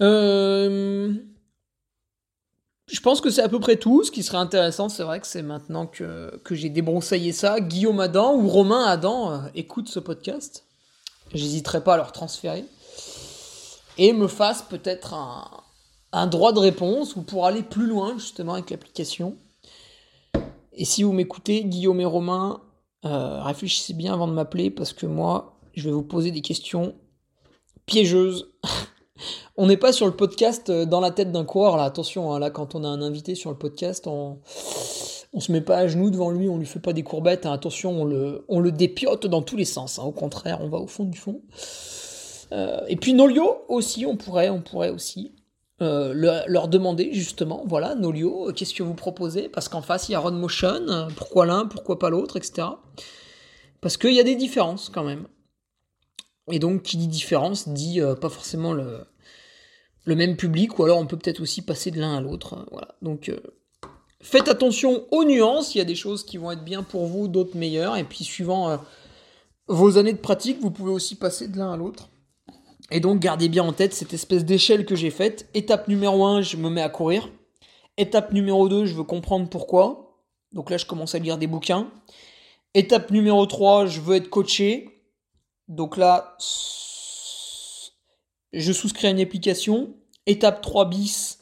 Euh, 0.00 1.12
je 2.86 3.00
pense 3.00 3.20
que 3.20 3.30
c'est 3.30 3.42
à 3.42 3.48
peu 3.48 3.58
près 3.58 3.76
tout. 3.76 4.04
Ce 4.04 4.10
qui 4.10 4.22
serait 4.22 4.38
intéressant, 4.38 4.88
c'est 4.88 5.02
vrai 5.02 5.20
que 5.20 5.26
c'est 5.26 5.42
maintenant 5.42 5.86
que, 5.86 6.40
j'ai 6.50 6.68
débroussaillé 6.68 7.32
ça. 7.32 7.60
Guillaume 7.60 8.00
Adam 8.00 8.36
ou 8.36 8.48
Romain 8.48 8.84
Adam 8.84 9.32
euh, 9.32 9.38
écoute 9.54 9.88
ce 9.88 9.98
podcast. 9.98 10.64
J'hésiterai 11.34 11.82
pas 11.82 11.94
à 11.94 11.96
leur 11.96 12.12
transférer. 12.12 12.64
Et 13.98 14.12
me 14.12 14.28
fasse 14.28 14.62
peut-être 14.62 15.14
un, 16.12 16.26
droit 16.28 16.52
de 16.52 16.60
réponse 16.60 17.16
ou 17.16 17.22
pour 17.22 17.46
aller 17.46 17.62
plus 17.62 17.86
loin 17.86 18.14
justement 18.16 18.54
avec 18.54 18.70
l'application. 18.70 19.36
Et 20.72 20.84
si 20.84 21.02
vous 21.02 21.12
m'écoutez, 21.12 21.64
Guillaume 21.64 22.00
et 22.00 22.04
Romain, 22.04 22.60
réfléchissez 23.02 23.92
bien 23.92 24.14
avant 24.14 24.26
de 24.26 24.32
m'appeler 24.32 24.70
parce 24.70 24.92
que 24.92 25.06
moi, 25.06 25.59
je 25.80 25.88
vais 25.88 25.94
vous 25.94 26.02
poser 26.02 26.30
des 26.30 26.42
questions 26.42 26.94
piégeuses. 27.86 28.52
On 29.56 29.66
n'est 29.66 29.76
pas 29.76 29.92
sur 29.92 30.06
le 30.06 30.12
podcast 30.12 30.70
euh, 30.70 30.86
dans 30.86 31.00
la 31.00 31.10
tête 31.10 31.32
d'un 31.32 31.44
coureur, 31.44 31.76
là. 31.76 31.84
Attention, 31.84 32.32
hein, 32.32 32.38
là, 32.38 32.50
quand 32.50 32.74
on 32.74 32.82
a 32.82 32.88
un 32.88 33.02
invité 33.02 33.34
sur 33.34 33.50
le 33.50 33.58
podcast, 33.58 34.06
on, 34.06 34.38
on 35.34 35.40
se 35.40 35.52
met 35.52 35.60
pas 35.60 35.76
à 35.76 35.86
genoux 35.86 36.10
devant 36.10 36.30
lui, 36.30 36.48
on 36.48 36.56
lui 36.56 36.66
fait 36.66 36.80
pas 36.80 36.92
des 36.92 37.02
courbettes. 37.02 37.44
Hein. 37.44 37.52
Attention, 37.52 38.00
on 38.00 38.04
le, 38.04 38.44
on 38.48 38.60
le 38.60 38.72
dépiote 38.72 39.26
dans 39.26 39.42
tous 39.42 39.56
les 39.56 39.64
sens. 39.64 39.98
Hein. 39.98 40.04
Au 40.04 40.12
contraire, 40.12 40.60
on 40.62 40.68
va 40.68 40.78
au 40.78 40.86
fond 40.86 41.04
du 41.04 41.18
fond. 41.18 41.42
Euh, 42.52 42.80
et 42.88 42.96
puis 42.96 43.12
Nolio 43.12 43.58
aussi, 43.68 44.06
on 44.06 44.16
pourrait, 44.16 44.48
on 44.48 44.62
pourrait 44.62 44.90
aussi 44.90 45.34
euh, 45.82 46.14
leur 46.46 46.68
demander 46.68 47.12
justement, 47.12 47.62
voilà, 47.66 47.94
Nolio, 47.94 48.52
qu'est-ce 48.54 48.74
que 48.74 48.82
vous 48.82 48.94
proposez? 48.94 49.48
Parce 49.48 49.68
qu'en 49.68 49.82
face, 49.82 50.08
il 50.08 50.12
y 50.12 50.14
a 50.14 50.20
Run 50.20 50.32
Motion, 50.32 51.08
pourquoi 51.16 51.46
l'un, 51.46 51.66
pourquoi 51.66 51.98
pas 51.98 52.10
l'autre, 52.10 52.36
etc. 52.36 52.66
Parce 53.80 53.96
qu'il 53.96 54.14
y 54.14 54.20
a 54.20 54.24
des 54.24 54.36
différences 54.36 54.88
quand 54.88 55.04
même. 55.04 55.26
Et 56.50 56.58
donc, 56.58 56.82
qui 56.82 56.96
dit 56.96 57.08
différence 57.08 57.68
dit 57.68 58.00
pas 58.20 58.28
forcément 58.28 58.72
le, 58.72 59.06
même 60.06 60.36
public, 60.36 60.78
ou 60.78 60.84
alors 60.84 60.98
on 60.98 61.06
peut 61.06 61.16
peut-être 61.16 61.40
aussi 61.40 61.62
passer 61.62 61.90
de 61.90 62.00
l'un 62.00 62.16
à 62.16 62.20
l'autre. 62.20 62.54
Hein, 62.54 62.66
voilà. 62.70 62.88
Donc 63.02 63.28
euh, 63.28 63.38
faites 64.20 64.48
attention 64.48 65.06
aux 65.10 65.24
nuances, 65.24 65.74
il 65.74 65.78
y 65.78 65.80
a 65.80 65.84
des 65.84 65.94
choses 65.94 66.24
qui 66.24 66.36
vont 66.36 66.50
être 66.50 66.64
bien 66.64 66.82
pour 66.82 67.06
vous, 67.06 67.28
d'autres 67.28 67.56
meilleures, 67.56 67.96
et 67.96 68.04
puis 68.04 68.24
suivant 68.24 68.70
euh, 68.70 68.76
vos 69.68 69.98
années 69.98 70.12
de 70.12 70.18
pratique, 70.18 70.58
vous 70.60 70.70
pouvez 70.70 70.90
aussi 70.90 71.14
passer 71.14 71.48
de 71.48 71.58
l'un 71.58 71.72
à 71.72 71.76
l'autre. 71.76 72.08
Et 72.90 73.00
donc 73.00 73.20
gardez 73.20 73.48
bien 73.48 73.62
en 73.62 73.72
tête 73.72 73.94
cette 73.94 74.12
espèce 74.12 74.44
d'échelle 74.44 74.84
que 74.84 74.96
j'ai 74.96 75.10
faite. 75.10 75.48
Étape 75.54 75.86
numéro 75.86 76.24
1, 76.24 76.42
je 76.42 76.56
me 76.56 76.68
mets 76.70 76.82
à 76.82 76.88
courir. 76.88 77.28
Étape 77.96 78.32
numéro 78.32 78.68
2, 78.68 78.86
je 78.86 78.94
veux 78.94 79.04
comprendre 79.04 79.48
pourquoi. 79.48 80.18
Donc 80.52 80.70
là, 80.70 80.76
je 80.76 80.86
commence 80.86 81.14
à 81.14 81.20
lire 81.20 81.38
des 81.38 81.46
bouquins. 81.46 81.88
Étape 82.74 83.10
numéro 83.10 83.46
3, 83.46 83.86
je 83.86 84.00
veux 84.00 84.16
être 84.16 84.28
coaché. 84.28 84.99
Donc 85.70 85.96
là, 85.96 86.36
je 88.52 88.72
souscris 88.72 89.06
à 89.06 89.10
une 89.10 89.20
application. 89.20 89.94
Étape 90.26 90.60
3 90.62 90.88
bis, 90.90 91.38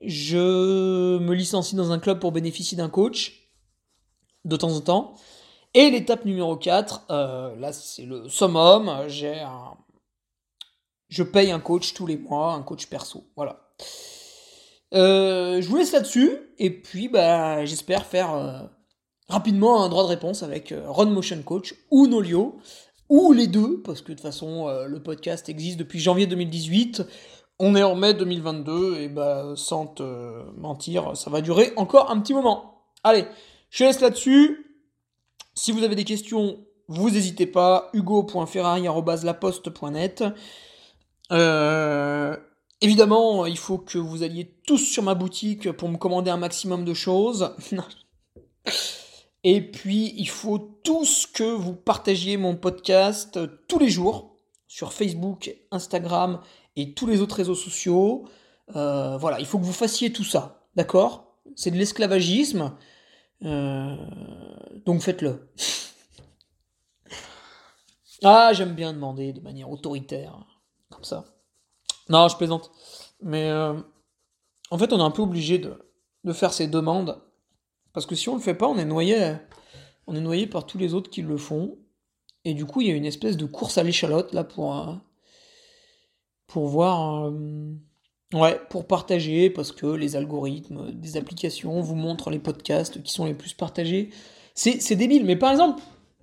je 0.00 1.18
me 1.18 1.34
licencie 1.34 1.74
dans 1.74 1.90
un 1.90 1.98
club 1.98 2.20
pour 2.20 2.30
bénéficier 2.30 2.78
d'un 2.78 2.88
coach 2.88 3.50
de 4.44 4.56
temps 4.56 4.72
en 4.72 4.80
temps. 4.80 5.14
Et 5.74 5.90
l'étape 5.90 6.24
numéro 6.24 6.56
4, 6.56 7.06
euh, 7.10 7.56
là 7.56 7.72
c'est 7.72 8.04
le 8.04 8.28
summum, 8.28 9.06
je 11.08 11.22
paye 11.24 11.50
un 11.50 11.60
coach 11.60 11.94
tous 11.94 12.06
les 12.06 12.16
mois, 12.16 12.54
un 12.54 12.62
coach 12.62 12.86
perso. 12.86 13.24
Voilà. 13.34 13.68
Euh, 14.94 15.60
je 15.60 15.68
vous 15.68 15.76
laisse 15.76 15.92
là-dessus, 15.92 16.38
et 16.58 16.70
puis 16.70 17.08
bah, 17.08 17.64
j'espère 17.64 18.06
faire 18.06 18.32
euh, 18.34 18.60
rapidement 19.28 19.82
un 19.82 19.88
droit 19.88 20.04
de 20.04 20.08
réponse 20.08 20.44
avec 20.44 20.72
Run 20.86 21.10
Motion 21.10 21.42
Coach 21.42 21.74
ou 21.90 22.06
Nolio 22.06 22.60
ou 23.08 23.32
les 23.32 23.46
deux, 23.46 23.80
parce 23.82 24.02
que 24.02 24.08
de 24.08 24.14
toute 24.14 24.22
façon, 24.22 24.68
euh, 24.68 24.86
le 24.86 25.02
podcast 25.02 25.48
existe 25.48 25.78
depuis 25.78 25.98
janvier 25.98 26.26
2018. 26.26 27.02
On 27.58 27.74
est 27.74 27.82
en 27.82 27.94
mai 27.96 28.12
2022, 28.14 28.98
et 29.00 29.08
bah, 29.08 29.54
sans 29.56 29.86
te 29.86 30.42
mentir, 30.56 31.16
ça 31.16 31.30
va 31.30 31.40
durer 31.40 31.72
encore 31.76 32.10
un 32.10 32.20
petit 32.20 32.34
moment. 32.34 32.82
Allez, 33.02 33.24
je 33.70 33.84
laisse 33.84 34.00
là-dessus. 34.00 34.78
Si 35.54 35.72
vous 35.72 35.82
avez 35.82 35.94
des 35.96 36.04
questions, 36.04 36.58
vous 36.86 37.10
n'hésitez 37.10 37.46
pas. 37.46 37.88
hugo.ferrari.laposte.net. 37.94 40.24
Euh, 41.32 42.36
évidemment, 42.80 43.44
il 43.46 43.58
faut 43.58 43.78
que 43.78 43.98
vous 43.98 44.22
alliez 44.22 44.54
tous 44.66 44.78
sur 44.78 45.02
ma 45.02 45.14
boutique 45.14 45.72
pour 45.72 45.88
me 45.88 45.96
commander 45.96 46.30
un 46.30 46.36
maximum 46.36 46.84
de 46.84 46.94
choses. 46.94 47.50
Et 49.44 49.60
puis, 49.60 50.14
il 50.16 50.28
faut 50.28 50.58
tous 50.58 51.26
que 51.26 51.44
vous 51.44 51.74
partagiez 51.74 52.36
mon 52.36 52.56
podcast 52.56 53.36
euh, 53.36 53.46
tous 53.68 53.78
les 53.78 53.88
jours 53.88 54.36
sur 54.66 54.92
Facebook, 54.92 55.54
Instagram 55.70 56.40
et 56.76 56.94
tous 56.94 57.06
les 57.06 57.20
autres 57.20 57.36
réseaux 57.36 57.54
sociaux. 57.54 58.28
Euh, 58.74 59.16
voilà, 59.16 59.38
il 59.40 59.46
faut 59.46 59.58
que 59.58 59.64
vous 59.64 59.72
fassiez 59.72 60.12
tout 60.12 60.24
ça, 60.24 60.66
d'accord? 60.74 61.36
C'est 61.54 61.70
de 61.70 61.76
l'esclavagisme, 61.76 62.76
euh, 63.44 63.96
donc 64.84 65.02
faites-le. 65.02 65.48
ah, 68.24 68.52
j'aime 68.52 68.74
bien 68.74 68.92
demander 68.92 69.32
de 69.32 69.40
manière 69.40 69.70
autoritaire, 69.70 70.44
comme 70.90 71.04
ça. 71.04 71.24
Non, 72.08 72.28
je 72.28 72.36
plaisante. 72.36 72.70
Mais 73.22 73.50
en 74.70 74.78
fait, 74.78 74.92
on 74.92 74.98
est 74.98 75.02
un 75.02 75.10
peu 75.10 75.22
obligé 75.22 75.58
de, 75.58 75.78
de 76.24 76.32
faire 76.32 76.52
ces 76.52 76.66
demandes 76.66 77.20
parce 77.92 78.06
que 78.06 78.14
si 78.14 78.28
on 78.28 78.34
le 78.34 78.40
fait 78.40 78.54
pas, 78.54 78.68
on 78.68 78.78
est 78.78 78.84
noyé, 78.84 79.34
on 80.06 80.14
est 80.14 80.20
noyé 80.20 80.46
par 80.46 80.66
tous 80.66 80.78
les 80.78 80.94
autres 80.94 81.10
qui 81.10 81.22
le 81.22 81.36
font. 81.36 81.76
Et 82.44 82.54
du 82.54 82.64
coup, 82.64 82.80
il 82.80 82.88
y 82.88 82.90
a 82.90 82.94
une 82.94 83.04
espèce 83.04 83.36
de 83.36 83.46
course 83.46 83.78
à 83.78 83.82
l'échalote 83.82 84.32
là 84.32 84.44
pour, 84.44 84.76
euh, 84.76 84.94
pour 86.46 86.66
voir. 86.66 87.26
Euh, 87.26 87.74
ouais, 88.32 88.60
pour 88.70 88.86
partager, 88.86 89.50
parce 89.50 89.72
que 89.72 89.86
les 89.86 90.16
algorithmes 90.16 90.92
des 90.92 91.16
applications 91.16 91.80
vous 91.80 91.94
montrent 91.94 92.30
les 92.30 92.38
podcasts 92.38 93.02
qui 93.02 93.12
sont 93.12 93.26
les 93.26 93.34
plus 93.34 93.54
partagés. 93.54 94.10
C'est 94.54 94.96
débile, 94.96 95.24
mais 95.24 95.36
par 95.36 95.52
exemple, 95.52 95.80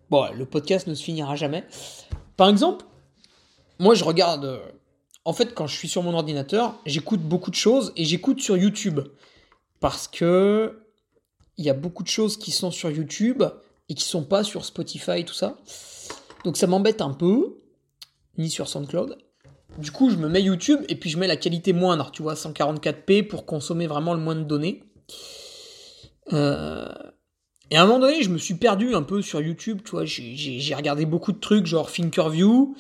bon, 0.09 0.25
le 0.33 0.45
podcast 0.45 0.87
ne 0.87 0.93
se 0.93 1.03
finira 1.03 1.35
jamais. 1.35 1.63
Par 2.35 2.49
exemple, 2.49 2.85
moi 3.79 3.93
je 3.95 4.03
regarde. 4.03 4.45
Euh, 4.45 4.59
en 5.27 5.33
fait, 5.33 5.55
quand 5.55 5.65
je 5.65 5.75
suis 5.75 5.87
sur 5.87 6.03
mon 6.03 6.13
ordinateur, 6.13 6.75
j'écoute 6.85 7.21
beaucoup 7.21 7.49
de 7.49 7.55
choses 7.55 7.93
et 7.95 8.05
j'écoute 8.05 8.41
sur 8.41 8.57
YouTube. 8.57 8.99
Parce 9.79 10.07
que 10.07 10.84
il 11.57 11.65
y 11.65 11.69
a 11.69 11.73
beaucoup 11.73 12.03
de 12.03 12.07
choses 12.07 12.37
qui 12.37 12.51
sont 12.51 12.71
sur 12.71 12.89
YouTube 12.91 13.43
et 13.89 13.93
qui 13.93 14.03
sont 14.03 14.23
pas 14.23 14.43
sur 14.43 14.65
Spotify 14.65 15.23
tout 15.25 15.33
ça. 15.33 15.57
Donc 16.43 16.57
ça 16.57 16.67
m'embête 16.67 17.01
un 17.01 17.13
peu, 17.13 17.57
ni 18.37 18.49
sur 18.49 18.67
SoundCloud. 18.67 19.17
Du 19.77 19.91
coup, 19.91 20.09
je 20.09 20.15
me 20.15 20.29
mets 20.29 20.41
YouTube 20.41 20.81
et 20.87 20.95
puis 20.95 21.09
je 21.09 21.17
mets 21.17 21.27
la 21.27 21.37
qualité 21.37 21.73
moindre, 21.73 22.11
tu 22.11 22.21
vois, 22.21 22.35
144p 22.35 23.27
pour 23.27 23.45
consommer 23.45 23.87
vraiment 23.87 24.13
le 24.13 24.19
moins 24.19 24.35
de 24.35 24.43
données. 24.43 24.83
Euh, 26.33 26.87
et 27.71 27.77
à 27.77 27.83
un 27.83 27.85
moment 27.85 27.99
donné, 27.99 28.21
je 28.21 28.29
me 28.29 28.37
suis 28.37 28.53
perdu 28.53 28.95
un 28.95 29.01
peu 29.01 29.21
sur 29.21 29.41
YouTube, 29.41 29.81
tu 29.83 29.91
vois, 29.91 30.05
j'ai 30.05 30.75
regardé 30.75 31.05
beaucoup 31.05 31.31
de 31.31 31.39
trucs 31.39 31.65
genre 31.65 31.91
Thinkerview. 31.91 32.75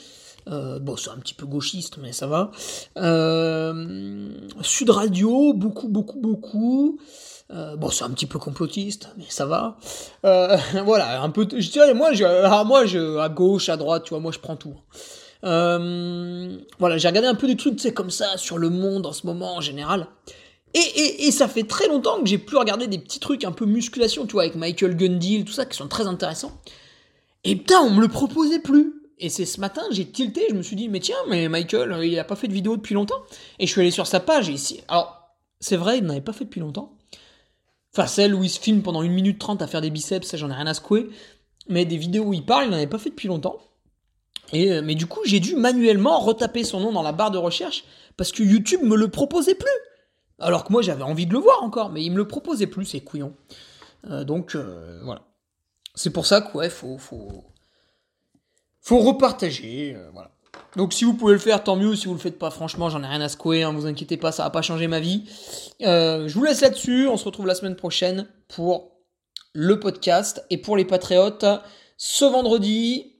Euh, 0.47 0.79
bon, 0.79 0.95
c'est 0.95 1.09
un 1.09 1.17
petit 1.17 1.33
peu 1.33 1.45
gauchiste, 1.45 1.97
mais 2.01 2.11
ça 2.11 2.27
va. 2.27 2.51
Euh, 2.97 4.29
Sud 4.61 4.89
Radio, 4.89 5.53
beaucoup, 5.53 5.87
beaucoup, 5.87 6.19
beaucoup. 6.19 6.99
Euh, 7.51 7.75
bon, 7.75 7.89
c'est 7.89 8.03
un 8.03 8.09
petit 8.09 8.25
peu 8.25 8.39
complotiste, 8.39 9.09
mais 9.17 9.25
ça 9.29 9.45
va. 9.45 9.77
Voilà, 10.85 11.21
un 11.21 11.29
peu. 11.29 11.47
Je 11.51 11.69
dirais, 11.71 11.93
moi, 11.93 12.13
je, 12.13 12.63
moi, 12.65 12.85
je, 12.85 13.17
à 13.17 13.29
gauche, 13.29 13.69
à 13.69 13.77
droite, 13.77 14.03
tu 14.03 14.09
vois, 14.09 14.19
moi, 14.19 14.31
je 14.31 14.39
prends 14.39 14.55
tout. 14.55 14.75
Voilà, 15.41 16.97
j'ai 16.97 17.07
regardé 17.07 17.27
un 17.27 17.35
peu 17.35 17.47
des 17.47 17.57
trucs, 17.57 17.77
tu 17.77 17.83
sais, 17.83 17.93
comme 17.93 18.09
ça, 18.11 18.37
sur 18.37 18.57
le 18.57 18.69
monde 18.69 19.05
en 19.05 19.13
ce 19.13 19.25
moment, 19.25 19.55
en 19.55 19.61
général. 19.61 20.07
Et, 20.73 20.79
et, 20.79 21.27
et 21.27 21.31
ça 21.31 21.47
fait 21.47 21.63
très 21.63 21.87
longtemps 21.87 22.19
que 22.21 22.27
j'ai 22.27 22.37
plus 22.37 22.57
regardé 22.57 22.87
des 22.87 22.97
petits 22.97 23.21
trucs 23.21 23.45
un 23.45 23.53
peu 23.53 23.65
musculation, 23.65 24.25
tu 24.25 24.33
vois, 24.33 24.41
avec 24.41 24.55
Michael 24.55 24.97
Gundil, 24.97 25.45
tout 25.45 25.53
ça, 25.53 25.65
qui 25.65 25.77
sont 25.77 25.87
très 25.87 26.05
intéressants. 26.05 26.59
Et 27.45 27.55
putain, 27.55 27.79
on 27.79 27.91
me 27.91 28.01
le 28.01 28.09
proposait 28.09 28.59
plus. 28.59 29.04
Et 29.17 29.29
c'est 29.29 29.45
ce 29.45 29.61
matin, 29.61 29.81
j'ai 29.91 30.05
tilté, 30.05 30.45
je 30.49 30.55
me 30.55 30.61
suis 30.61 30.75
dit, 30.75 30.89
mais 30.89 30.99
tiens, 30.99 31.15
mais 31.29 31.47
Michael, 31.47 31.97
il 32.03 32.19
a 32.19 32.23
pas 32.23 32.35
fait 32.35 32.47
de 32.47 32.53
vidéo 32.53 32.75
depuis 32.75 32.95
longtemps. 32.95 33.21
Et 33.59 33.65
je 33.65 33.71
suis 33.71 33.81
allé 33.81 33.91
sur 33.91 34.07
sa 34.07 34.19
page, 34.19 34.49
et 34.49 34.53
ici. 34.53 34.81
Alors, 34.87 35.37
c'est 35.59 35.77
vrai, 35.77 35.99
il 35.99 36.03
n'avait 36.03 36.21
pas 36.21 36.33
fait 36.33 36.45
depuis 36.45 36.59
longtemps. 36.59 36.97
Enfin, 37.93 38.07
celle 38.07 38.35
où 38.35 38.43
il 38.43 38.49
se 38.49 38.59
filme 38.59 38.81
pendant 38.81 39.01
1 39.01 39.07
minute 39.07 39.39
30 39.39 39.61
à 39.61 39.67
faire 39.67 39.79
des 39.79 39.89
biceps, 39.89 40.27
ça 40.27 40.35
j'en 40.35 40.49
ai 40.49 40.53
rien 40.53 40.67
à 40.67 40.73
secouer. 40.73 41.09
Mais 41.69 41.85
des 41.85 41.97
vidéos 41.97 42.25
où 42.25 42.33
il 42.33 42.45
parle, 42.45 42.65
il 42.65 42.69
n'en 42.71 42.75
avait 42.75 42.87
pas 42.87 42.97
fait 42.97 43.09
depuis 43.09 43.29
longtemps. 43.29 43.59
Et, 44.51 44.71
euh, 44.71 44.81
mais 44.83 44.95
du 44.95 45.07
coup, 45.07 45.21
j'ai 45.25 45.39
dû 45.39 45.55
manuellement 45.55 46.19
retaper 46.19 46.63
son 46.63 46.81
nom 46.81 46.91
dans 46.91 47.01
la 47.01 47.13
barre 47.13 47.31
de 47.31 47.37
recherche 47.37 47.85
parce 48.17 48.31
que 48.31 48.43
YouTube 48.43 48.81
me 48.83 48.95
le 48.95 49.07
proposait 49.07 49.55
plus. 49.55 49.67
Alors 50.39 50.65
que 50.65 50.73
moi 50.73 50.81
j'avais 50.81 51.03
envie 51.03 51.25
de 51.25 51.33
le 51.33 51.39
voir 51.39 51.63
encore, 51.63 51.89
mais 51.89 52.03
il 52.03 52.11
me 52.11 52.17
le 52.17 52.27
proposait 52.27 52.67
plus, 52.67 52.85
ces 52.85 52.99
couillons. 52.99 53.33
Euh, 54.09 54.23
donc 54.23 54.55
euh, 54.55 54.99
voilà. 55.03 55.23
C'est 55.95 56.09
pour 56.09 56.25
ça 56.25 56.41
que 56.41 56.57
ouais, 56.57 56.69
faut, 56.69 56.97
faut, 56.97 57.45
faut 58.85 58.99
repartager. 58.99 59.97
voilà. 60.13 60.31
Donc 60.75 60.93
si 60.93 61.05
vous 61.05 61.13
pouvez 61.13 61.33
le 61.33 61.39
faire, 61.39 61.63
tant 61.63 61.75
mieux. 61.75 61.95
Si 61.95 62.07
vous 62.07 62.13
le 62.13 62.19
faites 62.19 62.37
pas, 62.37 62.51
franchement, 62.51 62.89
j'en 62.89 63.01
ai 63.03 63.07
rien 63.07 63.21
à 63.21 63.29
secouer. 63.29 63.63
Hein, 63.63 63.71
vous 63.71 63.85
inquiétez 63.85 64.17
pas, 64.17 64.31
ça 64.31 64.43
va 64.43 64.49
pas 64.49 64.61
changer 64.61 64.87
ma 64.87 64.99
vie. 64.99 65.23
Euh, 65.81 66.27
je 66.27 66.33
vous 66.33 66.43
laisse 66.43 66.61
là-dessus. 66.61 67.07
On 67.07 67.17
se 67.17 67.25
retrouve 67.25 67.47
la 67.47 67.55
semaine 67.55 67.75
prochaine 67.75 68.27
pour 68.47 68.91
le 69.53 69.79
podcast 69.79 70.45
et 70.49 70.57
pour 70.57 70.75
les 70.77 70.85
patriotes. 70.85 71.45
Ce 71.97 72.25
vendredi, 72.25 73.13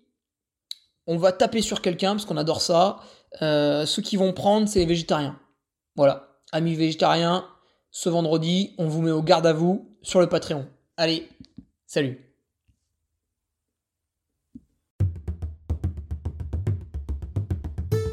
on 1.08 1.18
va 1.18 1.32
taper 1.32 1.62
sur 1.62 1.82
quelqu'un 1.82 2.12
parce 2.12 2.26
qu'on 2.26 2.38
adore 2.38 2.62
ça. 2.62 2.98
Euh, 3.42 3.86
ceux 3.86 4.02
qui 4.02 4.18
vont 4.18 4.34
prendre, 4.34 4.68
c'est 4.68 4.80
les 4.80 4.86
végétariens. 4.86 5.40
Voilà, 5.96 6.40
amis 6.52 6.76
végétariens. 6.76 7.48
Ce 7.90 8.10
vendredi, 8.10 8.76
on 8.78 8.88
vous 8.88 9.02
met 9.02 9.12
au 9.12 9.24
garde 9.24 9.48
à 9.48 9.54
vous 9.54 9.98
sur 10.02 10.20
le 10.20 10.28
Patreon. 10.28 10.68
Allez, 10.98 11.30
salut. 11.88 12.25